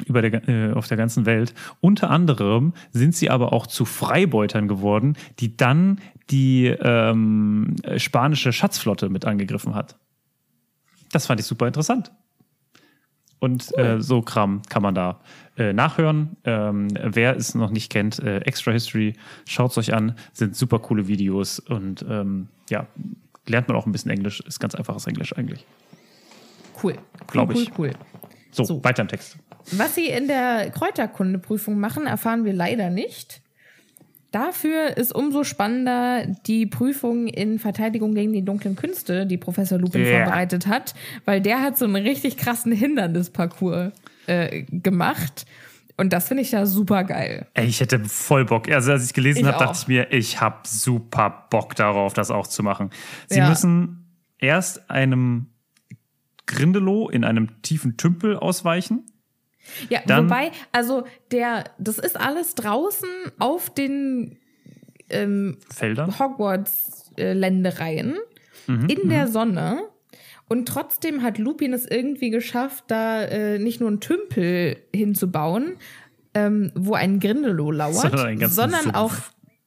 über 0.05 0.21
der, 0.21 0.47
äh, 0.49 0.73
auf 0.73 0.87
der 0.87 0.97
ganzen 0.97 1.25
Welt. 1.25 1.53
Unter 1.79 2.09
anderem 2.09 2.73
sind 2.91 3.15
sie 3.15 3.29
aber 3.29 3.53
auch 3.53 3.67
zu 3.67 3.85
Freibeutern 3.85 4.67
geworden, 4.67 5.17
die 5.39 5.55
dann 5.55 6.01
die 6.29 6.67
ähm, 6.67 7.75
spanische 7.97 8.51
Schatzflotte 8.51 9.09
mit 9.09 9.25
angegriffen 9.25 9.75
hat. 9.75 9.97
Das 11.11 11.27
fand 11.27 11.39
ich 11.39 11.45
super 11.45 11.67
interessant. 11.67 12.11
Und 13.39 13.77
äh, 13.77 14.01
so 14.01 14.21
Kram 14.21 14.61
kann 14.69 14.81
man 14.81 14.95
da 14.95 15.19
äh, 15.57 15.71
nachhören. 15.71 16.37
Ähm, 16.45 16.87
wer 17.01 17.35
es 17.35 17.53
noch 17.53 17.69
nicht 17.69 17.91
kennt, 17.91 18.19
äh, 18.19 18.39
Extra 18.39 18.71
History, 18.71 19.13
schaut 19.45 19.71
es 19.71 19.77
euch 19.77 19.93
an. 19.93 20.15
Sind 20.33 20.55
super 20.55 20.79
coole 20.79 21.07
Videos 21.07 21.59
und 21.59 22.03
ähm, 22.09 22.47
ja, 22.69 22.87
lernt 23.45 23.67
man 23.67 23.77
auch 23.77 23.85
ein 23.85 23.91
bisschen 23.91 24.11
Englisch. 24.11 24.39
Ist 24.41 24.59
ganz 24.59 24.73
einfaches 24.73 25.05
Englisch 25.05 25.37
eigentlich. 25.37 25.65
Cool. 26.81 26.93
cool 26.93 27.01
Glaub 27.27 27.51
ich. 27.51 27.69
Cool, 27.69 27.73
cool. 27.77 27.91
So, 28.55 28.63
So. 28.63 28.83
weiter 28.83 29.01
im 29.01 29.07
Text. 29.07 29.37
Was 29.71 29.95
sie 29.95 30.07
in 30.07 30.27
der 30.27 30.69
Kräuterkundeprüfung 30.71 31.79
machen, 31.79 32.05
erfahren 32.07 32.45
wir 32.45 32.53
leider 32.53 32.89
nicht. 32.89 33.41
Dafür 34.31 34.97
ist 34.97 35.15
umso 35.15 35.43
spannender 35.45 36.25
die 36.45 36.65
Prüfung 36.65 37.27
in 37.27 37.57
Verteidigung 37.57 38.13
gegen 38.15 38.33
die 38.33 38.43
dunklen 38.43 38.75
Künste, 38.75 39.25
die 39.25 39.37
Professor 39.37 39.77
Lupin 39.79 40.01
Yeah. 40.01 40.25
vorbereitet 40.25 40.67
hat, 40.67 40.93
weil 41.23 41.39
der 41.39 41.61
hat 41.61 41.77
so 41.77 41.85
einen 41.85 41.95
richtig 41.95 42.35
krassen 42.35 42.73
Hindernisparcours 42.73 43.93
äh, 44.27 44.63
gemacht. 44.63 45.45
Und 45.97 46.11
das 46.11 46.27
finde 46.27 46.43
ich 46.43 46.51
ja 46.51 46.65
super 46.65 47.05
geil. 47.05 47.47
Ey, 47.53 47.67
ich 47.67 47.79
hätte 47.79 48.03
voll 48.03 48.43
Bock. 48.43 48.69
Also, 48.69 48.91
als 48.91 49.05
ich 49.05 49.13
gelesen 49.13 49.39
Ich 49.39 49.45
habe, 49.45 49.57
dachte 49.63 49.77
ich 49.81 49.87
mir, 49.87 50.11
ich 50.11 50.41
habe 50.41 50.57
super 50.67 51.47
Bock 51.49 51.73
darauf, 51.75 52.11
das 52.13 52.29
auch 52.31 52.47
zu 52.47 52.61
machen. 52.61 52.89
Sie 53.27 53.39
Ja. 53.39 53.47
müssen 53.47 54.05
erst 54.37 54.89
einem 54.91 55.47
Grindelow 56.47 57.09
in 57.09 57.23
einem 57.23 57.61
tiefen 57.61 57.97
Tümpel 57.97 58.37
ausweichen. 58.37 59.05
Ja, 59.89 60.01
Dann- 60.05 60.25
wobei, 60.25 60.51
also 60.71 61.05
der, 61.31 61.63
das 61.79 61.97
ist 61.97 62.19
alles 62.19 62.53
draußen 62.55 63.09
auf 63.39 63.69
den 63.73 64.37
ähm, 65.09 65.57
Felder. 65.73 66.07
Hogwarts-Ländereien 66.19 68.17
in 68.67 69.09
der 69.09 69.27
Sonne. 69.27 69.83
Und 70.47 70.67
trotzdem 70.67 71.21
hat 71.23 71.37
Lupin 71.37 71.73
es 71.73 71.85
irgendwie 71.85 72.29
geschafft, 72.29 72.85
da 72.87 73.23
äh, 73.23 73.59
nicht 73.59 73.79
nur 73.79 73.89
einen 73.89 73.99
Tümpel 73.99 74.77
hinzubauen, 74.93 75.77
ähm, 76.33 76.71
wo 76.75 76.93
ein 76.93 77.19
Grindelow 77.19 77.71
lauert, 77.71 77.95
Sondern 77.95 78.49
sondern 78.49 78.95
auch 78.95 79.13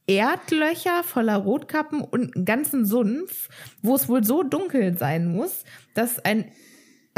Erdlöcher 0.07 1.03
voller 1.05 1.37
Rotkappen 1.37 2.01
und 2.01 2.35
einen 2.37 2.45
ganzen 2.45 2.85
Sumpf, 2.87 3.49
wo 3.83 3.95
es 3.95 4.09
wohl 4.09 4.25
so 4.25 4.43
dunkel 4.43 4.97
sein 4.97 5.27
muss, 5.33 5.65
dass 5.95 6.19
ein, 6.25 6.47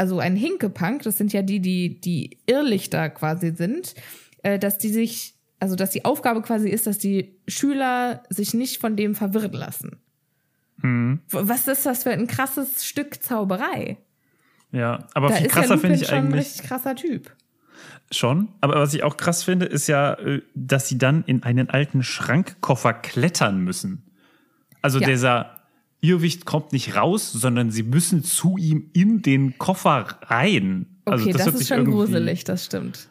also 0.01 0.17
ein 0.19 0.35
Hinkepunk, 0.35 1.03
das 1.03 1.17
sind 1.19 1.31
ja 1.31 1.43
die, 1.43 1.59
die, 1.59 2.01
die 2.01 2.39
Irrlichter 2.47 3.09
quasi 3.11 3.51
sind, 3.55 3.93
äh, 4.41 4.57
dass 4.57 4.79
die 4.79 4.89
sich, 4.89 5.35
also 5.59 5.75
dass 5.75 5.91
die 5.91 6.05
Aufgabe 6.05 6.41
quasi 6.41 6.69
ist, 6.69 6.87
dass 6.87 6.97
die 6.97 7.35
Schüler 7.47 8.23
sich 8.29 8.55
nicht 8.55 8.79
von 8.81 8.95
dem 8.95 9.13
verwirren 9.13 9.53
lassen. 9.53 9.97
W- 10.81 11.17
Was 11.29 11.67
ist 11.67 11.85
das 11.85 12.01
für 12.03 12.09
ein 12.11 12.25
krasses 12.25 12.83
Stück 12.83 13.21
Zauberei? 13.21 13.97
Ja, 14.71 15.05
aber 15.13 15.27
da 15.29 15.35
viel 15.35 15.45
ist 15.45 15.55
ja 15.55 15.61
krasser 15.61 15.77
finde 15.77 15.95
ich 15.97 16.07
schon 16.07 16.17
ein 16.17 16.25
eigentlich 16.25 16.45
richtig 16.47 16.67
krasser 16.67 16.95
Typ. 16.95 17.35
schon. 18.09 18.47
Aber 18.61 18.75
was 18.79 18.93
ich 18.95 19.03
auch 19.03 19.17
krass 19.17 19.43
finde, 19.43 19.67
ist 19.67 19.85
ja, 19.87 20.13
äh, 20.15 20.41
dass 20.55 20.87
sie 20.87 20.97
dann 20.97 21.23
in 21.25 21.43
einen 21.43 21.69
alten 21.69 22.01
Schrankkoffer 22.01 22.93
klettern 22.93 23.59
müssen. 23.59 24.01
Also 24.81 24.99
Ja. 24.99 25.07
dieser 25.09 25.60
Irrwicht 26.01 26.45
kommt 26.45 26.73
nicht 26.73 26.95
raus, 26.95 27.31
sondern 27.31 27.69
sie 27.69 27.83
müssen 27.83 28.23
zu 28.23 28.57
ihm 28.57 28.89
in 28.93 29.21
den 29.21 29.57
Koffer 29.59 30.17
rein. 30.23 30.87
Also 31.05 31.23
Okay, 31.23 31.33
das, 31.33 31.45
hört 31.45 31.55
ist 31.55 31.67
schon 31.67 31.85
gruselig, 31.85 32.43
das 32.43 32.65
stimmt. 32.65 33.07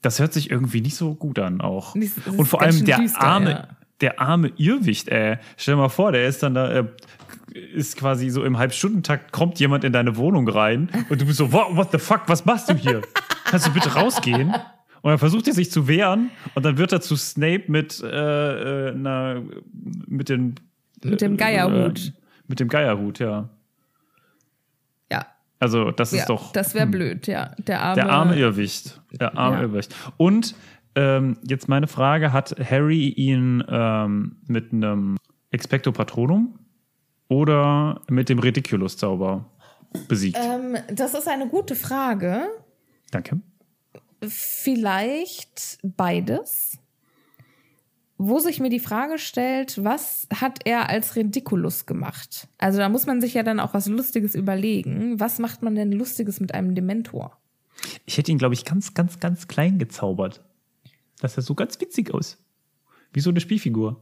Das 0.00 0.18
hört 0.18 0.32
sich 0.32 0.50
irgendwie 0.50 0.80
nicht 0.80 0.96
so 0.96 1.14
gut 1.14 1.38
an 1.38 1.60
auch. 1.60 1.94
Das 1.94 2.04
ist 2.04 2.26
Und 2.26 2.46
vor 2.46 2.62
allem 2.62 2.84
der 2.84 2.98
düster, 2.98 3.20
arme, 3.20 3.50
ja. 3.50 3.68
der 4.00 4.20
arme 4.20 4.50
Irrwicht, 4.56 5.08
ey. 5.08 5.36
Stell 5.56 5.74
dir 5.74 5.80
mal 5.82 5.88
vor, 5.90 6.12
der 6.12 6.26
ist 6.26 6.42
dann 6.42 6.54
da, 6.54 6.72
äh, 6.72 6.84
ist 7.74 7.96
quasi 7.96 8.30
so 8.30 8.44
im 8.44 8.56
Halbstundentakt, 8.56 9.30
kommt 9.30 9.60
jemand 9.60 9.84
in 9.84 9.92
deine 9.92 10.16
Wohnung 10.16 10.48
rein 10.48 10.88
und 11.10 11.20
du 11.20 11.26
bist 11.26 11.38
so, 11.38 11.52
what, 11.52 11.76
what 11.76 11.92
the 11.92 11.98
fuck, 11.98 12.22
was 12.26 12.44
machst 12.46 12.70
du 12.70 12.74
hier? 12.74 13.02
Kannst 13.44 13.66
du 13.66 13.72
bitte 13.72 13.92
rausgehen? 13.92 14.54
Und 15.02 15.10
dann 15.10 15.18
versucht 15.18 15.48
er 15.48 15.54
sich 15.54 15.70
zu 15.70 15.86
wehren 15.86 16.30
und 16.54 16.64
dann 16.64 16.78
wird 16.78 16.92
er 16.92 17.00
zu 17.00 17.16
Snape 17.16 17.64
mit, 17.66 18.00
äh, 18.02 18.06
äh, 18.88 18.94
einer, 18.94 19.42
mit 20.06 20.28
den, 20.28 20.54
Mit 21.04 21.20
dem 21.20 21.36
Geierhut. 21.36 22.12
Mit 22.52 22.60
dem 22.60 22.68
Geierhut, 22.68 23.18
ja. 23.18 23.48
Ja, 25.10 25.26
Also, 25.58 25.90
das 25.90 26.12
ja 26.12 26.18
ist 26.18 26.28
doch. 26.28 26.52
das 26.52 26.74
wäre 26.74 26.86
blöd, 26.86 27.26
ja. 27.26 27.54
Der 27.56 27.80
arme, 27.80 27.94
Der 27.94 28.10
arme 28.10 28.36
Irrwicht. 28.36 29.00
Der 29.12 29.38
arme 29.38 29.56
Ja. 29.56 29.62
Irrwicht. 29.62 29.94
Und 30.18 30.54
ähm, 30.94 31.38
jetzt 31.48 31.66
meine 31.66 31.86
Frage: 31.88 32.34
Hat 32.34 32.54
Harry 32.70 33.08
ihn 33.08 33.64
ähm, 33.66 34.36
mit 34.46 34.70
einem 34.74 35.16
Expecto 35.50 35.92
Patronum 35.92 36.58
oder 37.28 38.02
mit 38.10 38.28
dem 38.28 38.38
Ridiculous-Zauber 38.38 39.46
besiegt? 40.08 40.36
Ähm, 40.38 40.76
das 40.94 41.14
ist 41.14 41.26
eine 41.26 41.48
gute 41.48 41.74
Frage. 41.74 42.42
Danke. 43.10 43.40
Vielleicht 44.28 45.78
beides. 45.82 46.76
Wo 48.24 48.38
sich 48.38 48.60
mir 48.60 48.68
die 48.68 48.78
Frage 48.78 49.18
stellt, 49.18 49.82
was 49.82 50.28
hat 50.32 50.60
er 50.64 50.88
als 50.88 51.16
Ridiculus 51.16 51.86
gemacht? 51.86 52.46
Also 52.58 52.78
da 52.78 52.88
muss 52.88 53.04
man 53.06 53.20
sich 53.20 53.34
ja 53.34 53.42
dann 53.42 53.58
auch 53.58 53.74
was 53.74 53.86
Lustiges 53.88 54.36
überlegen. 54.36 55.18
Was 55.18 55.40
macht 55.40 55.62
man 55.62 55.74
denn 55.74 55.90
Lustiges 55.90 56.38
mit 56.38 56.54
einem 56.54 56.76
Dementor? 56.76 57.36
Ich 58.06 58.16
hätte 58.18 58.30
ihn, 58.30 58.38
glaube 58.38 58.54
ich, 58.54 58.64
ganz, 58.64 58.94
ganz, 58.94 59.18
ganz 59.18 59.48
klein 59.48 59.78
gezaubert. 59.80 60.40
Das 61.20 61.34
sah 61.34 61.42
so 61.42 61.56
ganz 61.56 61.80
witzig 61.80 62.14
aus. 62.14 62.38
Wie 63.12 63.18
so 63.20 63.30
eine 63.30 63.40
Spielfigur. 63.40 64.00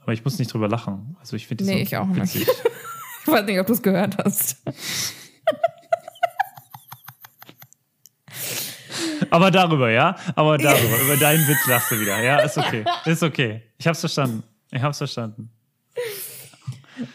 Aber 0.00 0.12
ich 0.12 0.22
muss 0.24 0.38
nicht 0.38 0.52
drüber 0.52 0.68
lachen. 0.68 1.16
Also 1.20 1.34
ich 1.36 1.46
finde 1.46 1.64
Nee, 1.64 1.82
ich 1.82 1.96
auch 1.96 2.06
nicht. 2.08 2.34
witzig. 2.34 2.48
Ich 3.22 3.28
weiß 3.28 3.44
nicht, 3.46 3.60
ob 3.60 3.66
du 3.66 3.74
es 3.74 3.82
gehört 3.82 4.16
hast. 4.18 4.56
Aber 9.30 9.50
darüber, 9.50 9.90
ja? 9.90 10.16
Aber 10.34 10.58
darüber. 10.58 11.00
über 11.04 11.16
deinen 11.16 11.46
Witz 11.48 11.66
lachst 11.66 11.90
du 11.90 12.00
wieder. 12.00 12.22
Ja, 12.22 12.38
ist 12.40 12.58
okay. 12.58 12.84
Ist 13.04 13.22
okay. 13.22 13.62
Ich 13.78 13.86
hab's 13.86 14.00
verstanden. 14.00 14.42
Ich 14.70 14.82
hab's 14.82 14.98
verstanden. 14.98 15.50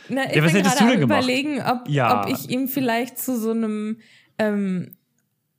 Na, 0.10 0.30
ich 0.30 0.36
Ja, 0.36 0.44
was 0.44 0.54
bin 0.54 0.64
gerade 0.64 0.80
am 0.94 1.02
überlegen, 1.02 1.62
ob, 1.62 1.88
Ja. 1.88 2.22
ob 2.24 2.30
ich 2.30 2.50
ihm 2.50 2.68
vielleicht 2.68 3.20
zu 3.20 3.38
so 3.38 3.52
einem, 3.52 4.00
ähm, 4.40 4.96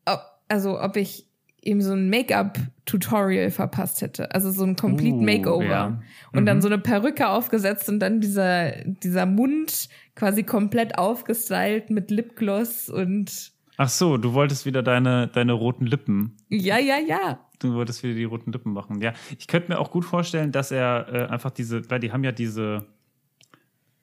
ob, 0.05 0.21
also 0.49 0.81
ob 0.81 0.97
ich 0.97 1.29
ihm 1.63 1.81
so 1.81 1.93
ein 1.93 2.09
Make-up-Tutorial 2.11 3.51
verpasst 3.51 4.01
hätte. 4.01 4.33
Also 4.35 4.51
so 4.53 4.65
ein 4.65 4.77
Complete 4.77 5.17
Uh, 5.17 5.23
Makeover. 5.23 5.65
ja. 5.65 6.01
Und 6.33 6.47
dann 6.47 6.59
Mhm. 6.59 6.63
so 6.63 6.69
eine 6.69 6.79
Perücke 6.79 7.29
aufgesetzt 7.29 7.89
und 7.89 7.99
dann 8.01 8.21
dieser, 8.21 8.71
dieser 8.85 9.27
Mund 9.27 9.89
quasi 10.15 10.43
komplett 10.45 10.97
aufgestylt 10.99 11.91
mit 11.91 12.11
Lipgloss 12.11 12.89
und 12.89 13.53
Ach 13.79 13.89
so, 13.89 14.17
du 14.17 14.33
wolltest 14.33 14.65
wieder 14.67 14.83
deine, 14.83 15.29
deine 15.29 15.53
roten 15.53 15.87
Lippen. 15.87 16.37
ja, 16.49 16.79
ja, 16.79 16.99
ja. 16.99 17.41
Du 17.59 17.73
wolltest 17.75 18.03
wieder 18.03 18.15
die 18.15 18.25
roten 18.25 18.53
Lippen 18.53 18.73
machen. 18.73 19.01
Ja, 19.01 19.13
ich 19.39 19.47
könnte 19.49 19.71
mir 19.73 19.79
auch 19.79 19.91
gut 19.91 20.05
vorstellen, 20.05 20.53
dass 20.53 20.71
er 20.71 21.09
äh, 21.13 21.27
einfach 21.27 21.51
diese, 21.51 21.89
weil 21.91 22.01
die 22.01 22.13
haben 22.13 22.23
ja 22.25 22.33
diese, 22.33 22.87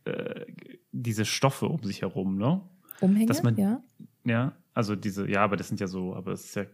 äh, 0.06 0.46
diese 0.92 1.26
Stoffe 1.26 1.68
um 1.68 1.84
sich 1.84 2.02
herum, 2.02 2.38
ne? 2.38 2.62
Umhänge, 3.00 3.28
Dass 3.28 3.44
man- 3.44 3.58
ja. 3.58 3.82
Ja, 4.26 4.54
also 4.74 4.96
diese, 4.96 5.30
ja, 5.30 5.44
aber 5.44 5.58
das 5.58 5.68
sind 5.68 5.80
ja 5.80 5.88
so, 5.88 6.16
aber 6.16 6.32
es 6.32 6.46
ist 6.46 6.56
ja 6.56 6.66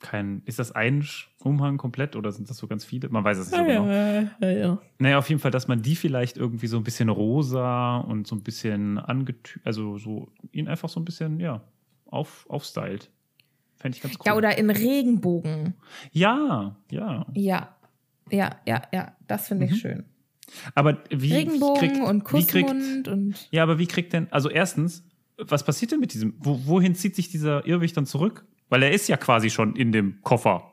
kein, 0.00 0.42
ist 0.44 0.58
das 0.58 0.72
ein 0.72 1.06
Umhang 1.42 1.76
komplett 1.76 2.16
oder 2.16 2.32
sind 2.32 2.48
das 2.50 2.56
so 2.56 2.66
ganz 2.66 2.84
viele? 2.84 3.08
Man 3.10 3.24
weiß 3.24 3.38
es 3.38 3.50
nicht 3.50 3.58
so 3.58 3.64
genau. 3.64 3.86
ja, 3.86 4.22
ja, 4.40 4.48
ja. 4.50 4.78
Naja, 4.98 5.18
auf 5.18 5.28
jeden 5.28 5.40
Fall, 5.40 5.50
dass 5.50 5.68
man 5.68 5.82
die 5.82 5.96
vielleicht 5.96 6.36
irgendwie 6.36 6.66
so 6.66 6.76
ein 6.78 6.82
bisschen 6.84 7.08
rosa 7.10 7.98
und 7.98 8.26
so 8.26 8.34
ein 8.36 8.42
bisschen 8.42 8.98
angetü, 8.98 9.60
also 9.64 9.98
so 9.98 10.30
ihn 10.52 10.66
einfach 10.68 10.88
so 10.88 10.98
ein 11.00 11.04
bisschen, 11.04 11.38
ja, 11.40 11.62
auf, 12.06 12.46
aufstylt. 12.48 13.10
Fände 13.76 13.96
ich 13.96 14.02
ganz 14.02 14.14
cool. 14.16 14.22
Ja, 14.26 14.34
oder 14.36 14.56
in 14.58 14.70
Regenbogen. 14.70 15.74
Ja, 16.12 16.76
ja. 16.90 17.26
Ja. 17.34 17.76
Ja, 18.30 18.50
ja, 18.66 18.82
ja. 18.92 19.12
Das 19.26 19.48
finde 19.48 19.66
ich 19.66 19.72
Mhm. 19.72 19.76
schön. 19.76 20.04
Aber 20.74 20.98
wie 21.10 21.34
Regenbogen 21.34 21.80
kriegt, 21.80 22.00
und 22.00 22.32
wie 22.32 22.46
kriegt, 22.46 22.68
Kussmund 22.70 23.08
und 23.08 23.48
Ja, 23.50 23.62
aber 23.62 23.78
wie 23.78 23.86
kriegt 23.86 24.12
denn, 24.12 24.28
also 24.30 24.48
erstens, 24.50 25.04
was 25.38 25.64
passiert 25.64 25.92
denn 25.92 26.00
mit 26.00 26.12
diesem, 26.14 26.34
wo, 26.38 26.60
wohin 26.66 26.94
zieht 26.94 27.16
sich 27.16 27.28
dieser 27.30 27.66
Irrwicht 27.66 27.96
dann 27.96 28.06
zurück? 28.06 28.44
Weil 28.68 28.82
er 28.82 28.92
ist 28.92 29.08
ja 29.08 29.16
quasi 29.16 29.50
schon 29.50 29.74
in 29.76 29.92
dem 29.92 30.20
Koffer. 30.22 30.70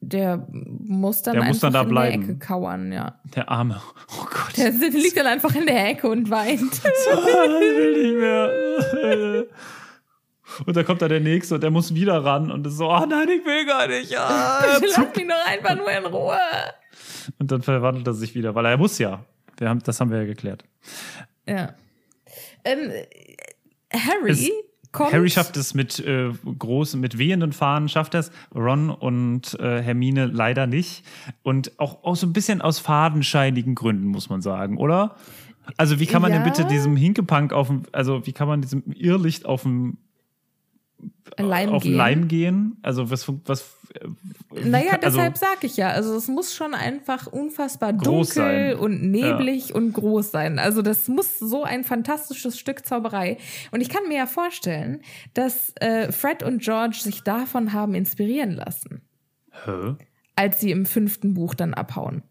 der 0.00 0.46
muss 0.52 1.22
dann 1.22 1.34
Der 1.34 1.42
einfach 1.42 1.54
muss 1.54 1.60
dann 1.60 1.72
da 1.72 1.82
in 1.82 1.88
bleiben. 1.88 2.20
der 2.22 2.30
Ecke 2.30 2.38
kauern, 2.38 2.92
ja. 2.92 3.20
Der 3.34 3.48
Arme. 3.50 3.80
Oh 4.12 4.24
Gott. 4.26 4.56
Der 4.56 4.70
liegt 4.70 5.16
dann 5.16 5.26
einfach 5.26 5.54
in 5.56 5.66
der 5.66 5.88
Ecke 5.88 6.08
und 6.08 6.30
weint. 6.30 6.60
ich 6.72 6.82
will 6.82 8.02
nicht 8.02 8.20
mehr. 8.20 9.46
Und 10.66 10.76
da 10.76 10.82
kommt 10.82 11.02
da 11.02 11.08
der 11.08 11.20
Nächste 11.20 11.54
und 11.56 11.62
der 11.62 11.70
muss 11.70 11.94
wieder 11.94 12.24
ran 12.24 12.50
und 12.50 12.66
ist 12.66 12.76
so, 12.76 12.88
oh 12.90 13.06
nein, 13.08 13.28
ich 13.28 13.44
will 13.44 13.66
gar 13.66 13.86
nicht. 13.86 14.16
Ah, 14.18 14.62
Lass 14.72 14.80
mich 14.80 14.94
doch 14.94 15.46
einfach 15.46 15.76
nur 15.76 15.90
in 15.90 16.04
Ruhe. 16.06 16.38
Und 17.38 17.50
dann 17.52 17.62
verwandelt 17.62 18.06
er 18.06 18.14
sich 18.14 18.34
wieder, 18.34 18.54
weil 18.54 18.64
er 18.66 18.76
muss 18.76 18.98
ja. 18.98 19.24
Wir 19.58 19.68
haben, 19.68 19.80
das 19.82 20.00
haben 20.00 20.10
wir 20.10 20.18
ja 20.18 20.24
geklärt. 20.24 20.64
Ja. 21.46 21.74
Ähm, 22.64 22.90
Harry 23.92 24.30
Es- 24.30 24.50
kommt. 24.92 25.12
Harry 25.12 25.30
schafft 25.30 25.56
es 25.56 25.74
mit 25.74 25.98
äh, 26.00 26.30
großen, 26.58 27.00
mit 27.00 27.18
wehenden 27.18 27.52
Fahnen, 27.52 27.88
schafft 27.88 28.14
es. 28.14 28.30
Ron 28.54 28.90
und 28.90 29.58
äh, 29.60 29.82
Hermine 29.82 30.26
leider 30.26 30.66
nicht. 30.66 31.04
Und 31.42 31.78
auch, 31.78 32.02
auch 32.04 32.16
so 32.16 32.26
ein 32.26 32.32
bisschen 32.32 32.60
aus 32.62 32.78
fadenscheinigen 32.78 33.74
Gründen, 33.74 34.06
muss 34.08 34.28
man 34.30 34.40
sagen, 34.42 34.78
oder? 34.78 35.16
Also, 35.76 36.00
wie 36.00 36.06
kann 36.06 36.22
man 36.22 36.32
denn 36.32 36.42
Ja. 36.42 36.48
bitte 36.48 36.64
diesem 36.64 36.96
Hinkepunk 36.96 37.52
auf 37.52 37.66
dem, 37.66 37.82
also 37.92 38.26
wie 38.26 38.32
kann 38.32 38.48
man 38.48 38.62
diesem 38.62 38.82
Irrlicht 38.92 39.44
auf 39.44 39.62
dem 39.62 39.98
Leim 41.36 41.68
auf 41.70 41.82
gehen. 41.82 41.94
Leim 41.94 42.28
gehen? 42.28 42.76
Also 42.82 43.10
was 43.10 43.28
was 43.44 43.76
äh, 43.94 44.08
Naja, 44.68 44.92
kann- 44.92 45.04
also, 45.04 45.16
deshalb 45.18 45.38
sag 45.38 45.62
ich 45.62 45.76
ja. 45.76 45.90
Also 45.90 46.16
es 46.16 46.26
muss 46.26 46.54
schon 46.54 46.74
einfach 46.74 47.26
unfassbar 47.28 47.92
dunkel 47.92 48.24
sein. 48.24 48.76
und 48.78 49.02
neblig 49.10 49.74
und 49.74 49.92
groß 49.92 50.30
sein. 50.32 50.58
Also 50.58 50.82
das 50.82 51.06
muss 51.08 51.38
so 51.38 51.62
ein 51.64 51.84
fantastisches 51.84 52.58
Stück 52.58 52.84
Zauberei. 52.86 53.36
Und 53.70 53.80
ich 53.80 53.88
kann 53.88 54.08
mir 54.08 54.16
ja 54.16 54.26
vorstellen, 54.26 55.02
dass 55.34 55.72
äh, 55.76 56.10
Fred 56.10 56.42
und 56.42 56.62
George 56.62 56.98
sich 57.00 57.22
davon 57.22 57.72
haben 57.72 57.94
inspirieren 57.94 58.52
lassen, 58.52 59.02
Hä? 59.64 59.94
als 60.34 60.58
sie 60.60 60.72
im 60.72 60.86
fünften 60.86 61.34
Buch 61.34 61.54
dann 61.54 61.74
abhauen. 61.74 62.22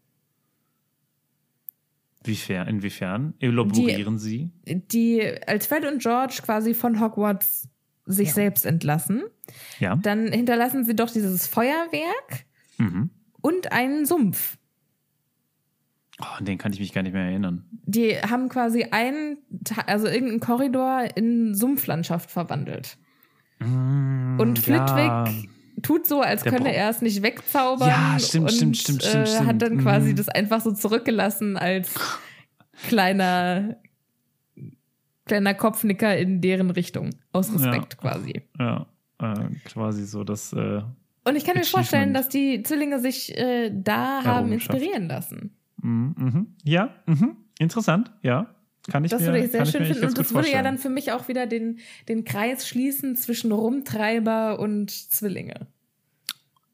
Wiefern, 2.24 2.68
inwiefern? 2.68 3.34
Elaborieren 3.38 4.18
Sie? 4.18 4.50
Die, 4.66 5.22
als 5.46 5.66
Fred 5.66 5.86
und 5.86 6.02
George 6.02 6.40
quasi 6.44 6.74
von 6.74 7.00
Hogwarts 7.00 7.68
sich 8.10 8.32
selbst 8.34 8.66
entlassen, 8.66 9.22
Ja. 9.78 9.96
dann 9.96 10.32
hinterlassen 10.32 10.84
sie 10.84 10.96
doch 10.96 11.10
dieses 11.10 11.46
Feuerwerk 11.46 12.44
Mhm. 12.78 13.10
und 13.40 13.70
einen 13.72 14.06
Sumpf. 14.06 14.56
Oh, 16.20 16.24
an 16.38 16.44
den 16.44 16.58
kann 16.58 16.72
ich 16.72 16.80
mich 16.80 16.92
gar 16.92 17.02
nicht 17.02 17.12
mehr 17.12 17.22
erinnern. 17.26 17.64
Die 17.70 18.16
haben 18.16 18.48
quasi 18.48 18.84
einen, 18.90 19.38
also 19.86 20.08
irgendeinen 20.08 20.40
Korridor 20.40 21.04
in 21.14 21.54
Sumpflandschaft 21.54 22.30
verwandelt. 22.30 22.98
Und 23.60 24.58
Flitwick 24.58 24.96
ja. 24.96 25.28
tut 25.82 26.06
so, 26.06 26.20
als 26.20 26.42
Der 26.42 26.52
könne 26.52 26.74
er 26.74 26.90
es 26.90 27.02
nicht 27.02 27.22
wegzaubern. 27.22 27.88
Ja, 27.88 28.16
stimmt, 28.18 28.50
und, 28.50 28.56
stimmt, 28.56 28.76
stimmt, 28.78 29.04
äh, 29.04 29.26
stimmt, 29.26 29.46
Hat 29.46 29.62
dann 29.62 29.78
quasi 29.78 30.10
Mhm. 30.10 30.16
das 30.16 30.28
einfach 30.28 30.60
so 30.60 30.72
zurückgelassen 30.72 31.56
als 31.56 31.94
kleiner, 32.88 33.76
kleiner 35.28 35.54
Kopfnicker 35.54 36.16
in 36.16 36.40
deren 36.40 36.70
Richtung. 36.70 37.10
Aus 37.32 37.54
Respekt 37.54 37.98
quasi. 37.98 38.42
Ja. 38.58 38.86
äh, 39.20 39.34
quasi 39.64 40.04
so 40.04 40.24
das. 40.24 40.52
Äh, 40.52 40.82
Und 41.24 41.36
ich 41.36 41.44
kann 41.44 41.56
mir 41.56 41.64
vorstellen, 41.64 42.12
dass 42.14 42.28
die 42.28 42.62
Zwillinge 42.64 42.98
sich 43.00 43.36
äh, 43.38 43.70
da 43.72 44.24
haben 44.24 44.52
inspirieren 44.52 45.06
lassen. 45.08 45.52
mhm, 45.80 46.14
mhm. 46.16 46.46
Ja, 46.64 46.90
mhm. 47.06 47.36
interessant, 47.58 48.10
ja. 48.22 48.54
Kann 48.90 49.04
ich 49.04 49.10
Das 49.10 49.20
mir, 49.20 49.26
würde 49.28 49.44
ich 49.44 49.50
sehr 49.50 49.66
schön 49.66 49.82
echt 49.82 49.92
finden. 49.92 50.08
Und 50.08 50.18
das 50.18 50.32
würde 50.32 50.50
ja 50.50 50.62
dann 50.62 50.78
für 50.78 50.88
mich 50.88 51.12
auch 51.12 51.28
wieder 51.28 51.46
den, 51.46 51.78
den 52.08 52.24
Kreis 52.24 52.66
schließen 52.66 53.16
zwischen 53.16 53.52
Rumtreiber 53.52 54.58
und 54.58 54.90
Zwillinge. 54.90 55.66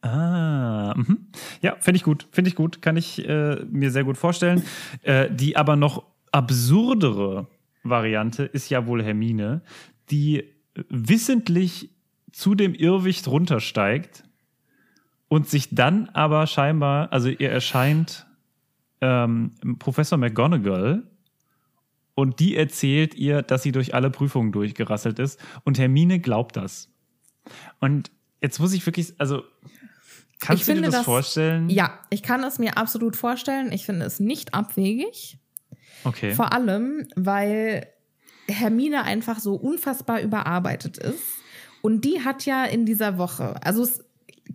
Ah, 0.02 0.94
mhm. 0.96 1.26
ja, 1.62 1.76
finde 1.80 1.96
ich 1.96 2.05
gut, 2.05 2.28
finde 2.30 2.48
ich 2.48 2.57
gut, 2.57 2.82
kann 2.82 2.96
ich 2.96 3.26
äh, 3.26 3.57
mir 3.70 3.90
sehr 3.90 4.05
gut 4.05 4.16
vorstellen. 4.16 4.62
Äh, 5.02 5.30
die 5.30 5.57
aber 5.57 5.76
noch 5.76 6.05
absurdere 6.30 7.46
Variante 7.85 8.45
ist 8.45 8.70
ja 8.70 8.87
wohl 8.87 9.03
Hermine, 9.03 9.62
die 10.11 10.45
wissentlich 10.89 11.91
zu 12.32 12.55
dem 12.55 12.74
Irrwicht 12.74 13.28
runtersteigt 13.28 14.24
und 15.28 15.49
sich 15.49 15.68
dann 15.74 16.09
aber 16.11 16.47
scheinbar, 16.47 17.12
also 17.12 17.28
ihr 17.28 17.51
erscheint 17.51 18.26
ähm, 19.01 19.53
Professor 19.78 20.18
McGonagall 20.18 21.05
und 22.14 22.41
die 22.41 22.57
erzählt 22.57 23.14
ihr, 23.14 23.43
dass 23.43 23.62
sie 23.62 23.72
durch 23.72 23.95
alle 23.95 24.11
Prüfungen 24.11 24.51
durchgerasselt 24.53 25.18
ist 25.18 25.39
und 25.64 25.78
Hermine 25.78 26.18
glaubt 26.20 26.57
das. 26.57 26.89
Und 27.80 28.11
jetzt 28.41 28.59
muss 28.59 28.72
ich 28.72 28.85
wirklich, 28.87 29.14
also 29.18 29.43
kannst 30.41 30.62
Ich 30.62 30.66
du 30.66 30.72
dir 30.72 30.76
finde 30.76 30.87
das, 30.89 30.95
das- 30.97 31.05
vorstellen? 31.05 31.68
Ja, 31.70 31.99
ich 32.11 32.22
kann 32.22 32.43
es 32.43 32.59
mir 32.59 32.78
absolut 32.78 33.16
vorstellen. 33.16 33.70
Ich 33.72 33.85
finde 33.85 34.07
es 34.07 34.18
nicht 34.20 34.55
abwegig. 34.55 35.39
Okay. 36.05 36.32
Vor 36.32 36.52
allem, 36.52 37.09
weil 37.16 37.86
Hermine 38.48 39.05
einfach 39.05 39.40
so 39.40 39.55
unfassbar 39.55 40.20
überarbeitet 40.20 40.98
ist. 40.98 41.22
Und 41.82 42.05
die 42.05 42.20
hat 42.22 42.46
ja 42.46 42.64
in 42.64 42.86
dieser 42.86 43.18
Woche, 43.18 43.62
also 43.64 43.82
es 43.82 44.05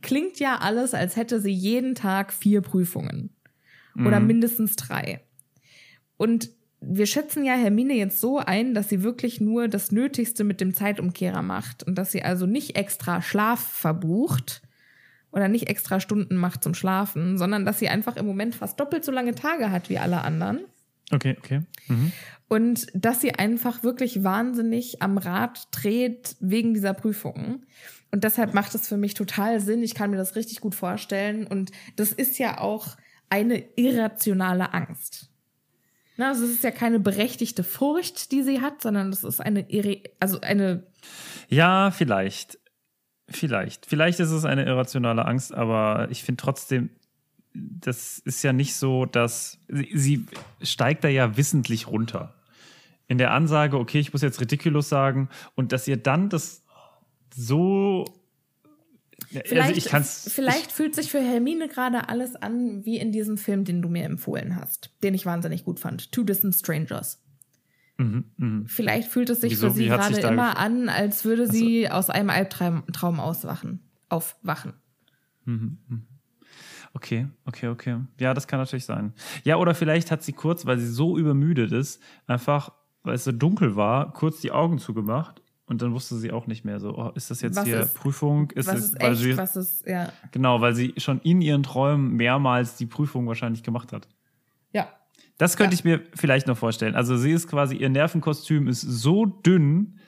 klingt 0.01 0.39
ja 0.39 0.57
alles, 0.59 0.93
als 0.93 1.15
hätte 1.15 1.39
sie 1.39 1.51
jeden 1.51 1.95
Tag 1.95 2.33
vier 2.33 2.61
Prüfungen. 2.61 3.35
Oder 4.05 4.19
mindestens 4.19 4.75
drei. 4.77 5.21
Und 6.15 6.51
wir 6.79 7.05
schätzen 7.05 7.43
ja 7.43 7.53
Hermine 7.53 7.93
jetzt 7.93 8.21
so 8.21 8.37
ein, 8.37 8.73
dass 8.73 8.87
sie 8.87 9.03
wirklich 9.03 9.41
nur 9.41 9.67
das 9.67 9.91
Nötigste 9.91 10.43
mit 10.43 10.61
dem 10.61 10.73
Zeitumkehrer 10.73 11.41
macht 11.41 11.83
und 11.83 11.95
dass 11.95 12.11
sie 12.11 12.23
also 12.23 12.45
nicht 12.45 12.77
extra 12.77 13.21
Schlaf 13.21 13.59
verbucht 13.59 14.61
oder 15.31 15.49
nicht 15.49 15.69
extra 15.69 15.99
Stunden 15.99 16.37
macht 16.37 16.63
zum 16.63 16.73
Schlafen, 16.73 17.37
sondern 17.37 17.65
dass 17.65 17.79
sie 17.79 17.89
einfach 17.89 18.15
im 18.15 18.25
Moment 18.25 18.55
fast 18.55 18.79
doppelt 18.79 19.03
so 19.03 19.11
lange 19.11 19.35
Tage 19.35 19.71
hat 19.71 19.89
wie 19.89 19.97
alle 19.97 20.21
anderen. 20.21 20.59
Okay, 21.11 21.35
okay. 21.37 21.61
Mhm. 21.87 22.11
Und 22.47 22.87
dass 22.93 23.21
sie 23.21 23.33
einfach 23.35 23.83
wirklich 23.83 24.23
wahnsinnig 24.23 25.01
am 25.01 25.17
Rad 25.17 25.67
dreht 25.71 26.35
wegen 26.39 26.73
dieser 26.73 26.93
Prüfungen. 26.93 27.65
Und 28.11 28.23
deshalb 28.23 28.53
macht 28.53 28.73
es 28.73 28.87
für 28.87 28.97
mich 28.97 29.13
total 29.13 29.59
Sinn. 29.59 29.83
Ich 29.83 29.93
kann 29.93 30.09
mir 30.09 30.17
das 30.17 30.35
richtig 30.35 30.61
gut 30.61 30.73
vorstellen. 30.73 31.45
Und 31.45 31.71
das 31.95 32.11
ist 32.11 32.39
ja 32.39 32.59
auch 32.59 32.97
eine 33.29 33.63
irrationale 33.75 34.73
Angst. 34.73 35.29
Na, 36.17 36.29
also 36.29 36.43
es 36.43 36.51
ist 36.51 36.63
ja 36.63 36.71
keine 36.71 36.99
berechtigte 36.99 37.63
Furcht, 37.63 38.31
die 38.31 38.41
sie 38.41 38.61
hat, 38.61 38.81
sondern 38.81 39.11
das 39.11 39.23
ist 39.23 39.39
eine, 39.39 39.69
irre 39.69 40.01
also 40.19 40.41
eine, 40.41 40.87
Ja, 41.47 41.91
vielleicht. 41.91 42.59
Vielleicht. 43.29 43.85
Vielleicht 43.85 44.19
ist 44.19 44.31
es 44.31 44.43
eine 44.43 44.65
irrationale 44.65 45.25
Angst, 45.25 45.53
aber 45.53 46.07
ich 46.09 46.23
finde 46.23 46.41
trotzdem, 46.41 46.89
das 47.79 48.19
ist 48.19 48.43
ja 48.43 48.53
nicht 48.53 48.75
so, 48.75 49.05
dass 49.05 49.59
sie, 49.67 49.89
sie 49.93 50.25
steigt 50.61 51.03
da 51.03 51.07
ja 51.07 51.37
wissentlich 51.37 51.87
runter. 51.87 52.35
In 53.07 53.17
der 53.17 53.31
Ansage, 53.31 53.77
okay, 53.77 53.99
ich 53.99 54.13
muss 54.13 54.21
jetzt 54.21 54.39
ridiculous 54.39 54.89
sagen 54.89 55.29
und 55.55 55.71
dass 55.71 55.87
ihr 55.87 55.97
dann 55.97 56.29
das 56.29 56.63
so. 57.33 58.05
vielleicht, 59.29 59.55
also 59.55 59.73
ich 59.73 59.85
kann's. 59.85 60.31
vielleicht 60.31 60.71
fühlt 60.71 60.95
sich 60.95 61.09
für 61.09 61.21
Hermine 61.21 61.67
gerade 61.67 62.09
alles 62.09 62.35
an, 62.35 62.85
wie 62.85 62.97
in 62.97 63.11
diesem 63.11 63.37
Film, 63.37 63.65
den 63.65 63.81
du 63.81 63.89
mir 63.89 64.03
empfohlen 64.03 64.55
hast, 64.55 64.91
den 65.01 65.13
ich 65.13 65.25
wahnsinnig 65.25 65.63
gut 65.63 65.79
fand. 65.79 66.11
Two 66.11 66.23
Distant 66.23 66.55
Strangers. 66.55 67.21
Mhm, 67.97 68.25
mhm. 68.37 68.67
Vielleicht 68.67 69.09
fühlt 69.09 69.29
es 69.29 69.41
sich 69.41 69.53
Wieso? 69.53 69.69
für 69.69 69.73
sie 69.73 69.85
gerade 69.87 70.19
immer 70.21 70.57
an, 70.57 70.87
als 70.87 71.25
würde 71.25 71.47
sie 71.51 71.89
aus 71.89 72.09
einem 72.09 72.29
Albtraum 72.29 72.83
Traum 72.93 73.19
auswachen, 73.19 73.81
aufwachen. 74.07 74.73
Okay, 76.93 77.27
okay, 77.45 77.67
okay. 77.67 77.97
Ja, 78.19 78.33
das 78.33 78.47
kann 78.47 78.59
natürlich 78.59 78.85
sein. 78.85 79.13
Ja, 79.43 79.57
oder 79.57 79.75
vielleicht 79.75 80.11
hat 80.11 80.23
sie 80.23 80.33
kurz, 80.33 80.65
weil 80.65 80.79
sie 80.79 80.87
so 80.87 81.17
übermüdet 81.17 81.71
ist, 81.71 82.01
einfach, 82.27 82.71
weil 83.03 83.15
es 83.15 83.23
so 83.23 83.31
dunkel 83.31 83.75
war, 83.75 84.11
kurz 84.13 84.41
die 84.41 84.51
Augen 84.51 84.79
zugemacht 84.79 85.41
und 85.67 85.81
dann 85.83 85.93
wusste 85.93 86.15
sie 86.17 86.31
auch 86.31 86.47
nicht 86.47 86.65
mehr 86.65 86.79
so, 86.79 86.97
oh, 86.97 87.11
ist 87.13 87.29
das 87.29 87.41
jetzt 87.41 87.57
Was 87.57 87.65
hier 87.65 87.81
ist- 87.81 87.93
Prüfung? 87.93 88.49
Ist 88.51 88.67
was 88.67 88.75
es, 88.79 88.85
ist 88.93 89.01
weil 89.01 89.11
echt, 89.13 89.21
sie, 89.21 89.37
was 89.37 89.55
ist, 89.55 89.85
ja. 89.87 90.11
genau, 90.31 90.61
weil 90.61 90.73
sie 90.73 90.93
schon 90.97 91.19
in 91.21 91.41
ihren 91.41 91.61
Träumen 91.63 92.13
mehrmals 92.15 92.75
die 92.75 92.87
Prüfung 92.87 93.27
wahrscheinlich 93.27 93.61
gemacht 93.63 93.93
hat. 93.93 94.07
Ja. 94.73 94.89
Das 95.37 95.55
könnte 95.57 95.75
Ja. 95.75 95.79
ich 95.79 95.83
mir 95.85 96.01
vielleicht 96.15 96.47
noch 96.47 96.57
vorstellen. 96.57 96.95
Also 96.95 97.15
sie 97.17 97.31
ist 97.31 97.47
quasi, 97.47 97.75
ihr 97.77 97.89
Nervenkostüm 97.89 98.67
ist 98.67 98.81
so 98.81 99.25
dünn 99.25 99.99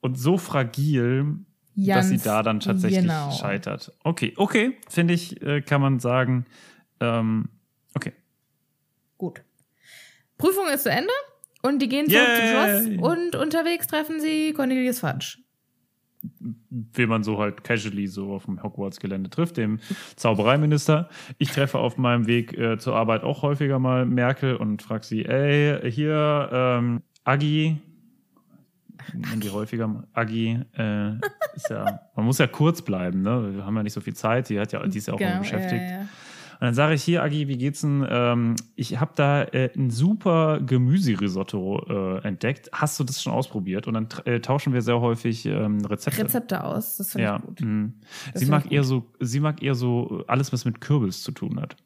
und 0.00 0.16
so 0.18 0.38
fragil, 0.38 1.36
dass 1.74 2.08
sie 2.08 2.18
da 2.18 2.42
dann 2.42 2.60
tatsächlich 2.60 3.02
genau. 3.02 3.30
scheitert. 3.32 3.92
Okay, 4.04 4.34
okay, 4.36 4.76
finde 4.88 5.14
ich, 5.14 5.40
äh, 5.42 5.60
kann 5.62 5.80
man 5.80 6.00
sagen. 6.00 6.46
Ähm, 7.00 7.48
okay. 7.94 8.12
Gut. 9.18 9.42
Prüfung 10.38 10.66
ist 10.72 10.84
zu 10.84 10.90
Ende 10.90 11.12
und 11.62 11.80
die 11.80 11.88
gehen 11.88 12.08
zurück 12.08 12.26
Yay! 12.26 12.82
zum 12.82 12.94
Schloss 12.98 13.12
und 13.12 13.36
unterwegs 13.36 13.86
treffen 13.86 14.20
sie 14.20 14.52
Cornelius 14.52 15.00
Fudge. 15.00 15.38
Wie 16.68 17.06
man 17.06 17.22
so 17.22 17.38
halt 17.38 17.64
casually 17.64 18.06
so 18.06 18.32
auf 18.32 18.44
dem 18.44 18.62
Hogwarts-Gelände 18.62 19.30
trifft, 19.30 19.56
dem 19.56 19.80
Zaubereiminister. 20.16 21.08
Ich 21.38 21.50
treffe 21.50 21.78
auf 21.78 21.96
meinem 21.96 22.26
Weg 22.26 22.56
äh, 22.58 22.78
zur 22.78 22.94
Arbeit 22.94 23.22
auch 23.22 23.42
häufiger 23.42 23.78
mal 23.78 24.04
Merkel 24.04 24.56
und 24.56 24.82
frage 24.82 25.04
sie, 25.04 25.24
ey, 25.24 25.90
hier, 25.90 26.50
ähm, 26.52 27.02
Agi, 27.24 27.80
nennen 29.14 29.40
die 29.40 29.50
häufiger 29.50 30.04
Agi, 30.12 30.60
äh, 30.76 31.10
ist 31.54 31.70
ja, 31.70 32.00
man 32.14 32.26
muss 32.26 32.38
ja 32.38 32.46
kurz 32.46 32.82
bleiben, 32.82 33.22
ne? 33.22 33.54
Wir 33.54 33.66
haben 33.66 33.76
ja 33.76 33.82
nicht 33.82 33.92
so 33.92 34.00
viel 34.00 34.14
Zeit, 34.14 34.48
die 34.48 34.58
hat 34.58 34.72
ja, 34.72 34.86
die 34.86 34.98
ist 34.98 35.08
ja 35.08 35.14
auch 35.14 35.20
immer 35.20 35.38
beschäftigt. 35.38 35.80
Genau, 35.80 35.92
Ja, 35.92 36.00
ja. 36.02 36.08
Und 36.60 36.66
dann 36.66 36.74
sage 36.74 36.92
ich 36.92 37.02
hier, 37.02 37.22
Agi, 37.22 37.48
wie 37.48 37.56
geht's 37.56 37.80
denn? 37.80 38.06
Ähm, 38.06 38.54
ich 38.76 39.00
habe 39.00 39.12
da 39.16 39.44
äh, 39.44 39.70
ein 39.74 39.88
super 39.88 40.60
Gemüserisotto 40.60 42.18
äh, 42.18 42.28
entdeckt. 42.28 42.68
Hast 42.70 43.00
du 43.00 43.04
das 43.04 43.22
schon 43.22 43.32
ausprobiert? 43.32 43.86
Und 43.86 43.94
dann 43.94 44.08
äh, 44.26 44.40
tauschen 44.40 44.74
wir 44.74 44.82
sehr 44.82 45.00
häufig 45.00 45.46
ähm, 45.46 45.82
Rezepte. 45.86 46.22
Rezepte 46.22 46.62
aus, 46.62 46.98
das 46.98 47.12
finde 47.12 47.24
ja. 47.24 47.36
ich 47.36 47.42
gut. 47.42 47.60
mhm. 47.62 47.94
Sie 48.34 48.44
mag 48.44 48.66
ich 48.66 48.72
eher 48.72 48.82
gut. 48.82 48.88
so, 48.88 49.06
sie 49.20 49.40
mag 49.40 49.62
eher 49.62 49.74
so 49.74 50.22
alles, 50.26 50.52
was 50.52 50.66
mit 50.66 50.82
Kürbis 50.82 51.22
zu 51.22 51.32
tun 51.32 51.58
hat. 51.58 51.76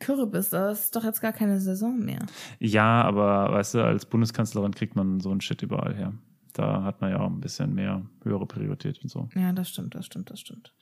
Kürbis, 0.00 0.48
das 0.48 0.84
ist 0.84 0.96
doch 0.96 1.04
jetzt 1.04 1.20
gar 1.20 1.34
keine 1.34 1.60
Saison 1.60 1.98
mehr. 1.98 2.24
Ja, 2.60 3.02
aber 3.02 3.52
weißt 3.52 3.74
du, 3.74 3.84
als 3.84 4.06
Bundeskanzlerin 4.06 4.74
kriegt 4.74 4.96
man 4.96 5.20
so 5.20 5.30
einen 5.30 5.42
Shit 5.42 5.60
überall 5.60 5.94
her. 5.94 6.14
Da 6.58 6.82
hat 6.82 7.00
man 7.00 7.10
ja 7.10 7.20
auch 7.20 7.30
ein 7.30 7.40
bisschen 7.40 7.74
mehr 7.74 8.02
höhere 8.22 8.46
Priorität 8.46 9.00
und 9.02 9.08
so. 9.08 9.28
Ja, 9.34 9.52
das 9.52 9.68
stimmt, 9.68 9.94
das 9.94 10.06
stimmt, 10.06 10.30
das 10.30 10.40
stimmt. 10.40 10.72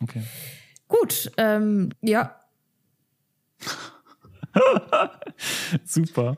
Okay. 0.00 0.22
Gut, 0.88 1.30
ähm, 1.38 1.90
ja, 2.02 2.36
Super. 5.84 6.36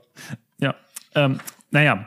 Ja. 0.58 0.74
Ähm, 1.14 1.38
naja, 1.70 2.06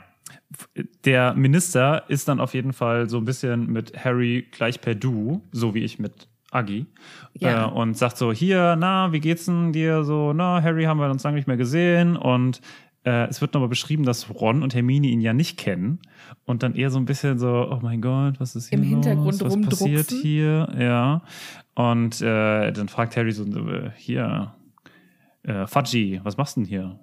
der 1.06 1.34
Minister 1.34 2.04
ist 2.08 2.28
dann 2.28 2.40
auf 2.40 2.54
jeden 2.54 2.74
Fall 2.74 3.10
so 3.10 3.18
ein 3.18 3.26
bisschen 3.26 3.68
mit 3.72 4.04
Harry 4.04 4.48
gleich 4.52 4.82
per 4.82 4.96
Du, 4.96 5.42
so 5.52 5.74
wie 5.74 5.84
ich 5.84 6.00
mit 6.00 6.28
Agi. 6.52 6.86
Ja. 7.34 7.68
Äh, 7.68 7.72
und 7.72 7.98
sagt 7.98 8.18
so: 8.18 8.32
Hier, 8.32 8.76
na, 8.78 9.12
wie 9.12 9.20
geht's 9.20 9.46
denn 9.46 9.74
dir? 9.74 10.04
So, 10.04 10.34
na, 10.34 10.62
Harry 10.62 10.86
haben 10.86 11.00
wir 11.00 11.10
uns 11.10 11.24
lange 11.24 11.36
nicht 11.36 11.48
mehr 11.48 11.58
gesehen. 11.58 12.16
Und 12.16 12.62
äh, 13.08 13.28
es 13.30 13.40
wird 13.40 13.54
nochmal 13.54 13.70
beschrieben, 13.70 14.04
dass 14.04 14.30
Ron 14.30 14.62
und 14.64 14.76
Hermine 14.76 15.08
ihn 15.08 15.22
ja 15.22 15.34
nicht 15.34 15.58
kennen. 15.58 16.00
Und 16.46 16.62
dann 16.62 16.76
eher 16.76 16.90
so 16.90 17.00
ein 17.00 17.06
bisschen 17.06 17.40
so: 17.40 17.70
Oh 17.72 17.80
mein 17.82 18.02
Gott, 18.02 18.40
was 18.40 18.56
ist 18.56 18.68
hier 18.68 18.80
Im 18.80 18.84
Hintergrund 18.84 19.40
los? 19.40 19.58
Was 19.58 19.62
passiert 19.62 20.12
hier? 20.12 20.68
Ja. 20.78 21.22
Und 21.74 22.22
äh, 22.22 22.72
dann 22.74 22.90
fragt 22.90 23.16
Harry 23.16 23.32
so: 23.32 23.46
äh, 23.46 23.92
Hier, 23.96 24.54
äh, 25.44 25.66
Fudgy, 25.68 26.20
was 26.24 26.36
machst 26.36 26.58
du 26.58 26.62
denn 26.62 26.68
hier? 26.68 27.00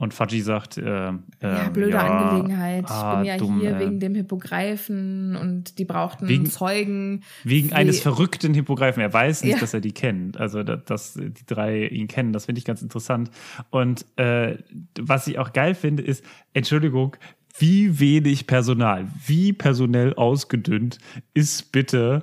Und 0.00 0.14
Fudgy 0.14 0.42
sagt, 0.42 0.78
äh, 0.78 0.84
ja, 0.84 1.18
ähm, 1.42 1.72
blöde 1.72 1.90
ja, 1.90 2.06
Angelegenheit. 2.06 2.84
Ich 2.84 2.90
ah, 2.90 3.16
bin 3.16 3.24
ja 3.24 3.36
dumm, 3.36 3.58
hier 3.58 3.76
äh, 3.76 3.80
wegen 3.80 3.98
dem 3.98 4.14
Hippogreifen 4.14 5.34
und 5.34 5.76
die 5.78 5.84
brauchten 5.84 6.28
Wegen- 6.28 6.46
Zeugen. 6.46 7.24
Wegen 7.42 7.72
eines 7.72 7.98
verrückten 8.00 8.54
Hippogreifen. 8.54 9.02
Er 9.02 9.12
weiß 9.12 9.42
nicht, 9.42 9.54
Ja. 9.54 9.58
dass 9.58 9.74
er 9.74 9.80
die 9.80 9.90
kennt. 9.90 10.36
Also, 10.38 10.62
da- 10.62 10.76
dass 10.76 11.14
die 11.14 11.32
drei 11.46 11.86
ihn 11.88 12.06
kennen. 12.06 12.32
Das 12.32 12.46
finde 12.46 12.60
ich 12.60 12.64
ganz 12.64 12.80
interessant. 12.80 13.32
Und 13.70 14.06
äh, 14.16 14.58
was 15.00 15.26
ich 15.26 15.38
auch 15.40 15.52
geil 15.52 15.74
finde, 15.74 16.04
ist, 16.04 16.24
Entschuldigung, 16.54 17.16
wie 17.58 17.98
wenig 17.98 18.46
Personal, 18.46 19.08
wie 19.26 19.52
personell 19.52 20.14
ausgedünnt 20.14 20.98
ist 21.34 21.72
bitte 21.72 22.22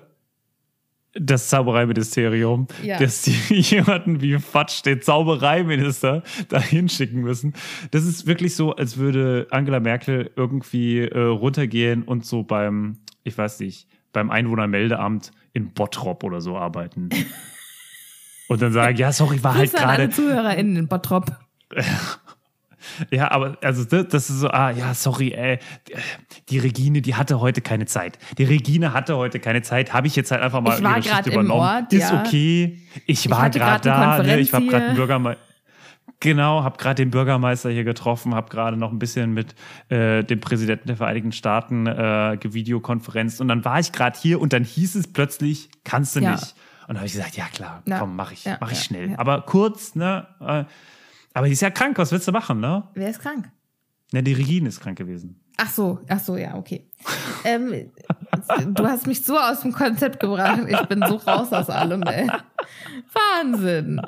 das 1.18 1.48
Zaubereiministerium, 1.50 2.68
Ja. 2.84 3.00
dass 3.00 3.22
die 3.24 3.32
jemanden 3.50 4.22
wie 4.22 4.38
Fatsch, 4.38 4.84
den 4.86 5.02
Zaubereiminister, 5.02 6.24
da 6.50 6.62
hinschicken 6.62 7.22
müssen. 7.22 7.54
Das 7.92 8.04
ist 8.04 8.28
wirklich 8.28 8.56
so, 8.56 8.76
als 8.76 8.98
würde 8.98 9.48
Angela 9.52 9.80
Merkel 9.80 10.32
irgendwie 10.36 11.00
äh, 11.00 11.18
runtergehen 11.20 12.04
und 12.04 12.26
so 12.26 12.44
beim, 12.44 12.98
ich 13.24 13.38
weiß 13.38 13.60
nicht, 13.62 13.88
beim 14.14 14.30
Einwohnermeldeamt 14.30 15.32
in 15.54 15.74
Bottrop 15.74 16.24
oder 16.24 16.42
so 16.42 16.58
arbeiten. 16.58 17.10
Und 18.48 18.62
dann 18.62 18.72
sagen, 18.74 18.96
ja, 18.98 19.12
sorry, 19.12 19.44
war 19.44 19.56
halt 19.56 19.72
Grüße 19.72 19.84
gerade. 19.84 20.10
ZuhörerInnen 20.12 20.76
in 20.76 20.88
Bottrop. 20.88 21.32
Ja, 23.12 23.32
aber 23.32 23.58
also 23.62 23.84
das, 23.84 24.30
ist 24.30 24.40
so, 24.40 24.50
ah, 24.50 24.72
ja, 24.72 24.94
sorry, 24.94 25.34
ey, 25.34 25.60
die 26.50 26.60
Regine, 26.60 27.02
die 27.02 27.16
hatte 27.16 27.40
heute 27.40 27.62
keine 27.62 27.86
Zeit. 27.86 28.18
Die 28.38 28.44
Regine 28.44 28.94
hatte 28.94 29.18
heute 29.18 29.40
keine 29.40 29.62
Zeit. 29.62 29.94
Habe 29.94 30.08
ich 30.08 30.16
jetzt 30.16 30.32
halt 30.32 30.42
einfach 30.42 30.62
mal 30.62 30.78
Ich 30.78 30.84
war 30.84 30.98
ihre 30.98 31.08
grad 31.10 31.28
im 31.28 31.34
übernommen. 31.34 31.62
Ort, 31.62 31.94
ist 31.94 32.12
ja. 32.12 32.22
okay. 32.26 32.80
Ich 33.06 33.30
war 33.30 33.50
gerade 33.50 33.90
da, 33.90 34.24
ne? 34.24 34.40
ich 34.40 34.52
war 34.54 34.60
Konferenz 34.62 34.72
gerade 34.72 34.86
hier. 34.88 34.96
Bürgermeister. 34.96 35.42
Genau, 36.22 36.64
habe 36.64 36.78
gerade 36.78 36.96
den 36.96 37.12
Bürgermeister 37.12 37.70
hier 37.70 37.84
getroffen, 37.84 38.34
habe 38.36 38.50
gerade 38.50 38.78
noch 38.78 38.92
ein 38.92 39.00
bisschen 39.00 39.34
mit 39.34 39.54
äh, 39.90 40.24
dem 40.24 40.40
Präsidenten 40.40 40.88
der 40.88 40.96
Vereinigten 40.98 41.32
Staaten 41.34 41.88
äh, 41.88 42.38
gevideokonferenzt 42.40 43.42
und 43.42 43.48
dann 43.50 43.66
war 43.66 43.80
ich 43.80 43.92
gerade 43.92 44.18
hier 44.20 44.40
und 44.40 44.54
dann 44.54 44.64
hieß 44.64 44.96
es 44.96 45.12
plötzlich, 45.12 45.70
kannst 45.84 46.16
du 46.16 46.22
Ja. 46.22 46.32
nicht. 46.32 46.56
Und 46.88 46.90
dann 46.90 46.98
habe 46.98 47.08
ich 47.08 47.14
gesagt, 47.14 47.36
ja 47.36 47.46
klar, 47.54 47.82
Ja. 47.86 48.00
komm, 48.00 48.16
mach 48.16 48.32
ich, 48.32 48.46
Ja, 48.46 48.58
mach 48.62 48.72
ich 48.72 48.80
schnell. 48.80 49.16
Aber 49.18 49.42
kurz, 49.42 49.96
ne? 49.96 50.28
Äh, 50.40 50.64
aber 51.36 51.48
die 51.48 51.54
ist 51.54 51.62
ja 51.62 51.70
krank, 51.70 51.98
was 51.98 52.12
willst 52.12 52.28
du 52.28 52.32
machen, 52.32 52.62
ne? 52.62 52.88
Wer 52.94 53.10
ist 53.10 53.20
krank? 53.20 53.52
Ne, 54.14 54.24
die 54.24 54.34
Regine 54.34 54.70
ist 54.70 54.80
krank 54.80 54.98
gewesen. 54.98 55.42
Ach 55.58 55.70
so, 55.70 56.00
ach 56.08 56.20
so, 56.20 56.38
ja, 56.38 56.56
okay. 56.56 56.86
ähm, 57.44 57.92
du 58.74 58.86
hast 58.86 59.06
mich 59.06 59.24
so 59.24 59.38
aus 59.38 59.60
dem 59.62 59.74
Konzept 59.74 60.20
gebracht. 60.22 60.62
Ich 60.68 60.82
bin 60.84 61.04
so 61.06 61.16
raus 61.16 61.52
aus 61.52 61.70
allem, 61.70 62.04
ey. 62.04 62.28
Wahnsinn. 63.14 64.02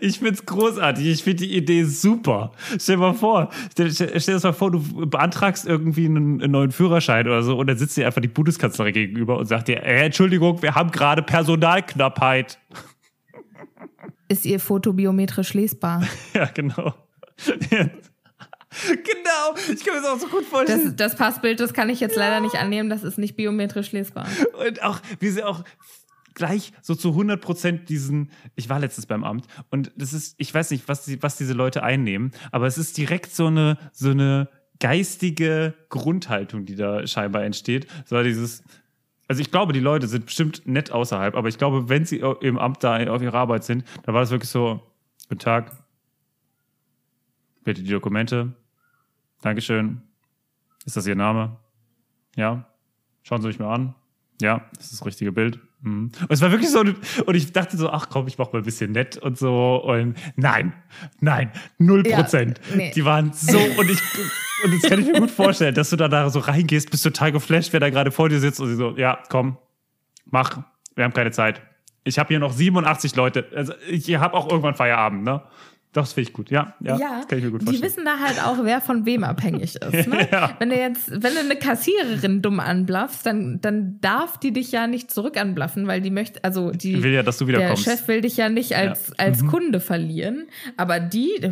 Ich 0.00 0.18
find's 0.18 0.44
großartig. 0.44 1.06
Ich 1.06 1.22
finde 1.22 1.44
die 1.44 1.56
Idee 1.56 1.84
super. 1.84 2.52
Stell 2.78 2.96
dir 2.96 3.02
mal 3.02 3.14
vor, 3.14 3.50
stell, 3.70 3.92
stell, 3.92 4.08
stell 4.20 4.34
dir 4.34 4.36
das 4.36 4.42
mal 4.42 4.52
vor, 4.52 4.72
du 4.72 5.06
beantragst 5.06 5.66
irgendwie 5.66 6.06
einen, 6.06 6.42
einen 6.42 6.52
neuen 6.52 6.72
Führerschein 6.72 7.26
oder 7.26 7.42
so 7.42 7.58
und 7.58 7.68
dann 7.68 7.78
sitzt 7.78 7.96
dir 7.96 8.06
einfach 8.06 8.20
die 8.20 8.28
Bundeskanzlerin 8.28 8.92
gegenüber 8.92 9.38
und 9.38 9.46
sagt 9.46 9.68
dir, 9.68 9.82
äh, 9.82 10.04
Entschuldigung, 10.04 10.62
wir 10.62 10.74
haben 10.74 10.90
gerade 10.90 11.22
Personalknappheit. 11.22 12.58
Ist 14.32 14.46
ihr 14.46 14.60
Foto 14.60 14.94
biometrisch 14.94 15.52
lesbar? 15.52 16.02
Ja, 16.32 16.46
genau. 16.46 16.94
genau. 17.46 17.84
Ich 19.70 19.84
kann 19.84 19.94
mir 19.94 20.00
das 20.00 20.06
auch 20.06 20.18
so 20.18 20.26
gut 20.28 20.44
Das, 20.44 20.48
vorstellen. 20.48 20.96
das 20.96 21.16
Passbild, 21.16 21.60
das 21.60 21.74
kann 21.74 21.90
ich 21.90 22.00
jetzt 22.00 22.16
leider 22.16 22.40
nicht 22.40 22.54
annehmen, 22.54 22.88
das 22.88 23.02
ist 23.02 23.18
nicht 23.18 23.36
biometrisch 23.36 23.92
lesbar. 23.92 24.26
Und 24.66 24.82
auch, 24.82 25.00
wie 25.20 25.28
sie 25.28 25.42
auch 25.42 25.64
gleich 26.32 26.72
so 26.80 26.94
zu 26.94 27.10
100 27.10 27.42
Prozent 27.42 27.90
diesen, 27.90 28.30
ich 28.54 28.70
war 28.70 28.80
letztens 28.80 29.04
beim 29.04 29.22
Amt 29.22 29.44
und 29.68 29.92
das 29.96 30.14
ist, 30.14 30.34
ich 30.38 30.54
weiß 30.54 30.70
nicht, 30.70 30.88
was, 30.88 31.04
die, 31.04 31.22
was 31.22 31.36
diese 31.36 31.52
Leute 31.52 31.82
einnehmen, 31.82 32.30
aber 32.52 32.66
es 32.66 32.78
ist 32.78 32.96
direkt 32.96 33.34
so 33.34 33.48
eine, 33.48 33.76
so 33.92 34.08
eine 34.12 34.48
geistige 34.80 35.74
Grundhaltung, 35.90 36.64
die 36.64 36.74
da 36.74 37.06
scheinbar 37.06 37.44
entsteht. 37.44 37.86
So 38.06 38.22
dieses, 38.22 38.62
also 39.32 39.40
ich 39.40 39.50
glaube, 39.50 39.72
die 39.72 39.80
Leute 39.80 40.08
sind 40.08 40.26
bestimmt 40.26 40.66
nett 40.66 40.92
außerhalb, 40.92 41.34
aber 41.34 41.48
ich 41.48 41.56
glaube, 41.56 41.88
wenn 41.88 42.04
sie 42.04 42.18
im 42.18 42.58
Amt 42.58 42.84
da 42.84 43.02
auf 43.10 43.22
ihrer 43.22 43.38
Arbeit 43.38 43.64
sind, 43.64 43.82
dann 44.02 44.14
war 44.14 44.20
das 44.20 44.30
wirklich 44.30 44.50
so, 44.50 44.82
guten 45.30 45.38
Tag, 45.38 45.72
bitte 47.64 47.82
die 47.82 47.88
Dokumente, 47.88 48.52
Dankeschön, 49.40 50.02
ist 50.84 50.98
das 50.98 51.06
Ihr 51.06 51.14
Name? 51.14 51.56
Ja, 52.36 52.68
schauen 53.22 53.40
Sie 53.40 53.48
mich 53.48 53.58
mal 53.58 53.72
an. 53.72 53.94
Ja, 54.42 54.68
das 54.74 54.84
ist 54.84 55.00
das 55.00 55.06
richtige 55.06 55.32
Bild. 55.32 55.58
Mhm. 55.82 56.12
Und 56.20 56.30
es 56.30 56.40
war 56.40 56.50
wirklich 56.50 56.70
so, 56.70 56.80
und 56.80 57.34
ich 57.34 57.52
dachte 57.52 57.76
so, 57.76 57.90
ach 57.90 58.08
komm, 58.08 58.26
ich 58.28 58.38
mach 58.38 58.52
mal 58.52 58.60
ein 58.60 58.64
bisschen 58.64 58.92
nett 58.92 59.16
und 59.16 59.36
so. 59.38 59.76
Und 59.84 60.16
nein, 60.36 60.72
nein, 61.20 61.50
null 61.78 62.06
Ja, 62.06 62.16
Prozent. 62.16 62.60
nee. 62.74 62.92
Die 62.94 63.04
waren 63.04 63.32
so, 63.32 63.58
und 63.78 63.90
ich, 63.90 63.98
und 64.64 64.74
das 64.74 64.88
kann 64.88 65.00
ich 65.00 65.06
mir 65.06 65.20
gut 65.20 65.30
vorstellen, 65.30 65.74
dass 65.74 65.90
du 65.90 65.96
da, 65.96 66.08
da 66.08 66.30
so 66.30 66.38
reingehst, 66.38 66.90
bist 66.90 67.02
total 67.04 67.32
geflasht, 67.32 67.72
wer 67.72 67.80
da 67.80 67.90
gerade 67.90 68.10
vor 68.10 68.28
dir 68.28 68.38
sitzt 68.40 68.60
und 68.60 68.68
sie 68.68 68.76
so, 68.76 68.96
ja, 68.96 69.18
komm, 69.28 69.58
mach, 70.24 70.62
wir 70.94 71.04
haben 71.04 71.12
keine 71.12 71.30
Zeit. 71.32 71.60
Ich 72.04 72.18
habe 72.18 72.28
hier 72.28 72.38
noch 72.40 72.52
87 72.52 73.14
Leute. 73.14 73.46
Also 73.54 73.74
ich 73.88 74.12
habe 74.16 74.34
auch 74.34 74.50
irgendwann 74.50 74.74
Feierabend, 74.74 75.22
ne? 75.24 75.42
Das 75.94 76.14
finde 76.14 76.28
ich 76.30 76.32
gut, 76.34 76.50
ja, 76.50 76.74
ja, 76.80 76.96
das 76.96 77.28
kann 77.28 77.38
ich 77.38 77.44
mir 77.44 77.50
gut 77.50 77.60
die 77.60 77.66
vorstellen. 77.66 77.90
wissen 77.90 78.04
da 78.06 78.18
halt 78.18 78.42
auch, 78.42 78.64
wer 78.64 78.80
von 78.80 79.04
wem 79.04 79.24
abhängig 79.24 79.76
ist. 79.82 80.08
Ne? 80.08 80.26
Ja. 80.32 80.56
Wenn 80.58 80.70
du 80.70 80.76
jetzt, 80.76 81.10
wenn 81.10 81.34
du 81.34 81.40
eine 81.40 81.56
Kassiererin 81.56 82.40
dumm 82.40 82.60
anblaffst, 82.60 83.26
dann, 83.26 83.60
dann 83.60 83.98
darf 84.00 84.38
die 84.38 84.52
dich 84.52 84.72
ja 84.72 84.86
nicht 84.86 85.10
zurück 85.10 85.38
anblaffen, 85.38 85.86
weil 85.88 86.00
die 86.00 86.10
möchte, 86.10 86.42
also 86.44 86.70
die 86.70 87.02
will 87.02 87.12
ja, 87.12 87.22
dass 87.22 87.36
du 87.36 87.44
der 87.44 87.56
wiederkommst. 87.58 87.84
Chef 87.84 88.08
will 88.08 88.22
dich 88.22 88.38
ja 88.38 88.48
nicht 88.48 88.74
als, 88.74 89.08
Ja. 89.08 89.14
als 89.18 89.42
Mhm. 89.42 89.48
Kunde 89.48 89.80
verlieren. 89.80 90.46
Aber 90.78 90.98
die, 90.98 91.46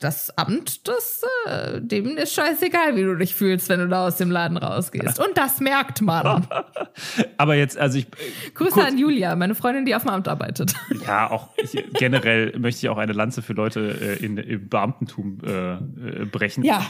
das 0.00 0.36
Amt, 0.36 0.88
das, 0.88 1.22
äh, 1.46 1.80
dem 1.80 2.16
ist 2.16 2.34
scheißegal, 2.34 2.96
wie 2.96 3.02
du 3.04 3.14
dich 3.16 3.34
fühlst, 3.36 3.68
wenn 3.68 3.78
du 3.78 3.86
da 3.86 4.06
aus 4.08 4.16
dem 4.16 4.30
Laden 4.32 4.56
rausgehst. 4.56 5.20
Und 5.20 5.36
das 5.36 5.60
merkt 5.60 6.00
man. 6.02 6.48
Aber 7.36 7.54
jetzt, 7.54 7.78
also 7.78 7.98
ich, 7.98 8.06
Grüße 8.54 8.72
kurz- 8.72 8.86
an 8.88 8.98
Julia, 8.98 9.36
meine 9.36 9.54
Freundin, 9.54 9.84
die 9.84 9.94
auf 9.94 10.02
dem 10.02 10.10
Amt 10.10 10.26
arbeitet. 10.26 10.74
Ja, 11.06 11.30
auch 11.30 11.50
ich, 11.62 11.80
generell 11.94 12.58
möchte 12.58 12.84
ich 12.84 12.88
auch 12.88 12.98
eine 12.98 13.12
Lanze 13.12 13.40
für 13.42 13.52
Leute 13.52 13.83
äh, 13.90 14.24
in, 14.24 14.36
im 14.36 14.68
Beamtentum 14.68 15.38
äh, 15.44 15.74
äh, 15.74 16.24
brechen. 16.26 16.64
Ja. 16.64 16.84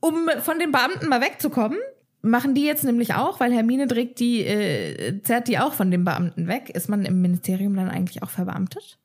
Um 0.00 0.28
von 0.42 0.58
den 0.58 0.70
Beamten 0.70 1.08
mal 1.08 1.20
wegzukommen, 1.20 1.78
machen 2.20 2.54
die 2.54 2.64
jetzt 2.64 2.84
nämlich 2.84 3.14
auch, 3.14 3.40
weil 3.40 3.52
Hermine 3.52 3.86
trägt 3.86 4.18
die, 4.20 4.44
äh, 4.44 5.22
zerrt 5.22 5.48
die 5.48 5.58
auch 5.58 5.72
von 5.72 5.90
den 5.90 6.04
Beamten 6.04 6.48
weg. 6.48 6.70
Ist 6.70 6.88
man 6.88 7.04
im 7.04 7.20
Ministerium 7.22 7.74
dann 7.76 7.88
eigentlich 7.88 8.22
auch 8.22 8.30
verbeamtet? 8.30 8.98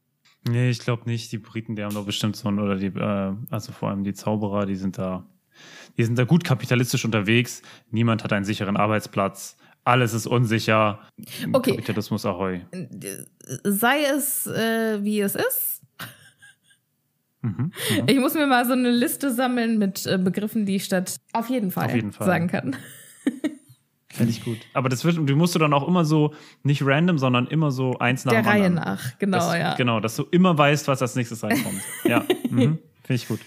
Nee, 0.47 0.69
ich 0.69 0.79
glaube 0.79 1.03
nicht. 1.05 1.31
Die 1.31 1.37
Briten, 1.37 1.75
die 1.75 1.83
haben 1.83 1.93
doch 1.93 2.05
bestimmt 2.05 2.35
so 2.35 2.47
ein, 2.49 2.59
oder 2.59 2.75
die, 2.77 2.87
äh, 2.87 3.33
also 3.49 3.71
vor 3.71 3.89
allem 3.89 4.03
die 4.03 4.13
Zauberer, 4.13 4.65
die 4.65 4.75
sind 4.75 4.97
da, 4.97 5.25
die 5.97 6.05
sind 6.05 6.17
da 6.17 6.23
gut 6.23 6.43
kapitalistisch 6.43 7.05
unterwegs. 7.05 7.61
Niemand 7.91 8.23
hat 8.23 8.33
einen 8.33 8.45
sicheren 8.45 8.77
Arbeitsplatz. 8.77 9.57
Alles 9.83 10.13
ist 10.13 10.27
unsicher. 10.27 10.99
Okay. 11.51 11.71
Kapitalismus 11.71 12.25
Ahoi. 12.25 12.61
Sei 13.63 14.03
es, 14.03 14.47
äh, 14.47 15.03
wie 15.03 15.19
es 15.19 15.35
ist. 15.35 15.78
Mhm. 17.41 17.71
Ich 18.07 18.19
muss 18.19 18.33
mir 18.33 18.47
mal 18.47 18.65
so 18.65 18.73
eine 18.73 18.91
Liste 18.91 19.33
sammeln 19.33 19.77
mit 19.77 20.05
äh, 20.05 20.17
Begriffen, 20.17 20.65
die 20.65 20.75
ich 20.75 20.83
statt 20.85 21.15
auf 21.33 21.49
jeden 21.49 21.71
Fall, 21.71 21.85
Auf 21.85 21.95
jeden 21.95 22.11
Fall. 22.11 22.27
sagen 22.27 22.47
kann. 22.47 22.75
Finde 24.11 24.31
ich 24.31 24.43
gut. 24.43 24.57
Aber 24.73 24.89
das 24.89 25.05
wird, 25.05 25.17
die 25.29 25.33
musst 25.35 25.53
du 25.55 25.59
dann 25.59 25.71
auch 25.73 25.87
immer 25.87 26.03
so, 26.03 26.33
nicht 26.63 26.81
random, 26.83 27.17
sondern 27.19 27.45
immer 27.47 27.69
so 27.71 27.97
eins 27.99 28.25
nach 28.25 28.33
Der 28.33 28.41
dem 28.41 28.47
Reihe 28.47 28.65
anderen. 28.65 28.85
nach, 28.85 29.17
genau, 29.19 29.37
das, 29.37 29.55
ja. 29.55 29.75
Genau, 29.75 29.99
dass 29.99 30.15
du 30.15 30.23
immer 30.31 30.57
weißt, 30.57 30.87
was 30.87 31.01
als 31.01 31.15
nächstes 31.15 31.43
reinkommt. 31.43 31.81
ja, 32.03 32.19
mhm. 32.49 32.79
finde 33.03 33.13
ich 33.13 33.27
gut. 33.27 33.39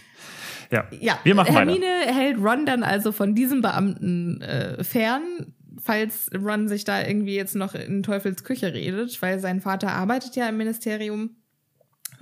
Ja, 0.71 0.87
Ja, 1.01 1.19
wir 1.25 1.35
machen 1.35 1.53
Hermine 1.53 1.85
weiter. 1.85 2.15
hält 2.15 2.39
Ron 2.39 2.65
dann 2.65 2.83
also 2.85 3.13
von 3.13 3.35
diesem 3.35 3.61
Beamten 3.61 4.41
äh, 4.41 4.83
fern, 4.85 5.53
falls 5.83 6.31
Ron 6.35 6.69
sich 6.69 6.85
da 6.85 7.03
irgendwie 7.05 7.35
jetzt 7.35 7.57
noch 7.57 7.75
in 7.75 8.03
Teufels 8.03 8.45
Küche 8.45 8.73
redet, 8.73 9.21
weil 9.21 9.39
sein 9.41 9.61
Vater 9.61 9.93
arbeitet 9.93 10.37
ja 10.37 10.49
im 10.49 10.57
Ministerium. 10.57 11.37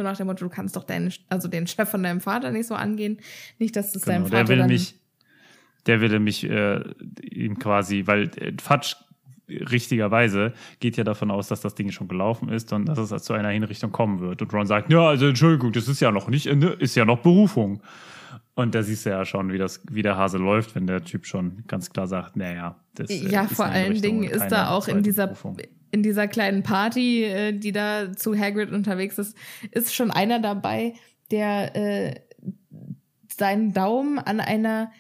So 0.01 0.05
nach 0.05 0.17
dem 0.17 0.29
Motto, 0.29 0.47
du 0.47 0.49
kannst 0.49 0.77
doch 0.77 0.85
deinen, 0.85 1.13
also 1.29 1.47
den 1.47 1.67
Chef 1.67 1.87
von 1.91 2.03
deinem 2.03 2.23
Vater 2.23 2.51
nicht 2.51 2.67
so 2.67 2.75
angehen. 2.75 3.19
Nicht, 3.59 3.77
dass 3.77 3.95
es 3.95 4.01
deinem 4.01 4.25
Genau, 4.25 4.35
Vater 4.39 4.45
der 4.45 4.59
will 4.61 4.67
mich, 4.67 4.95
der 5.85 6.01
will 6.01 6.19
mich 6.21 6.49
äh, 6.49 6.81
ihm 7.21 7.59
quasi, 7.59 8.07
weil 8.07 8.31
äh, 8.39 8.55
Fatsch 8.59 8.97
richtigerweise 9.47 10.55
geht 10.79 10.97
ja 10.97 11.05
davon 11.05 11.31
aus, 11.31 11.49
dass 11.49 11.61
das 11.61 11.75
Ding 11.75 11.91
schon 11.91 12.09
gelaufen 12.09 12.49
ist 12.49 12.73
und 12.73 12.87
dass 12.87 12.99
es 12.99 13.23
zu 13.25 13.35
einer 13.35 13.51
Hinrichtung 13.51 13.93
kommen 13.93 14.21
wird. 14.21 14.41
Und 14.41 14.55
Ron 14.55 14.67
sagt, 14.67 14.91
ja, 14.91 15.07
also 15.07 15.27
Entschuldigung, 15.27 15.71
das 15.73 15.87
ist 15.87 16.01
ja 16.01 16.11
noch 16.11 16.29
nicht, 16.29 16.47
Ende, 16.47 16.69
ist 16.69 16.95
ja 16.95 17.05
noch 17.05 17.19
Berufung. 17.19 17.83
Und 18.55 18.75
da 18.75 18.83
siehst 18.83 19.05
du 19.05 19.11
ja 19.11 19.27
schon, 19.27 19.53
wie 19.53 19.59
das, 19.59 19.83
wie 19.91 20.01
der 20.01 20.17
Hase 20.17 20.39
läuft, 20.39 20.75
wenn 20.77 20.87
der 20.87 21.05
Typ 21.05 21.27
schon 21.27 21.63
ganz 21.67 21.91
klar 21.91 22.07
sagt, 22.07 22.37
naja, 22.37 22.77
das 22.95 23.11
äh, 23.11 23.29
Ja, 23.29 23.43
ist 23.43 23.53
vor 23.55 23.67
eine 23.67 23.75
allen 23.75 24.01
Dingen 24.01 24.25
ist 24.25 24.49
da 24.49 24.71
auch 24.71 24.89
in 24.89 25.03
dieser, 25.03 25.27
Berufung. 25.27 25.59
In 25.91 26.03
dieser 26.03 26.29
kleinen 26.29 26.63
Party, 26.63 27.25
äh, 27.25 27.53
die 27.53 27.73
da 27.73 28.13
zu 28.13 28.37
Hagrid 28.39 28.71
unterwegs 28.73 29.19
ist, 29.19 29.37
ist 29.71 29.95
schon 29.95 30.11
einer 30.11 30.39
dabei, 30.39 30.95
der 31.31 31.77
äh, 31.77 32.21
seinen 33.29 33.73
Daumen 33.73 34.19
an 34.19 34.41
einer 34.41 34.93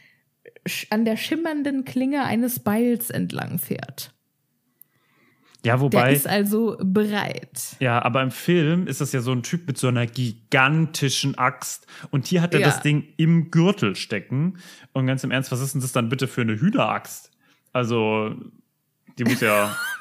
an 0.90 1.04
der 1.06 1.16
schimmernden 1.16 1.84
Klinge 1.84 2.24
eines 2.24 2.60
Beils 2.60 3.08
entlang 3.10 3.58
fährt. 3.58 4.12
Ja, 5.64 5.74
Der 5.74 5.80
wobei. 5.80 6.12
ist 6.12 6.26
also 6.26 6.76
bereit. 6.82 7.76
Ja, 7.80 8.02
aber 8.02 8.22
im 8.22 8.30
Film 8.30 8.86
ist 8.86 9.00
das 9.00 9.12
ja 9.12 9.20
so 9.20 9.32
ein 9.32 9.42
Typ 9.42 9.66
mit 9.66 9.76
so 9.78 9.88
einer 9.88 10.06
gigantischen 10.06 11.36
Axt. 11.36 11.86
Und 12.10 12.26
hier 12.26 12.40
hat 12.40 12.54
er 12.54 12.60
Ja. 12.60 12.66
das 12.66 12.80
Ding 12.80 13.04
im 13.18 13.50
Gürtel 13.50 13.94
stecken. 13.94 14.58
Und 14.92 15.06
ganz 15.06 15.22
im 15.24 15.30
Ernst, 15.30 15.52
was 15.52 15.60
ist 15.60 15.74
denn 15.74 15.82
das 15.82 15.92
dann 15.92 16.08
bitte 16.08 16.28
für 16.28 16.40
eine 16.42 16.58
Hühneraxt? 16.58 17.30
Also, 17.74 18.34
die 19.18 19.24
muss 19.24 19.40
ja. 19.40 19.76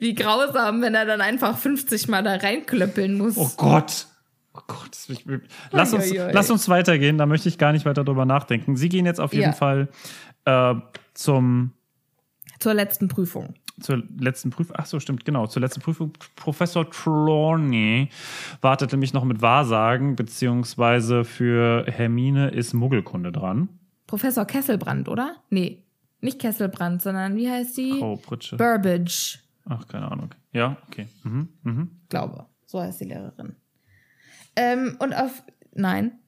Wie 0.00 0.14
grausam, 0.14 0.82
wenn 0.82 0.94
er 0.94 1.04
dann 1.04 1.20
einfach 1.20 1.56
50 1.58 2.08
Mal 2.08 2.22
da 2.22 2.34
reinklöppeln 2.36 3.16
muss. 3.16 3.36
oh 3.36 3.50
Gott. 3.56 4.06
Oh 4.54 4.60
Gott. 4.66 4.88
das 4.90 5.08
will 5.08 5.16
ich- 5.16 5.24
Lass 5.70 5.92
uns, 5.94 6.12
lass 6.12 6.50
uns 6.50 6.68
weitergehen, 6.68 7.16
da 7.18 7.26
möchte 7.26 7.48
ich 7.48 7.56
gar 7.58 7.72
nicht 7.72 7.86
weiter 7.86 8.04
drüber 8.04 8.24
nachdenken. 8.26 8.76
Sie 8.76 8.88
gehen 8.88 9.06
jetzt 9.06 9.20
auf 9.20 9.32
jeden 9.32 9.44
Ja. 9.44 9.52
Fall 9.52 9.88
äh, 10.44 10.74
zum 11.14 11.72
Zur 12.58 12.74
letzten 12.74 13.08
Prüfung. 13.08 13.54
zur 13.80 14.02
letzten 14.18 14.50
Prüfung, 14.50 14.76
ach 14.78 14.84
so, 14.86 15.00
stimmt, 15.00 15.24
genau, 15.24 15.46
zur 15.46 15.62
letzten 15.62 15.80
Prüfung. 15.80 16.12
Professor 16.36 16.88
Trelawney 16.90 18.10
wartet 18.60 18.92
nämlich 18.92 19.12
noch 19.14 19.24
mit 19.24 19.40
Wahrsagen, 19.40 20.16
beziehungsweise 20.16 21.24
für 21.24 21.86
Hermine 21.88 22.50
ist 22.50 22.74
Muggelkunde 22.74 23.32
dran. 23.32 23.68
Professor 24.06 24.44
Kesselbrand, 24.44 25.08
oder? 25.08 25.36
Nee, 25.48 25.82
nicht 26.20 26.38
Kesselbrand, 26.38 27.00
sondern 27.00 27.36
wie 27.36 27.48
heißt 27.50 27.76
die? 27.78 27.98
Frau 27.98 28.16
Pritsche. 28.16 28.56
Burbage. 28.56 29.38
Ach, 29.68 29.86
keine 29.86 30.10
Ahnung. 30.10 30.34
Ja, 30.52 30.76
okay. 30.88 31.08
Mhm. 31.22 31.48
Mhm. 31.62 32.00
Glaube. 32.08 32.46
So 32.66 32.80
heißt 32.80 33.00
die 33.00 33.04
Lehrerin. 33.04 33.56
Ähm, 34.56 34.96
und 34.98 35.12
auf. 35.12 35.42
Nein. 35.74 36.18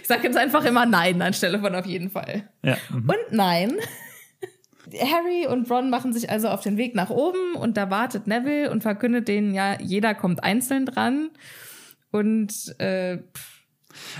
Ich 0.00 0.06
sage 0.06 0.24
jetzt 0.24 0.36
einfach 0.36 0.64
immer 0.64 0.86
Nein 0.86 1.20
anstelle 1.22 1.58
von 1.58 1.74
auf 1.74 1.86
jeden 1.86 2.10
Fall. 2.10 2.48
Ja. 2.62 2.76
Mhm. 2.90 3.10
Und 3.10 3.32
nein. 3.32 3.74
Harry 5.00 5.46
und 5.48 5.68
Ron 5.70 5.90
machen 5.90 6.12
sich 6.12 6.30
also 6.30 6.48
auf 6.48 6.62
den 6.62 6.76
Weg 6.76 6.94
nach 6.94 7.10
oben 7.10 7.56
und 7.56 7.76
da 7.76 7.90
wartet 7.90 8.26
Neville 8.26 8.70
und 8.70 8.82
verkündet 8.82 9.26
denen 9.26 9.52
ja, 9.52 9.80
jeder 9.80 10.14
kommt 10.14 10.44
einzeln 10.44 10.86
dran. 10.86 11.30
Und 12.12 12.78
äh, 12.78 13.18
pff, 13.18 13.65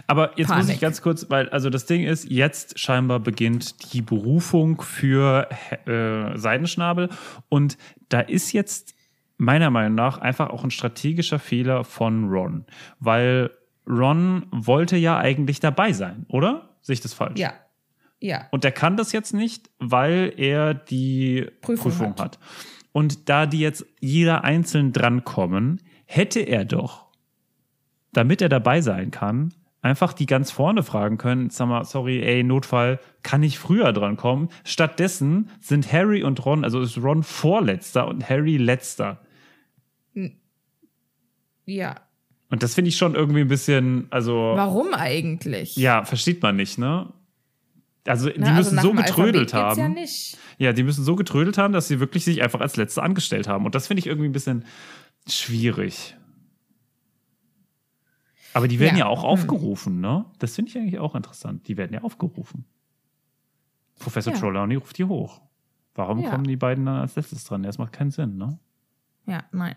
Aber 0.07 0.31
jetzt 0.39 0.49
muss 0.49 0.59
Panik. 0.59 0.75
ich 0.75 0.81
ganz 0.81 1.03
kurz, 1.03 1.29
weil, 1.29 1.49
also 1.51 1.71
das 1.71 1.87
Ding 1.87 2.05
ist, 2.05 2.31
jetzt 2.31 2.79
scheinbar 2.79 3.21
beginnt 3.21 3.93
die 3.93 4.03
Berufung 4.03 4.81
für 4.81 5.49
äh, 5.87 6.37
Seidenschnabel 6.37 7.11
und 7.49 7.77
da 8.09 8.21
ist 8.21 8.53
jetzt 8.53 8.95
meiner 9.37 9.71
Meinung 9.71 9.95
nach 9.95 10.19
einfach 10.19 10.51
auch 10.51 10.65
ein 10.65 10.71
strategischer 10.71 11.39
Fehler 11.39 11.85
von 11.85 12.29
Ron, 12.29 12.65
weil 13.01 13.51
Ron 13.87 14.47
wollte 14.51 14.97
ja 14.97 15.19
eigentlich 15.19 15.61
dabei 15.61 15.93
sein, 15.93 16.27
oder? 16.29 16.77
Sehe 16.81 16.95
ich 16.95 17.01
das 17.01 17.15
falsch? 17.15 17.39
ja. 17.39 17.53
Ja. 18.21 18.47
Und 18.51 18.65
der 18.65 18.73
kann 18.73 18.97
das 18.97 19.13
jetzt 19.13 19.35
nicht, 19.35 19.71
weil 19.79 20.33
er 20.37 20.75
die 20.75 21.47
Prüfung 21.61 21.93
Prüfung, 21.93 22.11
hat. 22.13 22.21
hat. 22.21 22.39
Und 22.93 23.29
da 23.29 23.47
die 23.47 23.61
jetzt 23.61 23.85
jeder 24.01 24.43
einzeln 24.45 24.93
drankommen, 24.93 25.83
hätte 26.07 26.41
er 26.41 26.65
doch, 26.65 27.06
damit 28.17 28.41
er 28.43 28.49
dabei 28.49 28.81
sein 28.81 29.11
kann, 29.11 29.53
einfach 29.83 30.13
die 30.13 30.27
ganz 30.27 30.51
vorne 30.51 30.83
fragen 30.83 31.19
können, 31.19 31.51
sag 31.51 31.69
mal, 31.69 31.85
sorry, 31.85 32.23
ey, 32.23 32.43
Notfall, 32.43 32.99
kann 33.23 33.43
ich 33.43 33.59
früher 33.59 33.93
drankommen? 33.93 34.49
Stattdessen 34.65 35.51
sind 35.61 35.93
Harry 35.93 36.23
und 36.23 36.45
Ron, 36.45 36.65
also 36.65 36.81
ist 36.81 36.99
Ron 36.99 37.23
vorletzter 37.23 38.09
und 38.09 38.29
Harry 38.29 38.57
letzter. 38.57 39.21
Ja. 41.67 41.97
Und 42.49 42.63
das 42.63 42.75
finde 42.75 42.89
ich 42.89 42.97
schon 42.97 43.15
irgendwie 43.15 43.41
ein 43.41 43.49
bisschen, 43.49 44.07
also. 44.11 44.53
Warum 44.55 44.95
eigentlich? 44.95 45.77
Ja, 45.77 46.05
versteht 46.05 46.43
man 46.43 46.57
nicht, 46.57 46.79
ne? 46.79 47.13
Also, 48.07 48.31
die 48.31 48.39
Na, 48.39 48.55
also 48.55 48.59
müssen 48.59 48.77
nach 48.77 48.83
so 48.83 48.93
getrödelt 48.93 49.53
haben. 49.53 49.79
Ja, 49.81 49.89
nicht. 49.89 50.39
Ja, 50.59 50.73
die 50.73 50.85
müssen 50.85 51.05
so 51.05 51.17
getrödelt 51.17 51.59
haben, 51.59 51.73
dass 51.73 51.89
sie 51.89 51.99
wirklich 51.99 52.25
sich 52.25 52.41
einfach 52.43 52.61
als 52.61 52.77
Letzte 52.77 53.03
angestellt 53.03 53.49
haben. 53.49 53.67
Und 53.67 53.75
das 53.75 53.89
finde 53.89 53.99
ich 53.99 54.07
irgendwie 54.07 54.29
ein 54.29 54.33
bisschen 54.33 54.65
schwierig. 55.29 56.17
Aber 58.57 58.69
die 58.69 58.79
werden 58.81 58.97
ja, 58.97 59.05
Ja. 59.05 59.11
auch 59.11 59.23
aufgerufen, 59.23 60.01
ne? 60.01 60.25
Das 60.39 60.55
finde 60.55 60.71
ich 60.71 60.79
eigentlich 60.79 60.99
auch 60.99 61.15
interessant. 61.15 61.69
Die 61.69 61.77
werden 61.77 61.93
ja 61.93 62.03
aufgerufen. 62.03 62.65
Professor 63.99 64.33
Ja. 64.33 64.39
Trelawney 64.39 64.77
ruft 64.77 64.97
die 64.99 65.05
hoch. 65.05 65.43
Warum 65.95 66.21
Ja. 66.21 66.31
kommen 66.31 66.45
die 66.45 66.57
beiden 66.57 66.87
dann 66.87 66.97
als 67.01 67.17
letztes 67.17 67.45
dran? 67.45 67.63
Das 67.63 67.77
macht 67.79 67.93
keinen 67.93 68.11
Sinn, 68.11 68.37
ne? 68.37 68.59
Ja, 69.27 69.45
nein. 69.53 69.77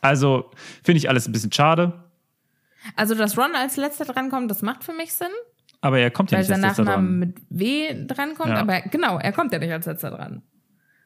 Also 0.00 0.50
finde 0.82 0.98
ich 0.98 1.08
alles 1.08 1.26
ein 1.28 1.32
bisschen 1.32 1.52
schade. 1.52 2.04
Also, 2.96 3.14
dass 3.14 3.38
Ron 3.38 3.54
als 3.54 3.76
letzter 3.76 4.04
drankommt, 4.04 4.50
das 4.50 4.62
macht 4.62 4.84
für 4.84 4.92
mich 4.92 5.12
Sinn, 5.14 5.28
Aber 5.80 5.98
er 5.98 6.10
kommt 6.10 6.30
ja 6.30 6.38
weil 6.38 6.42
nicht 6.44 6.50
als 6.52 6.60
sein 6.60 6.68
letzter 6.68 6.84
Nachname 6.84 7.08
dran. 7.08 7.18
mit 7.18 7.42
W 7.50 8.06
drankommt. 8.06 8.50
Ja. 8.50 8.60
Aber 8.60 8.80
genau, 8.82 9.18
er 9.18 9.32
kommt 9.32 9.52
ja 9.52 9.58
nicht 9.58 9.72
als 9.72 9.86
letzter 9.86 10.10
dran. 10.10 10.42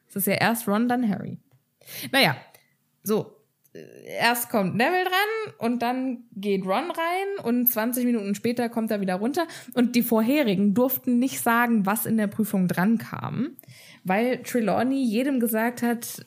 Es 0.07 0.15
ist 0.15 0.27
ja 0.27 0.33
erst 0.33 0.67
Ron, 0.67 0.87
dann 0.87 1.07
Harry. 1.09 1.39
Naja, 2.11 2.35
so. 3.03 3.35
Erst 4.19 4.49
kommt 4.49 4.75
Neville 4.75 5.03
dran 5.03 5.53
und 5.59 5.81
dann 5.81 6.23
geht 6.35 6.65
Ron 6.65 6.89
rein 6.91 7.43
und 7.43 7.67
20 7.67 8.03
Minuten 8.03 8.33
später 8.33 8.67
kommt 8.67 8.89
er 8.89 8.99
wieder 8.99 9.15
runter. 9.15 9.45
Und 9.73 9.95
die 9.95 10.01
vorherigen 10.01 10.73
durften 10.73 11.19
nicht 11.19 11.41
sagen, 11.41 11.85
was 11.85 12.05
in 12.05 12.17
der 12.17 12.27
Prüfung 12.27 12.67
dran 12.67 12.97
kam, 12.97 13.51
weil 14.03 14.41
Trelawney 14.41 15.03
jedem 15.03 15.39
gesagt 15.39 15.83
hat, 15.83 16.25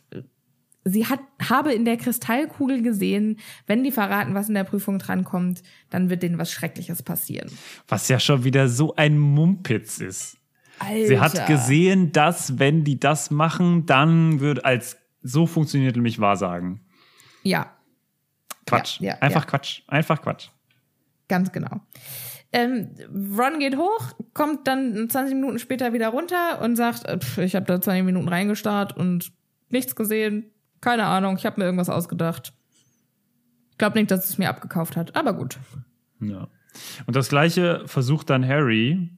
sie 0.84 1.07
hat, 1.07 1.20
habe 1.49 1.72
in 1.72 1.84
der 1.84 1.97
Kristallkugel 1.97 2.82
gesehen, 2.82 3.38
wenn 3.66 3.82
die 3.82 3.93
verraten, 3.93 4.34
was 4.34 4.49
in 4.49 4.55
der 4.55 4.64
Prüfung 4.64 4.99
drankommt, 4.99 5.62
dann 5.90 6.11
wird 6.11 6.22
denen 6.22 6.38
was 6.38 6.53
Schreckliches 6.53 7.03
passieren. 7.03 7.51
Was 7.88 8.09
ja 8.09 8.20
schon 8.20 8.45
wieder 8.45 8.68
so 8.68 8.95
ein 8.95 9.18
Mumpitz 9.18 9.99
ist. 9.99 10.38
Alter. 10.78 11.07
Sie 11.07 11.20
hat 11.20 11.47
gesehen, 11.47 12.12
dass, 12.12 12.59
wenn 12.59 12.84
die 12.84 12.99
das 12.99 13.30
machen, 13.30 13.86
dann 13.86 14.40
wird 14.40 14.64
als 14.64 14.97
so 15.22 15.47
funktioniert 15.47 15.97
nämlich 15.97 16.18
Wahrsagen. 16.18 16.80
Ja, 17.43 17.72
Quatsch. 18.66 19.01
Ja, 19.01 19.12
ja, 19.14 19.18
Einfach 19.20 19.45
ja. 19.45 19.51
Quatsch. 19.51 19.82
Einfach 19.88 20.22
Quatsch. 20.22 20.49
ganz 21.28 21.53
genau. 21.53 21.80
Ähm, 22.55 22.90
Ron 23.36 23.59
geht 23.59 23.76
hoch, 23.76 24.12
kommt 24.34 24.68
dann 24.68 25.09
20 25.09 25.34
Minuten 25.34 25.59
später 25.59 25.95
wieder 25.95 26.09
runter 26.09 26.61
und 26.61 26.76
sagt, 26.76 27.07
äh, 27.07 27.45
ich 27.45 27.55
habe 27.55 27.64
da 27.64 27.80
20 27.80 28.05
Minuten 28.05 28.28
reingestarrt 28.28 28.95
und 28.97 29.32
nichts 29.70 29.97
gesehen. 29.97 30.51
Keine 30.82 31.07
Ahnung, 31.07 31.36
ich 31.38 31.47
habe 31.47 31.61
mir 31.61 31.64
irgendwas 31.64 31.88
ausgedacht. 31.88 32.53
Ich 33.70 33.78
glaube 33.78 33.99
nicht, 33.99 34.11
dass 34.11 34.28
es 34.28 34.36
mir 34.36 34.51
abgekauft 34.51 34.97
hat, 34.97 35.16
aber 35.16 35.32
gut. 35.32 35.59
Ja. 36.20 36.49
Und 37.07 37.16
das 37.16 37.30
gleiche 37.30 37.82
versucht 37.86 38.28
dann 38.28 38.47
Harry, 38.47 39.11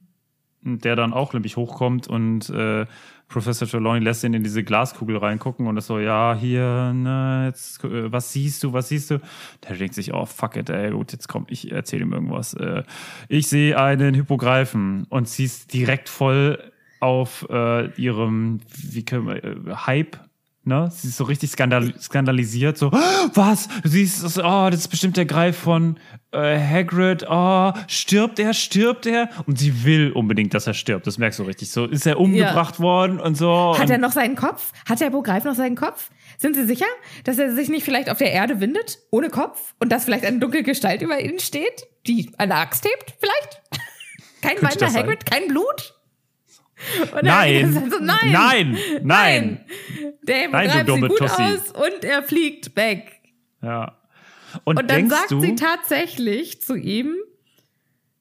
der 0.61 0.95
dann 0.95 1.11
auch 1.13 1.33
nämlich 1.33 1.57
hochkommt 1.57 2.07
und 2.07 2.49
äh, 2.49 2.85
Professor 3.27 3.67
Trelawney 3.67 3.99
lässt 3.99 4.23
ihn 4.23 4.33
in 4.33 4.43
diese 4.43 4.63
Glaskugel 4.63 5.17
reingucken 5.17 5.67
und 5.67 5.77
ist 5.77 5.87
so, 5.87 5.99
ja, 5.99 6.37
hier, 6.39 6.93
ne, 6.93 7.45
jetzt, 7.47 7.83
äh, 7.83 8.11
was 8.11 8.31
siehst 8.31 8.63
du, 8.63 8.73
was 8.73 8.89
siehst 8.89 9.11
du? 9.11 9.19
Der 9.67 9.75
denkt 9.75 9.95
sich, 9.95 10.13
oh, 10.13 10.25
fuck 10.25 10.55
it, 10.55 10.69
ey, 10.69 10.91
gut, 10.91 11.11
jetzt 11.11 11.27
komm, 11.27 11.45
ich 11.49 11.71
erzähle 11.71 12.03
ihm 12.03 12.13
irgendwas. 12.13 12.53
Äh, 12.53 12.83
ich 13.27 13.47
sehe 13.47 13.79
einen 13.79 14.13
Hippogreifen 14.13 15.05
und 15.09 15.27
sie 15.27 15.45
ist 15.45 15.73
direkt 15.73 16.09
voll 16.09 16.71
auf 16.99 17.45
äh, 17.49 17.91
ihrem, 18.01 18.59
wie 18.75 19.03
können 19.03 19.27
wir, 19.27 19.43
äh, 19.43 19.75
Hype, 19.75 20.19
Ne? 20.67 20.89
Sie 20.91 21.09
ist 21.09 21.17
so 21.17 21.25
richtig 21.25 21.51
skandal 21.51 21.93
skandalisiert, 21.99 22.77
so, 22.77 22.89
"Ah, 22.91 23.29
was? 23.35 23.69
Siehst, 23.83 24.23
das, 24.23 24.39
oh, 24.39 24.69
das 24.71 24.79
ist 24.81 24.87
bestimmt 24.87 25.15
der 25.15 25.25
Greif 25.25 25.55
von 25.57 25.99
äh, 26.31 26.59
Hagrid, 26.59 27.23
oh, 27.29 27.71
stirbt 27.87 28.39
er, 28.39 28.53
stirbt 28.53 29.05
er? 29.05 29.29
Und 29.45 29.59
sie 29.59 29.83
will 29.85 30.11
unbedingt, 30.11 30.53
dass 30.55 30.65
er 30.65 30.73
stirbt, 30.73 31.05
das 31.05 31.17
merkst 31.19 31.37
du 31.39 31.43
richtig. 31.43 31.69
So, 31.71 31.85
ist 31.85 32.05
er 32.07 32.19
umgebracht 32.19 32.79
worden 32.79 33.19
und 33.19 33.35
so. 33.35 33.75
Hat 33.77 33.85
und 33.85 33.91
er 33.91 33.99
noch 33.99 34.11
seinen 34.11 34.35
Kopf? 34.35 34.73
Hat 34.89 34.99
der 34.99 35.07
Hippogreif 35.07 35.43
noch 35.43 35.55
seinen 35.55 35.75
Kopf? 35.75 36.09
Sind 36.37 36.55
Sie 36.55 36.65
sicher, 36.65 36.87
dass 37.23 37.37
er 37.37 37.53
sich 37.53 37.69
nicht 37.69 37.85
vielleicht 37.85 38.09
auf 38.09 38.17
der 38.17 38.31
Erde 38.31 38.59
windet, 38.59 38.97
ohne 39.11 39.29
Kopf? 39.29 39.75
Und 39.79 39.91
dass 39.91 40.05
vielleicht 40.05 40.25
eine 40.25 40.39
dunkle 40.39 40.63
Gestalt 40.63 41.01
über 41.01 41.19
ihnen 41.19 41.39
steht, 41.39 41.87
die 42.07 42.31
eine 42.37 42.55
Axt 42.55 42.85
hebt, 42.85 43.15
vielleicht? 43.19 43.61
Kein 44.41 44.55
das 44.55 44.63
weinender 44.63 44.89
sein? 44.89 45.03
Hagrid, 45.03 45.25
kein 45.25 45.47
Blut? 45.47 45.94
Und 47.13 47.23
Nein. 47.23 47.73
so, 47.89 47.97
nein, 47.99 48.31
Nein, 48.31 48.77
nein. 49.03 49.65
Der 50.23 50.49
Nein, 50.49 50.69
du 50.79 50.85
dumme 50.85 51.07
gut 51.07 51.19
Tussi. 51.19 51.41
aus 51.41 51.71
und 51.71 52.03
er 52.03 52.21
fliegt 52.23 52.75
weg. 52.75 53.21
Ja. 53.61 53.97
Und, 54.65 54.79
Und 54.79 54.89
dann 54.91 55.09
sagt 55.09 55.31
du, 55.31 55.41
sie 55.41 55.55
tatsächlich 55.55 56.61
zu 56.61 56.75
ihm, 56.75 57.15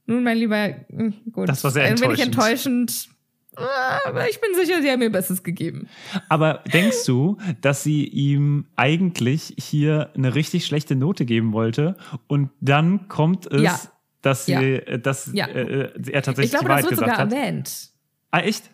nun, 0.07 0.23
mein 0.23 0.37
Lieber, 0.39 0.75
hm, 0.91 1.15
gut, 1.33 1.49
Das 1.49 1.65
war 1.65 1.71
sehr 1.71 1.85
ein 1.85 2.01
wenig 2.01 2.21
enttäuschend. 2.21 2.91
enttäuschend. 2.91 3.09
äh, 3.57 4.09
Aber 4.09 4.29
ich 4.29 4.41
bin 4.41 4.51
sicher, 4.55 4.83
sie 4.83 4.91
haben 4.91 5.03
ihr 5.03 5.11
Bestes 5.13 5.43
gegeben. 5.43 5.89
aber 6.29 6.63
denkst 6.73 7.05
du, 7.07 7.39
dass 7.61 7.83
sie 7.83 8.05
ihm 8.07 8.67
eigentlich 8.77 9.55
hier 9.59 10.11
eine 10.15 10.35
richtig 10.35 10.67
schlechte 10.67 10.95
Note 10.97 11.25
geben 11.25 11.53
wollte 11.53 11.97
und 12.27 12.51
dann 12.61 13.09
kommt 13.09 13.47
es, 13.53 13.63
Ja. 13.63 13.81
dass, 14.23 14.47
sie, 14.47 14.53
Ja. 14.53 14.61
äh, 14.61 14.99
dass 15.01 15.31
Ja. 15.33 15.47
äh, 15.47 15.91
er 16.11 16.23
tatsächlich 16.23 16.47
Ich 16.47 16.51
glaube, 16.51 16.65
die 16.65 16.69
das 16.69 16.69
Wahrheit 16.69 16.83
wird 16.85 16.91
gesagt 16.91 17.01
sogar 17.11 17.19
hat? 17.19 17.33
erwähnt. 17.33 17.91
Ah, 18.35 18.41
echt? 18.41 18.68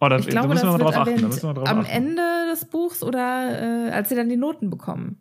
Oh, 0.00 0.08
da, 0.08 0.16
Ich 0.18 0.26
glaube, 0.26 0.48
da 0.48 0.54
müssen 0.54 0.66
das 0.66 0.74
wir 0.74 0.78
mal 0.78 0.84
drauf 0.90 0.96
achten. 0.96 1.20
Da 1.20 1.28
müssen 1.28 1.48
wir 1.48 1.52
drauf 1.54 1.68
am 1.68 1.80
achten. 1.80 1.90
Ende 1.90 2.22
des 2.50 2.64
Buchs 2.64 3.02
oder 3.02 3.88
äh, 3.88 3.90
als 3.90 4.08
sie 4.08 4.14
dann 4.14 4.30
die 4.30 4.38
Noten 4.38 4.70
bekommen. 4.70 5.20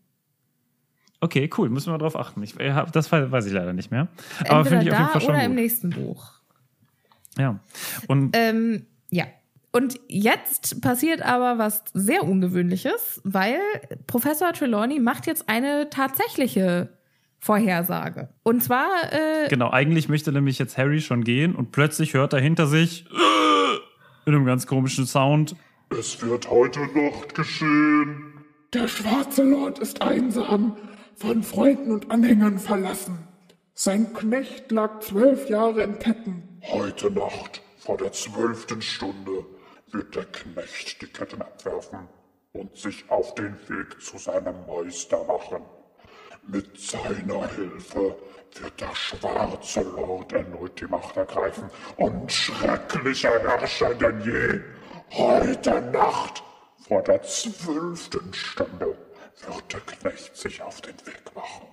Okay, 1.19 1.49
cool, 1.57 1.69
müssen 1.69 1.91
wir 1.91 1.97
drauf 1.97 2.15
achten. 2.15 2.41
Ich, 2.41 2.57
äh, 2.57 2.85
das 2.93 3.11
weiß 3.11 3.45
ich 3.45 3.51
leider 3.51 3.73
nicht 3.73 3.91
mehr. 3.91 4.07
Aber 4.47 4.59
Entweder 4.59 4.63
finde 4.69 4.85
ich 4.85 4.91
auf 4.93 4.99
jeden 4.99 5.11
Fall 5.11 5.21
schon 5.21 5.29
oder 5.31 5.43
im 5.43 5.51
gut. 5.51 5.55
nächsten 5.55 5.89
Buch. 5.89 6.31
Ja. 7.37 7.59
Und 8.07 8.29
Ähm, 8.33 8.85
ja. 9.11 9.25
Und 9.73 9.99
jetzt 10.07 10.81
passiert 10.81 11.21
aber 11.21 11.57
was 11.57 11.83
sehr 11.93 12.23
Ungewöhnliches, 12.23 13.19
weil 13.25 13.59
Professor 14.07 14.53
Trelawney 14.53 15.01
macht 15.01 15.27
jetzt 15.27 15.49
eine 15.49 15.89
tatsächliche 15.89 16.93
Vorhersage. 17.39 18.29
Und 18.43 18.63
zwar, 18.63 18.87
äh, 19.11 19.49
genau, 19.49 19.69
eigentlich 19.71 20.07
möchte 20.07 20.31
nämlich 20.31 20.59
jetzt 20.59 20.77
Harry 20.77 21.01
schon 21.01 21.25
gehen 21.25 21.55
und 21.55 21.73
plötzlich 21.73 22.13
hört 22.13 22.31
er 22.31 22.39
hinter 22.39 22.67
sich 22.67 23.05
in 24.25 24.35
einem 24.35 24.45
ganz 24.45 24.67
komischen 24.67 25.05
Sound. 25.05 25.55
Es 25.89 26.21
wird 26.21 26.49
heute 26.49 26.79
Nacht 26.97 27.35
geschehen. 27.35 28.33
Der 28.73 28.87
schwarze 28.87 29.43
Lord 29.43 29.79
ist 29.79 30.01
einsam, 30.01 30.77
von 31.15 31.43
Freunden 31.43 31.91
und 31.91 32.11
Anhängern 32.11 32.59
verlassen. 32.59 33.27
Sein 33.73 34.13
Knecht 34.13 34.71
lag 34.71 34.99
zwölf 35.01 35.49
Jahre 35.49 35.83
in 35.83 35.99
Ketten. 35.99 36.59
Heute 36.63 37.11
Nacht, 37.11 37.61
vor 37.77 37.97
der 37.97 38.11
zwölften 38.11 38.81
Stunde, 38.81 39.45
wird 39.91 40.15
der 40.15 40.25
Knecht 40.25 41.01
die 41.01 41.07
Ketten 41.07 41.41
abwerfen 41.41 41.99
und 42.53 42.75
sich 42.75 43.09
auf 43.09 43.35
den 43.35 43.53
Weg 43.67 44.01
zu 44.01 44.17
seinem 44.17 44.55
Meister 44.65 45.23
machen. 45.25 45.61
Mit 46.47 46.79
seiner 46.79 47.47
Hilfe 47.49 48.15
wird 48.53 48.79
der 48.79 48.95
schwarze 48.95 49.81
Lord 49.81 50.31
erneut 50.33 50.79
die 50.79 50.85
Macht 50.85 51.17
ergreifen 51.17 51.69
und 51.97 52.31
schrecklicher 52.31 53.39
herrschen 53.39 53.97
denn 53.99 54.21
je. 54.21 54.61
Heute 55.11 55.81
Nacht, 55.91 56.43
vor 56.87 57.01
der 57.03 57.21
zwölften 57.23 58.33
Stunde, 58.33 58.97
wird 59.47 59.73
der 59.73 59.79
Knecht 59.81 60.37
sich 60.37 60.61
auf 60.61 60.81
den 60.81 60.95
Weg 61.05 61.23
machen. 61.35 61.67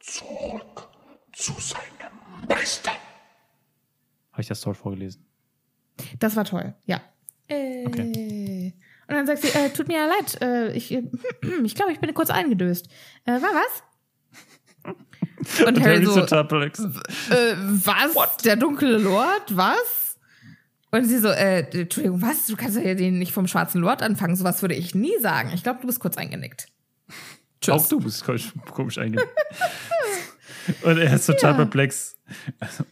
Zurück 0.00 0.88
zu 1.32 1.52
seinem 1.58 2.46
Meister. 2.48 2.92
Habe 4.32 4.42
ich 4.42 4.48
das 4.48 4.60
toll 4.60 4.74
vorgelesen? 4.74 5.26
Das 6.18 6.36
war 6.36 6.44
toll, 6.44 6.74
ja. 6.84 7.00
Äh, 7.48 7.86
Okay. 7.86 8.74
Und 9.12 9.18
dann 9.18 9.26
sagt 9.26 9.42
sie, 9.42 9.48
äh, 9.58 9.68
tut 9.68 9.88
mir 9.88 9.98
ja 9.98 10.06
leid, 10.06 10.40
äh, 10.40 10.72
ich 10.72 10.90
äh, 10.90 11.02
ich 11.64 11.74
glaube, 11.74 11.92
ich 11.92 12.00
bin 12.00 12.14
kurz 12.14 12.30
eingedöst. 12.30 12.88
Äh, 13.26 13.32
war 13.32 13.50
was? 13.52 14.94
Und 15.66 15.78
Harry 15.82 15.96
Harry 15.96 16.06
so, 16.06 16.14
total 16.20 16.46
perplex. 16.46 16.78
äh, 16.80 17.54
was? 17.58 18.38
Der 18.38 18.56
dunkle 18.56 18.96
Lord? 18.96 19.54
Was? 19.54 20.16
Und 20.92 21.04
sie 21.04 21.18
so, 21.18 21.28
äh, 21.28 21.60
Entschuldigung, 21.78 22.22
was? 22.22 22.46
Du 22.46 22.56
kannst 22.56 22.78
ja 22.78 22.94
den 22.94 23.18
nicht 23.18 23.32
vom 23.32 23.46
schwarzen 23.46 23.82
Lord 23.82 24.02
anfangen. 24.02 24.34
Sowas 24.34 24.62
würde 24.62 24.76
ich 24.76 24.94
nie 24.94 25.18
sagen. 25.20 25.50
Ich 25.54 25.62
glaube, 25.62 25.80
du 25.82 25.86
bist 25.88 26.00
kurz 26.00 26.16
eingenickt. 26.16 26.68
Auch 27.68 27.86
du 27.86 28.00
bist 28.00 28.24
komisch, 28.24 28.50
komisch 28.70 28.96
eingegangen. 28.96 29.30
Und 30.84 30.96
er 30.96 31.12
ist 31.14 31.26
total 31.26 31.50
Ja. 31.50 31.56
perplex. 31.58 32.16
Also, 32.60 32.84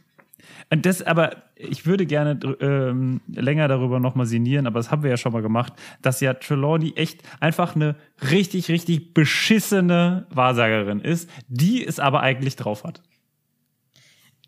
Und 0.72 0.86
das, 0.86 1.02
aber 1.02 1.42
ich 1.56 1.84
würde 1.84 2.06
gerne 2.06 2.38
ähm, 2.60 3.20
länger 3.26 3.66
darüber 3.66 3.98
nochmal 3.98 4.26
sinnieren, 4.26 4.68
aber 4.68 4.78
das 4.78 4.90
haben 4.92 5.02
wir 5.02 5.10
ja 5.10 5.16
schon 5.16 5.32
mal 5.32 5.42
gemacht, 5.42 5.72
dass 6.00 6.20
ja 6.20 6.34
Trelawney 6.34 6.92
echt 6.94 7.22
einfach 7.40 7.74
eine 7.74 7.96
richtig, 8.30 8.68
richtig 8.68 9.12
beschissene 9.12 10.26
Wahrsagerin 10.30 11.00
ist, 11.00 11.28
die 11.48 11.84
es 11.84 11.98
aber 11.98 12.20
eigentlich 12.20 12.54
drauf 12.54 12.84
hat. 12.84 13.02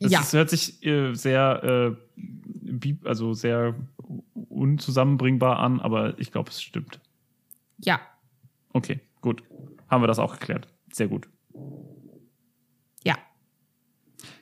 Das 0.01 0.13
Ja. 0.13 0.21
ist, 0.21 0.33
hört 0.33 0.51
sich 0.51 0.85
äh, 0.87 1.13
sehr, 1.15 1.97
äh, 2.81 2.95
also 3.05 3.35
sehr 3.35 3.75
unzusammenbringbar 4.49 5.59
an, 5.59 5.81
aber 5.81 6.19
ich 6.21 6.31
glaube, 6.31 6.51
es 6.51 6.63
stimmt. 6.63 7.01
Ja. 7.79 8.01
Okay, 8.73 9.01
gut. 9.21 9.43
Haben 9.89 10.03
wir 10.03 10.07
das 10.09 10.19
auch 10.21 10.39
geklärt. 10.39 10.69
Sehr 10.93 11.09
gut. 11.09 11.29
Ja. 13.05 13.17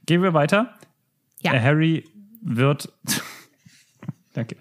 Gehen 0.06 0.22
wir 0.22 0.34
weiter. 0.34 0.74
Ja. 1.42 1.54
Äh, 1.54 1.60
Harry 1.60 2.04
wird. 2.42 2.92
Danke. 4.34 4.56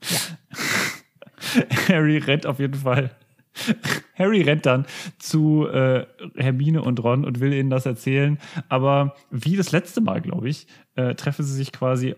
Harry 1.88 2.18
rennt 2.18 2.46
auf 2.46 2.58
jeden 2.58 2.74
Fall. 2.74 3.10
Harry 4.16 4.42
rennt 4.42 4.66
dann 4.66 4.86
zu 5.18 5.66
äh, 5.68 6.06
Hermine 6.36 6.82
und 6.82 7.02
Ron 7.02 7.24
und 7.24 7.40
will 7.40 7.52
ihnen 7.52 7.70
das 7.70 7.86
erzählen. 7.86 8.38
Aber 8.68 9.14
wie 9.30 9.56
das 9.56 9.72
letzte 9.72 10.00
Mal, 10.00 10.20
glaube 10.20 10.48
ich, 10.48 10.66
äh, 10.94 11.14
treffen 11.14 11.44
sie 11.44 11.54
sich 11.54 11.72
quasi 11.72 12.14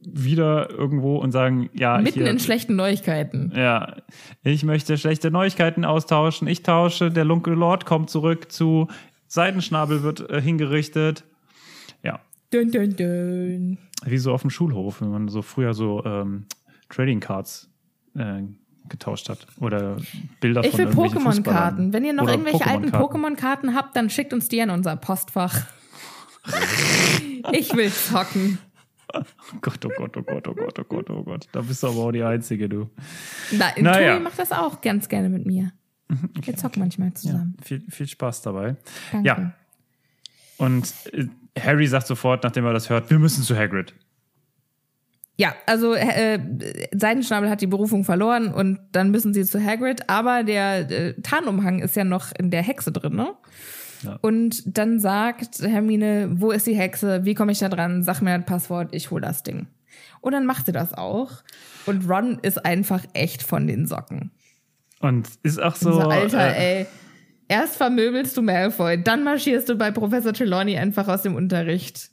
wieder 0.00 0.70
irgendwo 0.70 1.16
und 1.16 1.32
sagen, 1.32 1.70
ja, 1.72 1.98
Mitten 1.98 2.20
hier, 2.20 2.30
in 2.30 2.38
schlechten 2.38 2.76
Neuigkeiten. 2.76 3.52
ja, 3.56 3.96
ich 4.44 4.62
möchte 4.62 4.96
schlechte 4.96 5.32
Neuigkeiten 5.32 5.84
austauschen. 5.84 6.46
Ich 6.46 6.62
tausche, 6.62 7.10
der 7.10 7.24
Lunke 7.24 7.50
Lord 7.50 7.84
kommt 7.84 8.08
zurück 8.08 8.52
zu, 8.52 8.86
Seidenschnabel 9.26 10.04
wird 10.04 10.30
äh, 10.30 10.40
hingerichtet. 10.40 11.24
Ja, 12.52 12.60
Dun, 12.62 12.70
dun, 12.70 12.96
dun. 12.96 13.78
wie 14.04 14.18
so 14.18 14.32
auf 14.32 14.40
dem 14.42 14.50
Schulhof, 14.50 15.00
wenn 15.00 15.10
man 15.10 15.28
so 15.28 15.42
früher 15.42 15.74
so 15.74 16.04
ähm, 16.04 16.46
Trading 16.88 17.20
Cards 17.20 17.68
äh, 18.16 18.42
getauscht 18.88 19.28
hat 19.28 19.46
oder 19.60 19.98
Bilder 20.40 20.64
Ich 20.64 20.70
von 20.70 20.78
will 20.78 20.86
irgendwelchen 20.86 21.44
Pokémon-Karten. 21.44 21.92
Wenn 21.92 22.04
ihr 22.04 22.12
noch 22.14 22.22
Oder 22.24 22.32
irgendwelche 22.32 22.66
alten 22.66 22.88
Pokémon-Karten. 22.90 23.74
Habt, 23.74 23.94
dann 23.96 24.08
schickt 24.08 24.32
uns 24.32 24.48
die 24.48 24.60
in 24.60 24.70
unser 24.70 24.96
Postfach. 24.96 25.66
ich 27.52 27.74
will 27.74 27.90
zocken. 27.90 28.58
Gott, 29.60 29.84
oh 29.84 29.90
Gott, 29.96 30.16
oh 30.16 30.22
Gott, 30.22 30.48
oh 30.48 30.54
Gott, 30.54 30.78
oh 30.78 30.84
Gott, 30.84 31.10
oh 31.10 31.22
Gott. 31.24 31.48
Da 31.52 31.60
bist 31.62 31.82
du 31.82 31.88
aber 31.88 31.96
auch 31.98 32.12
die 32.12 32.22
Einzige, 32.22 32.68
du. 32.68 32.88
Na, 33.52 33.66
Naja. 33.78 34.12
Tobi 34.14 34.24
macht 34.24 34.38
das 34.38 34.52
auch 34.52 34.80
ganz 34.80 35.08
gerne 35.08 35.28
mit 35.28 35.46
mir. 35.46 35.72
Wir 36.42 36.56
zocken 36.56 36.80
manchmal 36.80 37.08
Ja, 37.08 37.14
zusammen. 37.14 37.56
viel, 37.62 37.82
viel 37.90 38.08
Spaß 38.08 38.42
dabei. 38.42 38.76
Danke. 39.12 39.26
Ja. 39.26 39.52
Und 40.58 40.92
äh, 41.12 41.26
Harry 41.58 41.86
sagt 41.86 42.06
sofort, 42.06 42.44
nachdem 42.44 42.66
er 42.66 42.72
das 42.72 42.90
hört, 42.90 43.10
wir 43.10 43.18
müssen 43.18 43.42
zu 43.42 43.56
Hagrid. 43.56 43.94
Ja, 45.36 45.54
also 45.66 45.94
äh, 45.94 46.40
Seidenschnabel 46.92 47.48
hat 47.48 47.60
die 47.60 47.68
Berufung 47.68 48.04
verloren 48.04 48.52
und 48.52 48.80
dann 48.90 49.12
müssen 49.12 49.32
sie 49.32 49.44
zu 49.44 49.64
Hagrid, 49.64 50.08
aber 50.10 50.42
der 50.42 50.90
äh, 50.90 51.14
Tarnumhang 51.22 51.78
ist 51.78 51.94
ja 51.94 52.02
noch 52.02 52.32
in 52.36 52.50
der 52.50 52.62
Hexe 52.62 52.90
drin, 52.90 53.14
ne? 53.14 53.34
Ja. 54.02 54.18
Und 54.20 54.76
dann 54.78 54.98
sagt 54.98 55.60
Hermine, 55.60 56.28
wo 56.32 56.50
ist 56.50 56.66
die 56.66 56.74
Hexe? 56.74 57.24
Wie 57.24 57.34
komme 57.34 57.52
ich 57.52 57.58
da 57.58 57.68
dran? 57.68 58.02
Sag 58.02 58.20
mir 58.20 58.32
ein 58.32 58.46
Passwort, 58.46 58.94
ich 58.94 59.10
hol 59.10 59.20
das 59.20 59.42
Ding. 59.42 59.68
Und 60.20 60.32
dann 60.32 60.46
macht 60.46 60.66
sie 60.66 60.72
das 60.72 60.92
auch. 60.92 61.30
Und 61.86 62.08
Ron 62.08 62.38
ist 62.42 62.64
einfach 62.64 63.04
echt 63.12 63.42
von 63.42 63.66
den 63.66 63.86
Socken. 63.86 64.30
Und 65.00 65.28
ist 65.42 65.62
auch 65.62 65.76
so. 65.76 65.92
So, 65.92 66.00
Alter, 66.00 66.56
äh, 66.56 66.80
ey. 66.80 66.86
Erst 67.48 67.76
vermöbelst 67.76 68.36
du 68.36 68.42
Malfoy, 68.42 69.02
dann 69.02 69.24
marschierst 69.24 69.68
du 69.68 69.76
bei 69.76 69.90
Professor 69.90 70.32
Trelawney 70.34 70.76
einfach 70.76 71.08
aus 71.08 71.22
dem 71.22 71.34
Unterricht. 71.34 72.10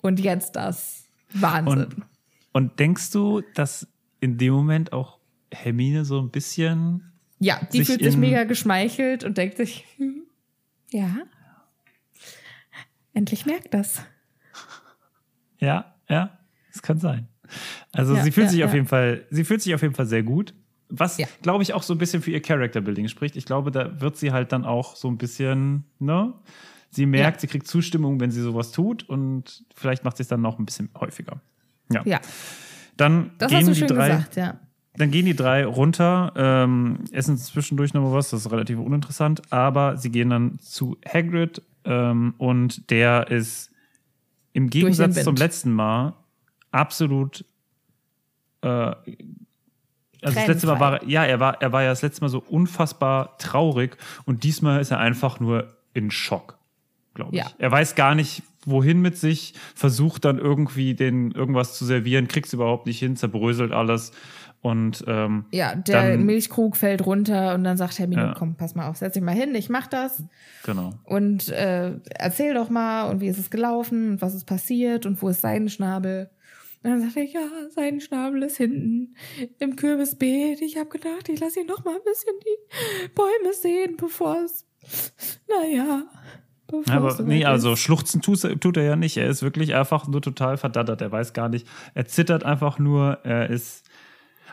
Und 0.00 0.18
jetzt 0.20 0.56
das. 0.56 1.04
Wahnsinn. 1.32 1.84
Und, 1.84 1.96
und 2.52 2.78
denkst 2.78 3.10
du, 3.10 3.42
dass 3.54 3.86
in 4.20 4.38
dem 4.38 4.54
Moment 4.54 4.92
auch 4.92 5.18
Hermine 5.52 6.04
so 6.04 6.20
ein 6.20 6.30
bisschen. 6.30 7.12
Ja, 7.38 7.60
die 7.72 7.78
sich 7.78 7.88
fühlt 7.88 8.02
sich 8.02 8.16
mega 8.16 8.44
geschmeichelt 8.44 9.24
und 9.24 9.38
denkt 9.38 9.58
sich, 9.58 9.84
hm, 9.96 10.22
ja, 10.90 11.18
endlich 13.12 13.46
merkt 13.46 13.74
das. 13.74 14.02
Ja, 15.58 15.94
ja, 16.08 16.38
es 16.72 16.82
kann 16.82 16.98
sein. 16.98 17.28
Also 17.92 18.14
Ja, 18.14 18.22
sie 18.22 18.32
fühlt 18.32 18.46
ja, 18.46 18.50
sich 18.50 18.64
auf 18.64 18.70
ja. 18.70 18.76
jeden 18.76 18.86
Fall, 18.86 19.26
sie 19.30 19.44
fühlt 19.44 19.62
sich 19.62 19.74
auf 19.74 19.82
jeden 19.82 19.94
Fall 19.94 20.06
sehr 20.06 20.22
gut. 20.22 20.54
Was, 20.90 21.18
Ja. 21.18 21.26
glaube 21.42 21.62
ich, 21.62 21.74
auch 21.74 21.82
so 21.82 21.94
ein 21.94 21.98
bisschen 21.98 22.22
für 22.22 22.30
ihr 22.30 22.40
Character 22.40 22.80
Building 22.80 23.08
spricht. 23.08 23.36
Ich 23.36 23.44
glaube, 23.44 23.70
da 23.70 24.00
wird 24.00 24.16
sie 24.16 24.32
halt 24.32 24.52
dann 24.52 24.64
auch 24.64 24.96
so 24.96 25.08
ein 25.08 25.18
bisschen, 25.18 25.84
ne? 25.98 26.32
Sie 26.90 27.04
merkt, 27.04 27.36
Ja. 27.36 27.40
sie 27.42 27.46
kriegt 27.48 27.66
Zustimmung, 27.66 28.18
wenn 28.20 28.30
sie 28.30 28.40
sowas 28.40 28.72
tut 28.72 29.06
und 29.08 29.64
vielleicht 29.74 30.04
macht 30.04 30.16
sie 30.16 30.22
es 30.22 30.28
dann 30.28 30.40
noch 30.40 30.58
ein 30.58 30.64
bisschen 30.64 30.88
häufiger. 30.98 31.40
Ja. 31.92 32.02
Ja, 32.06 32.20
Dann 32.96 33.32
das 33.38 33.50
gehen 33.50 33.58
hast 33.58 33.66
du 33.68 33.72
die 33.72 33.78
schön 33.80 33.88
drei. 33.88 34.08
gesagt, 34.08 34.36
ja. 34.36 34.58
Dann 34.94 35.10
gehen 35.10 35.26
die 35.26 35.36
drei 35.36 35.64
runter, 35.66 36.32
ähm, 36.34 37.04
essen 37.12 37.36
zwischendurch 37.36 37.92
noch 37.94 38.02
mal 38.02 38.12
was, 38.12 38.30
das 38.30 38.46
ist 38.46 38.50
relativ 38.50 38.78
uninteressant, 38.78 39.42
aber 39.52 39.96
sie 39.98 40.10
gehen 40.10 40.30
dann 40.30 40.58
zu 40.60 40.96
Hagrid 41.06 41.62
ähm, 41.84 42.34
und 42.38 42.90
der 42.90 43.30
ist 43.30 43.70
im 44.54 44.70
Gegensatz 44.70 45.22
zum 45.22 45.36
letzten 45.36 45.72
Mal 45.72 46.14
absolut 46.72 47.44
äh, 48.62 48.92
also 50.22 50.34
das 50.36 50.46
letzte 50.48 50.66
Mal 50.66 50.80
war 50.80 51.02
er- 51.02 51.08
ja, 51.08 51.24
er 51.24 51.40
war 51.40 51.60
er 51.62 51.72
war 51.72 51.82
ja 51.82 51.90
das 51.90 52.02
letzte 52.02 52.22
Mal 52.22 52.28
so 52.28 52.42
unfassbar 52.48 53.36
traurig 53.38 53.96
und 54.24 54.44
diesmal 54.44 54.80
ist 54.80 54.90
er 54.90 54.98
einfach 54.98 55.40
nur 55.40 55.68
in 55.94 56.10
Schock, 56.10 56.58
glaube 57.14 57.34
ich. 57.36 57.38
Ja. 57.42 57.46
Er 57.58 57.70
weiß 57.70 57.94
gar 57.94 58.14
nicht 58.14 58.42
wohin 58.66 59.00
mit 59.00 59.16
sich, 59.16 59.54
versucht 59.74 60.24
dann 60.24 60.38
irgendwie 60.38 60.94
den 60.94 61.30
irgendwas 61.30 61.74
zu 61.78 61.84
servieren, 61.84 62.28
kriegt 62.28 62.46
es 62.48 62.52
überhaupt 62.52 62.86
nicht 62.86 62.98
hin, 62.98 63.16
zerbröselt 63.16 63.72
alles 63.72 64.12
und 64.60 65.04
ähm, 65.06 65.44
Ja, 65.52 65.74
der 65.76 66.10
Dann- 66.16 66.26
Milchkrug 66.26 66.76
fällt 66.76 67.06
runter 67.06 67.54
und 67.54 67.62
dann 67.64 67.76
sagt 67.76 67.98
Hermine, 67.98 68.20
Ja. 68.22 68.34
komm, 68.36 68.56
pass 68.56 68.74
mal 68.74 68.88
auf, 68.88 68.96
setz 68.96 69.14
dich 69.14 69.22
mal 69.22 69.34
hin, 69.34 69.54
ich 69.54 69.68
mach 69.70 69.86
das. 69.86 70.22
genau. 70.64 70.92
Und 71.04 71.48
äh, 71.50 71.92
erzähl 72.10 72.52
doch 72.54 72.68
mal, 72.68 73.08
und 73.08 73.20
wie 73.20 73.28
ist 73.28 73.38
es 73.38 73.50
gelaufen, 73.50 74.10
und 74.12 74.20
was 74.22 74.34
ist 74.34 74.44
passiert, 74.46 75.06
und 75.06 75.22
wo 75.22 75.28
ist 75.28 75.40
Seidenschnabel? 75.42 76.28
Und 76.82 76.90
dann 76.90 77.00
sagt 77.02 77.16
er, 77.16 77.24
ja, 77.24 77.48
Seidenschnabel 77.70 78.42
ist 78.44 78.56
hinten 78.56 79.16
im 79.58 79.74
Kürbisbeet. 79.74 80.60
Ich 80.60 80.76
habe 80.76 80.88
gedacht, 80.88 81.28
ich 81.28 81.40
lasse 81.40 81.60
ihn 81.60 81.66
noch 81.66 81.84
mal 81.84 81.96
ein 81.96 82.04
bisschen 82.04 82.34
die 82.40 83.08
Bäume 83.14 83.52
sehen, 83.52 83.96
bevor 83.96 84.44
es, 84.44 84.64
naja, 85.48 86.08
bevor 86.68 86.94
aber 86.94 87.08
es 87.08 87.18
nee, 87.18 87.44
also 87.44 87.74
schluchzen 87.74 88.22
tut, 88.22 88.42
tut 88.60 88.76
er 88.76 88.84
ja 88.84 88.96
nicht. 88.96 89.16
Er 89.16 89.28
ist 89.28 89.42
wirklich 89.42 89.74
einfach 89.74 90.06
nur 90.06 90.22
total 90.22 90.56
verdattert. 90.56 91.00
Er 91.00 91.10
weiß 91.10 91.32
gar 91.32 91.48
nicht. 91.48 91.66
Er 91.94 92.06
zittert 92.06 92.44
einfach 92.44 92.78
nur. 92.78 93.18
Er 93.24 93.50
ist. 93.50 93.88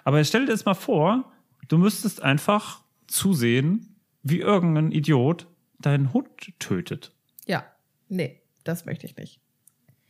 Aber 0.03 0.23
stell 0.23 0.45
dir 0.45 0.51
das 0.51 0.65
mal 0.65 0.73
vor, 0.73 1.31
du 1.67 1.77
müsstest 1.77 2.23
einfach 2.23 2.83
zusehen, 3.07 3.95
wie 4.23 4.39
irgendein 4.39 4.91
Idiot 4.91 5.47
deinen 5.77 6.11
Hund 6.13 6.27
tötet. 6.57 7.11
Ja, 7.45 7.65
nee, 8.09 8.41
das 8.63 8.85
möchte 8.85 9.05
ich 9.05 9.15
nicht. 9.15 9.39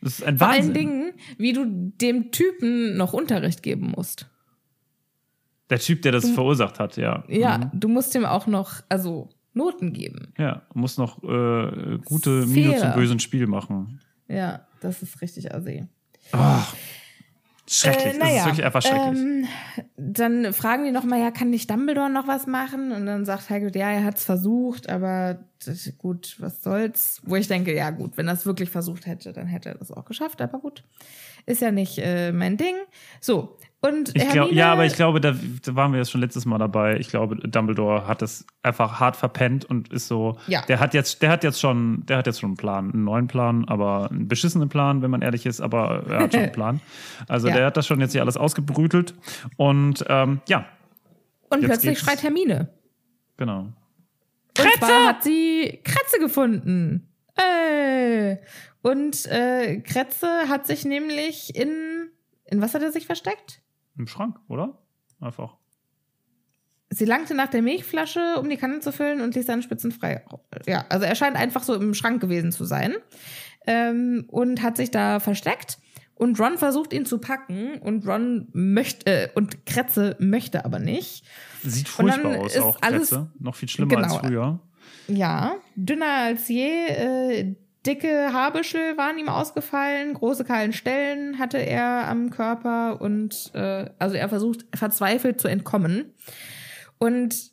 Das 0.01 0.19
ist 0.19 0.23
ein 0.23 0.37
Vor 0.37 0.47
Wahnsinn. 0.47 0.63
allen 0.63 0.73
Dingen, 0.73 1.13
wie 1.37 1.53
du 1.53 1.65
dem 2.01 2.31
Typen 2.31 2.95
noch 2.97 3.13
Unterricht 3.13 3.63
geben 3.63 3.91
musst. 3.95 4.29
Der 5.69 5.79
Typ, 5.79 6.03
der 6.03 6.11
das 6.11 6.29
verursacht 6.29 6.79
hat, 6.79 6.95
ja. 6.97 7.23
Ja, 7.27 7.57
Mhm. 7.57 7.71
du 7.73 7.87
musst 7.87 8.13
ihm 8.13 8.25
auch 8.25 8.45
noch, 8.45 8.81
also 8.87 9.29
Noten 9.53 9.93
geben. 9.93 10.33
Ja, 10.37 10.61
muss 10.73 10.97
noch 10.97 11.23
äh, 11.23 11.97
gute 12.05 12.45
Miene 12.45 12.77
zum 12.77 12.93
bösen 12.93 13.19
Spiel 13.19 13.47
machen. 13.47 13.99
Ja, 14.27 14.67
das 14.81 15.01
ist 15.01 15.21
richtig 15.21 15.53
assi. 15.55 15.87
Schrecklich. 17.67 18.15
Äh, 18.15 18.19
das 18.19 18.29
ist 18.29 18.45
wirklich 18.45 18.65
einfach 18.65 18.81
schrecklich. 18.81 19.19
Ähm, 19.19 19.47
dann 19.97 20.53
fragen 20.53 20.85
die 20.85 20.91
noch 20.91 21.03
mal, 21.03 21.19
ja, 21.19 21.31
kann 21.31 21.49
nicht 21.49 21.69
Dumbledore 21.69 22.09
noch 22.09 22.27
was 22.27 22.45
machen? 22.45 22.91
Und 22.91 23.07
dann 23.07 23.25
sagt 23.25 23.49
Hagrid, 23.49 23.75
ja, 23.75 23.89
er 23.89 24.03
hat's 24.03 24.23
versucht, 24.23 24.87
aber 24.87 25.39
das, 25.65 25.91
gut, 25.97 26.35
was 26.39 26.61
soll's? 26.61 27.21
Wo 27.25 27.35
ich 27.35 27.47
denke, 27.47 27.75
ja 27.75 27.89
gut, 27.89 28.17
wenn 28.17 28.27
er 28.27 28.35
es 28.35 28.45
wirklich 28.45 28.69
versucht 28.69 29.07
hätte, 29.07 29.33
dann 29.33 29.47
hätte 29.47 29.69
er 29.69 29.75
das 29.75 29.91
auch 29.91 30.05
geschafft. 30.05 30.41
Aber 30.41 30.59
gut, 30.59 30.83
ist 31.47 31.61
ja 31.61 31.71
nicht 31.71 31.97
äh, 31.97 32.31
mein 32.31 32.57
Ding. 32.57 32.75
So, 33.19 33.57
Und 33.87 34.09
Ich 34.15 34.23
glaub, 34.29 34.33
Hermine, 34.45 34.53
ja, 34.57 34.71
aber 34.71 34.85
ich 34.85 34.93
glaube, 34.95 35.19
da, 35.21 35.35
da 35.63 35.75
waren 35.75 35.91
wir 35.91 35.99
jetzt 35.99 36.11
schon 36.11 36.21
letztes 36.21 36.45
Mal 36.45 36.57
dabei. 36.57 36.97
Ich 36.97 37.09
glaube, 37.09 37.35
Dumbledore 37.35 38.07
hat 38.07 38.21
das 38.21 38.45
einfach 38.63 38.99
hart 38.99 39.15
verpennt 39.15 39.65
und 39.65 39.91
ist 39.91 40.07
so. 40.07 40.37
Ja. 40.47 40.61
Der 40.67 40.79
hat 40.79 40.93
jetzt, 40.93 41.21
der 41.21 41.29
hat 41.29 41.43
jetzt 41.43 41.59
schon, 41.59 42.05
der 42.05 42.17
hat 42.17 42.25
jetzt 42.27 42.39
schon 42.39 42.51
einen 42.51 42.57
Plan, 42.57 42.91
einen 42.93 43.03
neuen 43.03 43.27
Plan, 43.27 43.65
aber 43.67 44.09
einen 44.09 44.27
beschissenen 44.27 44.69
Plan, 44.69 45.01
wenn 45.01 45.11
man 45.11 45.21
ehrlich 45.21 45.45
ist. 45.45 45.61
Aber 45.61 46.03
er 46.09 46.19
hat 46.23 46.33
schon 46.33 46.43
einen 46.43 46.51
Plan. 46.53 46.81
Also 47.27 47.47
Ja. 47.49 47.55
der 47.55 47.65
hat 47.67 47.77
das 47.77 47.85
schon 47.85 47.99
jetzt 47.99 48.13
hier 48.13 48.21
alles 48.21 48.37
ausgebrütelt 48.37 49.13
und 49.57 50.03
ähm, 50.07 50.39
ja, 50.47 50.65
und 51.49 51.61
plötzlich 51.61 51.95
geht's- 51.95 52.01
schreit 52.01 52.23
Hermine. 52.23 52.69
genau. 53.37 53.67
Und 54.57 54.73
zwar 54.79 55.07
hat 55.07 55.23
sie 55.23 55.79
Kretze 55.83 56.17
gefunden. 56.19 57.09
Äh. 57.35 58.37
Und 58.81 59.25
äh, 59.25 59.81
Kretze 59.81 60.27
hat 60.47 60.65
sich 60.67 60.85
nämlich 60.85 61.55
in. 61.55 62.09
In 62.47 62.61
was 62.61 62.73
hat 62.75 62.83
er 62.83 62.91
sich 62.91 63.05
versteckt? 63.07 63.59
Im 63.97 64.07
Schrank, 64.07 64.37
oder? 64.47 64.77
Einfach. 65.19 65.55
Sie 66.89 67.05
langte 67.05 67.33
nach 67.33 67.47
der 67.47 67.61
Milchflasche, 67.61 68.35
um 68.39 68.49
die 68.49 68.57
Kanne 68.57 68.79
zu 68.79 68.91
füllen 68.91 69.21
und 69.21 69.35
ließ 69.35 69.45
seine 69.47 69.63
Spitzen 69.63 69.91
frei. 69.91 70.23
Ja, 70.67 70.85
also 70.89 71.05
er 71.05 71.15
scheint 71.15 71.35
einfach 71.35 71.63
so 71.63 71.73
im 71.73 71.93
Schrank 71.93 72.21
gewesen 72.21 72.51
zu 72.51 72.63
sein. 72.65 72.93
Ähm, 73.67 74.25
und 74.27 74.61
hat 74.61 74.77
sich 74.77 74.91
da 74.91 75.19
versteckt. 75.19 75.79
Und 76.13 76.39
Ron 76.39 76.57
versucht 76.57 76.93
ihn 76.93 77.05
zu 77.05 77.17
packen 77.17 77.79
und 77.79 78.07
Ron 78.07 78.47
möchte, 78.53 79.05
äh, 79.11 79.29
und 79.35 79.65
Kretze 79.65 80.15
möchte 80.19 80.63
aber 80.63 80.79
nicht. 80.79 81.25
Sieht 81.63 81.87
dann 81.97 82.09
furchtbar 82.09 82.37
aus, 82.37 82.57
auch 82.57 82.77
alles- 82.81 83.09
Kretze. 83.09 83.31
Noch 83.39 83.55
viel 83.55 83.67
schlimmer 83.67 83.97
als 83.97 84.07
Genau. 84.09 84.19
früher. 84.19 84.59
Ja, 85.07 85.55
dünner 85.75 86.13
als 86.25 86.47
je, 86.47 86.85
äh, 86.87 87.55
dicke 87.85 88.33
Haarbüschel 88.33 88.97
waren 88.97 89.17
ihm 89.17 89.29
ausgefallen, 89.29 90.13
große 90.13 90.43
kahlen 90.43 90.73
Stellen 90.73 91.39
hatte 91.39 91.57
er 91.57 92.07
am 92.07 92.29
Körper 92.29 93.01
und 93.01 93.51
äh, 93.53 93.89
also 93.99 94.15
er 94.15 94.29
versucht 94.29 94.65
verzweifelt 94.73 95.39
zu 95.39 95.47
entkommen. 95.47 96.13
Und 96.97 97.51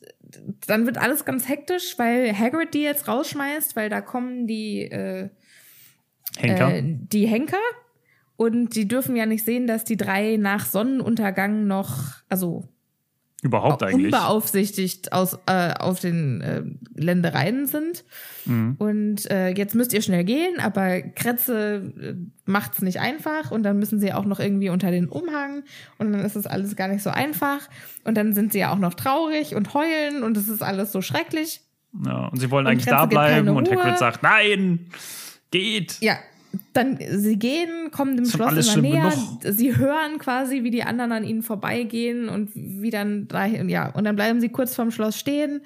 dann 0.67 0.85
wird 0.85 0.97
alles 0.97 1.25
ganz 1.25 1.47
hektisch, 1.47 1.97
weil 1.97 2.37
Hagrid 2.37 2.73
die 2.73 2.81
jetzt 2.81 3.07
rausschmeißt, 3.07 3.75
weil 3.75 3.89
da 3.89 4.01
kommen 4.01 4.47
die 4.47 4.81
äh, 4.83 5.29
Henker. 6.37 6.75
äh, 6.75 6.83
die 6.83 7.27
Henker 7.27 7.57
und 8.35 8.75
die 8.75 8.87
dürfen 8.87 9.15
ja 9.15 9.25
nicht 9.25 9.45
sehen, 9.45 9.67
dass 9.67 9.83
die 9.83 9.97
drei 9.97 10.37
nach 10.37 10.65
Sonnenuntergang 10.65 11.67
noch, 11.67 12.15
also 12.29 12.67
Überhaupt 13.43 13.83
eigentlich. 13.83 14.05
unbeaufsichtigt 14.05 15.11
aus, 15.11 15.37
äh, 15.45 15.73
auf 15.73 15.99
den 15.99 16.41
äh, 16.41 16.63
Ländereien 16.95 17.67
sind. 17.67 18.05
Mhm. 18.45 18.75
Und 18.79 19.29
äh, 19.29 19.49
jetzt 19.49 19.75
müsst 19.75 19.93
ihr 19.93 20.01
schnell 20.01 20.23
gehen, 20.23 20.59
aber 20.59 21.01
Kretze 21.01 21.93
äh, 21.99 22.13
macht's 22.45 22.81
nicht 22.81 22.99
einfach 22.99 23.51
und 23.51 23.63
dann 23.63 23.77
müssen 23.77 23.99
sie 23.99 24.13
auch 24.13 24.25
noch 24.25 24.39
irgendwie 24.39 24.69
unter 24.69 24.91
den 24.91 25.09
Umhang 25.09 25.63
und 25.97 26.13
dann 26.13 26.21
ist 26.21 26.37
es 26.37 26.47
alles 26.47 26.75
gar 26.75 26.87
nicht 26.87 27.03
so 27.03 27.09
einfach 27.09 27.67
und 28.05 28.15
dann 28.15 28.33
sind 28.33 28.53
sie 28.53 28.59
ja 28.59 28.71
auch 28.73 28.79
noch 28.79 28.93
traurig 28.93 29.55
und 29.55 29.73
heulen 29.73 30.23
und 30.23 30.37
es 30.37 30.47
ist 30.47 30.63
alles 30.63 30.91
so 30.91 31.01
schrecklich. 31.01 31.61
Ja, 32.05 32.27
und 32.27 32.39
sie 32.39 32.49
wollen 32.49 32.65
Und 32.65 32.71
eigentlich 32.71 32.85
Kretze 32.85 32.97
da 32.97 33.05
bleiben 33.05 33.49
und. 33.49 33.69
Hagrid 33.69 33.99
sagt, 33.99 34.23
nein, 34.23 34.87
geht. 35.51 35.97
Ja, 36.01 36.17
dann 36.73 36.99
sie 37.09 37.37
gehen, 37.37 37.91
kommen 37.91 38.15
dem 38.15 38.25
Schloss 38.25 38.75
immer 38.75 38.81
näher. 38.81 39.09
genug. 39.09 39.53
Sie 39.53 39.75
hören 39.75 40.19
quasi, 40.19 40.63
wie 40.63 40.71
die 40.71 40.83
anderen 40.83 41.11
an 41.11 41.23
ihnen 41.23 41.41
vorbeigehen 41.41 42.29
und 42.29 42.51
wie 42.53 42.89
dann 42.89 43.27
dahin, 43.27 43.69
ja, 43.69 43.89
und 43.89 44.03
dann 44.03 44.15
bleiben 44.15 44.39
sie 44.39 44.49
kurz 44.49 44.75
vorm 44.75 44.91
Schloss 44.91 45.17
stehen. 45.17 45.61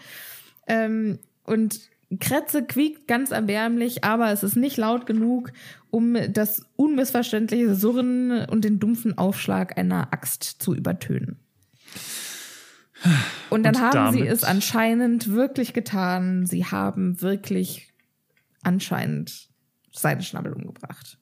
Ähm, 0.67 1.19
und 1.43 1.79
Kretze 2.19 2.63
quiekt 2.63 3.07
ganz 3.07 3.31
erbärmlich, 3.31 4.03
aber 4.03 4.31
es 4.31 4.43
ist 4.43 4.55
nicht 4.55 4.77
laut 4.77 5.05
genug, 5.05 5.51
um 5.89 6.15
das 6.29 6.65
unmissverständliche 6.77 7.75
Surren 7.75 8.45
und 8.45 8.63
den 8.63 8.79
dumpfen 8.79 9.17
Aufschlag 9.17 9.77
einer 9.77 10.13
Axt 10.13 10.43
zu 10.43 10.73
übertönen. 10.73 11.37
Und 13.49 13.63
dann 13.63 13.75
Und 13.75 13.81
haben 13.81 14.13
sie 14.13 14.25
es 14.25 14.43
anscheinend 14.43 15.31
wirklich 15.31 15.73
getan. 15.73 16.45
Sie 16.45 16.65
haben 16.65 17.21
wirklich 17.21 17.93
anscheinend 18.63 19.49
seinen 19.97 20.21
Schnabel 20.21 20.53
umgebracht. 20.53 21.17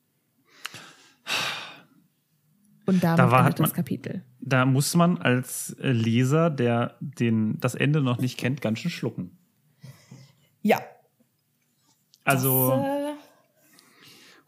Und 2.87 3.03
damit 3.03 3.19
Da 3.19 3.31
war- 3.31 3.39
endet 3.41 3.59
man- 3.59 3.69
das 3.69 3.73
Kapitel. 3.73 4.23
Da 4.39 4.65
muss 4.65 4.93
man 4.95 5.17
als 5.17 5.75
Leser, 5.79 6.49
der 6.51 6.95
den, 6.99 7.59
das 7.59 7.73
Ende 7.73 8.01
noch 8.01 8.19
nicht 8.19 8.37
kennt, 8.37 8.61
ganz 8.61 8.79
schön 8.79 8.91
schlucken. 8.91 9.37
Ja. 10.61 10.81
Also, 12.23 12.69
Das, 12.71 12.85
äh, 12.85 13.13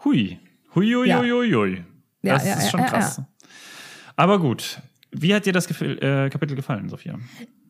hui. 0.06 0.40
Hui, 0.76 0.92
hui, 0.94 1.08
Ja. 1.08 1.20
hui, 1.20 1.30
hui, 1.32 1.52
hui. 1.52 1.84
Ja, 2.22 2.34
Das 2.36 2.46
ja, 2.46 2.54
ist 2.56 2.70
schon 2.70 2.86
krass. 2.86 3.22
Aber 4.16 4.40
gut. 4.40 4.82
Wie 5.12 5.34
hat 5.34 5.46
dir 5.46 5.54
das 5.54 5.68
Gefil 5.68 5.98
äh, 6.04 6.30
Kapitel 6.30 6.56
gefallen, 6.56 6.90
Sophia? 6.90 7.18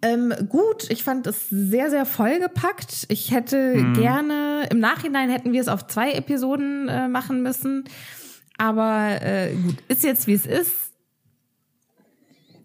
Ähm, 0.01 0.33
gut, 0.49 0.89
ich 0.89 1.03
fand 1.03 1.25
es 1.27 1.49
sehr, 1.49 1.89
sehr 1.89 2.05
vollgepackt. 2.05 3.05
Ich 3.09 3.31
hätte 3.31 3.75
Mhm. 3.75 3.93
gerne, 3.93 4.67
im 4.69 4.79
Nachhinein 4.79 5.29
hätten 5.29 5.53
wir 5.53 5.61
es 5.61 5.67
auf 5.67 5.87
zwei 5.87 6.11
Episoden 6.13 6.87
äh, 6.87 7.07
machen 7.07 7.41
müssen. 7.41 7.85
Aber 8.57 9.21
äh, 9.21 9.55
gut, 9.55 9.75
ist 9.87 10.03
jetzt 10.03 10.27
wie 10.27 10.33
es 10.33 10.45
ist. 10.45 10.87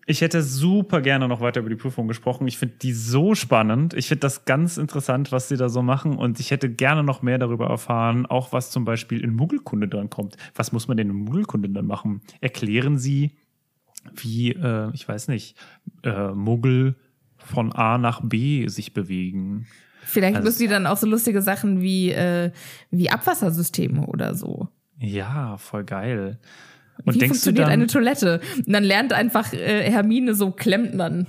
Ich 0.04 0.20
hätte 0.20 0.42
super 0.42 1.00
gerne 1.00 1.28
noch 1.28 1.40
weiter 1.40 1.60
über 1.60 1.70
die 1.70 1.76
Prüfung 1.76 2.08
gesprochen. 2.08 2.48
Ich 2.48 2.58
finde 2.58 2.74
die 2.82 2.92
so 2.92 3.34
spannend. 3.36 3.94
Ich 3.94 4.08
finde 4.08 4.20
das 4.20 4.44
ganz 4.44 4.76
interessant, 4.76 5.30
was 5.30 5.48
sie 5.48 5.56
da 5.56 5.68
so 5.68 5.80
machen. 5.80 6.16
Und 6.16 6.40
ich 6.40 6.50
hätte 6.50 6.68
gerne 6.68 7.04
noch 7.04 7.22
mehr 7.22 7.38
darüber 7.38 7.68
erfahren, 7.68 8.26
auch 8.26 8.52
was 8.52 8.70
zum 8.72 8.84
Beispiel 8.84 9.22
in 9.22 9.34
Muggelkunde 9.34 9.86
dran 9.86 10.10
kommt. 10.10 10.36
Was 10.56 10.72
muss 10.72 10.88
man 10.88 10.96
denn 10.96 11.08
in 11.08 11.16
Muggelkunde 11.16 11.68
dann 11.68 11.86
machen? 11.86 12.20
Erklären 12.40 12.98
sie, 12.98 13.36
wie, 14.12 14.50
äh, 14.50 14.90
ich 14.92 15.06
weiß 15.08 15.28
nicht, 15.28 15.56
äh, 16.02 16.32
Muggel 16.32 16.96
von 17.46 17.72
A 17.72 17.98
nach 17.98 18.20
B 18.22 18.66
sich 18.68 18.94
bewegen. 18.94 19.66
Vielleicht 20.04 20.36
Also- 20.36 20.46
müssen 20.46 20.58
die 20.62 20.68
dann 20.68 20.86
auch 20.86 20.96
so 20.96 21.06
lustige 21.06 21.42
Sachen 21.42 21.80
wie, 21.80 22.10
äh, 22.10 22.50
wie 22.90 23.10
Abwassersysteme 23.10 24.06
oder 24.06 24.34
so. 24.34 24.68
Ja, 24.98 25.56
voll 25.56 25.84
geil. 25.84 26.38
Und 27.04 27.14
wie 27.14 27.26
funktioniert 27.26 27.66
dann, 27.66 27.72
eine 27.72 27.86
Toilette? 27.86 28.40
Und 28.58 28.72
dann 28.72 28.84
lernt 28.84 29.12
einfach 29.12 29.52
äh, 29.52 29.90
Hermine 29.90 30.34
so 30.34 30.50
Klempnern. 30.50 31.26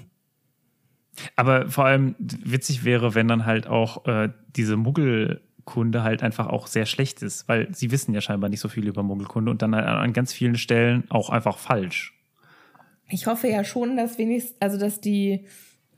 Aber 1.35 1.69
vor 1.69 1.85
allem 1.85 2.15
witzig 2.19 2.83
wäre, 2.83 3.15
wenn 3.15 3.27
dann 3.27 3.45
halt 3.45 3.67
auch 3.67 4.05
äh, 4.07 4.29
diese 4.55 4.77
Muggelkunde 4.77 6.03
halt 6.03 6.23
einfach 6.23 6.47
auch 6.47 6.67
sehr 6.67 6.85
schlecht 6.85 7.21
ist, 7.21 7.47
weil 7.47 7.73
sie 7.73 7.91
wissen 7.91 8.13
ja 8.13 8.21
scheinbar 8.21 8.49
nicht 8.49 8.59
so 8.59 8.67
viel 8.67 8.87
über 8.87 9.03
Muggelkunde 9.03 9.51
und 9.51 9.61
dann 9.61 9.75
halt 9.75 9.85
an 9.85 10.13
ganz 10.13 10.33
vielen 10.33 10.57
Stellen 10.57 11.03
auch 11.09 11.29
einfach 11.29 11.57
falsch. 11.57 12.19
Ich 13.09 13.27
hoffe 13.27 13.47
ja 13.47 13.63
schon, 13.63 13.95
dass 13.95 14.17
wenigstens, 14.17 14.55
also 14.59 14.79
dass 14.79 15.01
die 15.01 15.45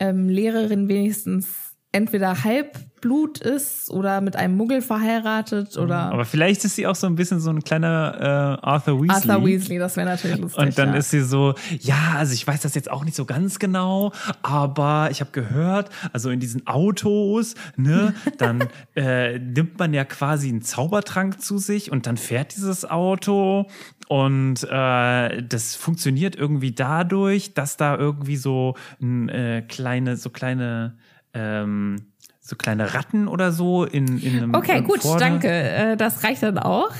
ähm, 0.00 0.28
Lehrerin 0.28 0.88
wenigstens 0.88 1.65
entweder 1.96 2.44
Halbblut 2.44 3.38
ist 3.38 3.90
oder 3.90 4.20
mit 4.20 4.36
einem 4.36 4.54
Muggel 4.56 4.82
verheiratet 4.82 5.78
oder 5.78 6.12
Aber 6.12 6.26
vielleicht 6.26 6.62
ist 6.66 6.76
sie 6.76 6.86
auch 6.86 6.94
so 6.94 7.06
ein 7.06 7.14
bisschen 7.14 7.40
so 7.40 7.50
ein 7.50 7.64
kleiner 7.64 8.58
äh, 8.62 8.66
Arthur 8.66 9.02
Weasley. 9.02 9.30
Arthur 9.30 9.46
Weasley, 9.46 9.78
das 9.78 9.96
wäre 9.96 10.06
natürlich 10.06 10.38
lustig. 10.38 10.62
Und 10.62 10.78
dann 10.78 10.90
ja. 10.90 10.96
ist 10.96 11.10
sie 11.10 11.22
so, 11.22 11.54
ja, 11.80 12.14
also 12.16 12.34
ich 12.34 12.46
weiß 12.46 12.60
das 12.60 12.74
jetzt 12.74 12.90
auch 12.90 13.04
nicht 13.04 13.16
so 13.16 13.24
ganz 13.24 13.58
genau, 13.58 14.12
aber 14.42 15.08
ich 15.10 15.20
habe 15.20 15.30
gehört, 15.32 15.88
also 16.12 16.28
in 16.28 16.38
diesen 16.38 16.66
Autos, 16.66 17.54
ne, 17.76 18.12
dann 18.38 18.68
äh, 18.94 19.38
nimmt 19.38 19.78
man 19.78 19.94
ja 19.94 20.04
quasi 20.04 20.50
einen 20.50 20.60
Zaubertrank 20.60 21.40
zu 21.40 21.56
sich 21.56 21.90
und 21.90 22.06
dann 22.06 22.18
fährt 22.18 22.54
dieses 22.54 22.84
Auto 22.84 23.68
und 24.08 24.62
äh, 24.64 25.42
das 25.42 25.74
funktioniert 25.74 26.36
irgendwie 26.36 26.72
dadurch, 26.72 27.54
dass 27.54 27.78
da 27.78 27.96
irgendwie 27.96 28.36
so 28.36 28.74
ein, 29.00 29.30
äh, 29.30 29.64
kleine, 29.66 30.16
so 30.16 30.28
kleine 30.30 30.96
ähm, 31.36 31.96
so 32.40 32.56
kleine 32.56 32.94
Ratten 32.94 33.28
oder 33.28 33.52
so 33.52 33.84
in, 33.84 34.18
in 34.18 34.36
einem 34.36 34.54
Okay, 34.54 34.80
gut, 34.82 35.00
vorne- 35.02 35.20
danke. 35.20 35.48
Äh, 35.48 35.96
das 35.96 36.22
reicht 36.24 36.42
dann 36.42 36.58
auch. 36.58 36.90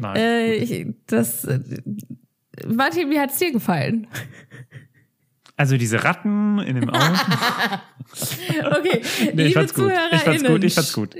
Nein, 0.00 0.16
Äh, 0.16 0.54
ich, 0.54 0.86
das, 1.06 1.44
äh, 1.44 1.60
Martin, 2.66 3.10
wie 3.10 3.18
hat's 3.18 3.38
dir 3.38 3.52
gefallen? 3.52 4.06
Also 5.56 5.76
diese 5.76 6.02
Ratten 6.04 6.58
in 6.60 6.76
dem 6.80 6.90
Auto. 6.90 7.00
Okay, 8.76 9.00
Nee, 9.34 9.44
liebe 9.44 9.44
gut. 9.44 9.44
Ich 9.46 9.54
fand's 9.54 9.72
ZuhörerInnen. 9.74 10.52
gut, 10.52 10.64
ich 10.64 10.74
fand's 10.74 10.92
gut. 10.92 11.16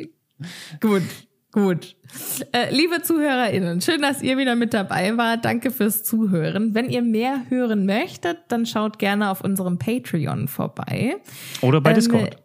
Gut, 0.80 1.02
gut. 1.50 1.96
Äh, 2.52 2.72
liebe 2.74 3.02
ZuhörerInnen, 3.02 3.80
schön, 3.80 4.02
dass 4.02 4.22
ihr 4.22 4.36
wieder 4.38 4.54
mit 4.54 4.74
dabei 4.74 5.16
wart. 5.16 5.44
Danke 5.44 5.70
fürs 5.70 6.04
Zuhören. 6.04 6.74
Wenn 6.74 6.90
ihr 6.90 7.02
mehr 7.02 7.42
hören 7.48 7.86
möchtet, 7.86 8.38
dann 8.48 8.66
schaut 8.66 8.98
gerne 8.98 9.30
auf 9.30 9.40
unserem 9.40 9.78
Patreon 9.78 10.46
vorbei. 10.46 11.16
Oder 11.62 11.80
bei 11.80 11.90
Ähm, 11.90 11.94
Discord. 11.96 12.36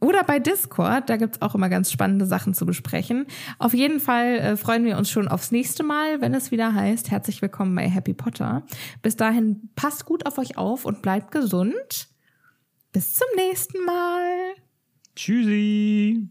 Oder 0.00 0.24
bei 0.24 0.38
Discord, 0.38 1.10
da 1.10 1.16
gibt's 1.18 1.42
auch 1.42 1.54
immer 1.54 1.68
ganz 1.68 1.92
spannende 1.92 2.24
Sachen 2.24 2.54
zu 2.54 2.64
besprechen. 2.64 3.26
Auf 3.58 3.74
jeden 3.74 4.00
Fall 4.00 4.38
äh, 4.38 4.56
freuen 4.56 4.84
wir 4.84 4.96
uns 4.96 5.10
schon 5.10 5.28
aufs 5.28 5.52
nächste 5.52 5.82
Mal, 5.82 6.22
wenn 6.22 6.32
es 6.32 6.50
wieder 6.50 6.74
heißt, 6.74 7.10
herzlich 7.10 7.42
willkommen 7.42 7.74
bei 7.74 7.88
Happy 7.88 8.14
Potter. 8.14 8.62
Bis 9.02 9.16
dahin 9.16 9.68
passt 9.76 10.06
gut 10.06 10.24
auf 10.26 10.38
euch 10.38 10.56
auf 10.56 10.86
und 10.86 11.02
bleibt 11.02 11.32
gesund. 11.32 12.08
Bis 12.92 13.12
zum 13.12 13.28
nächsten 13.36 13.84
Mal. 13.84 14.54
Tschüssi. 15.14 16.30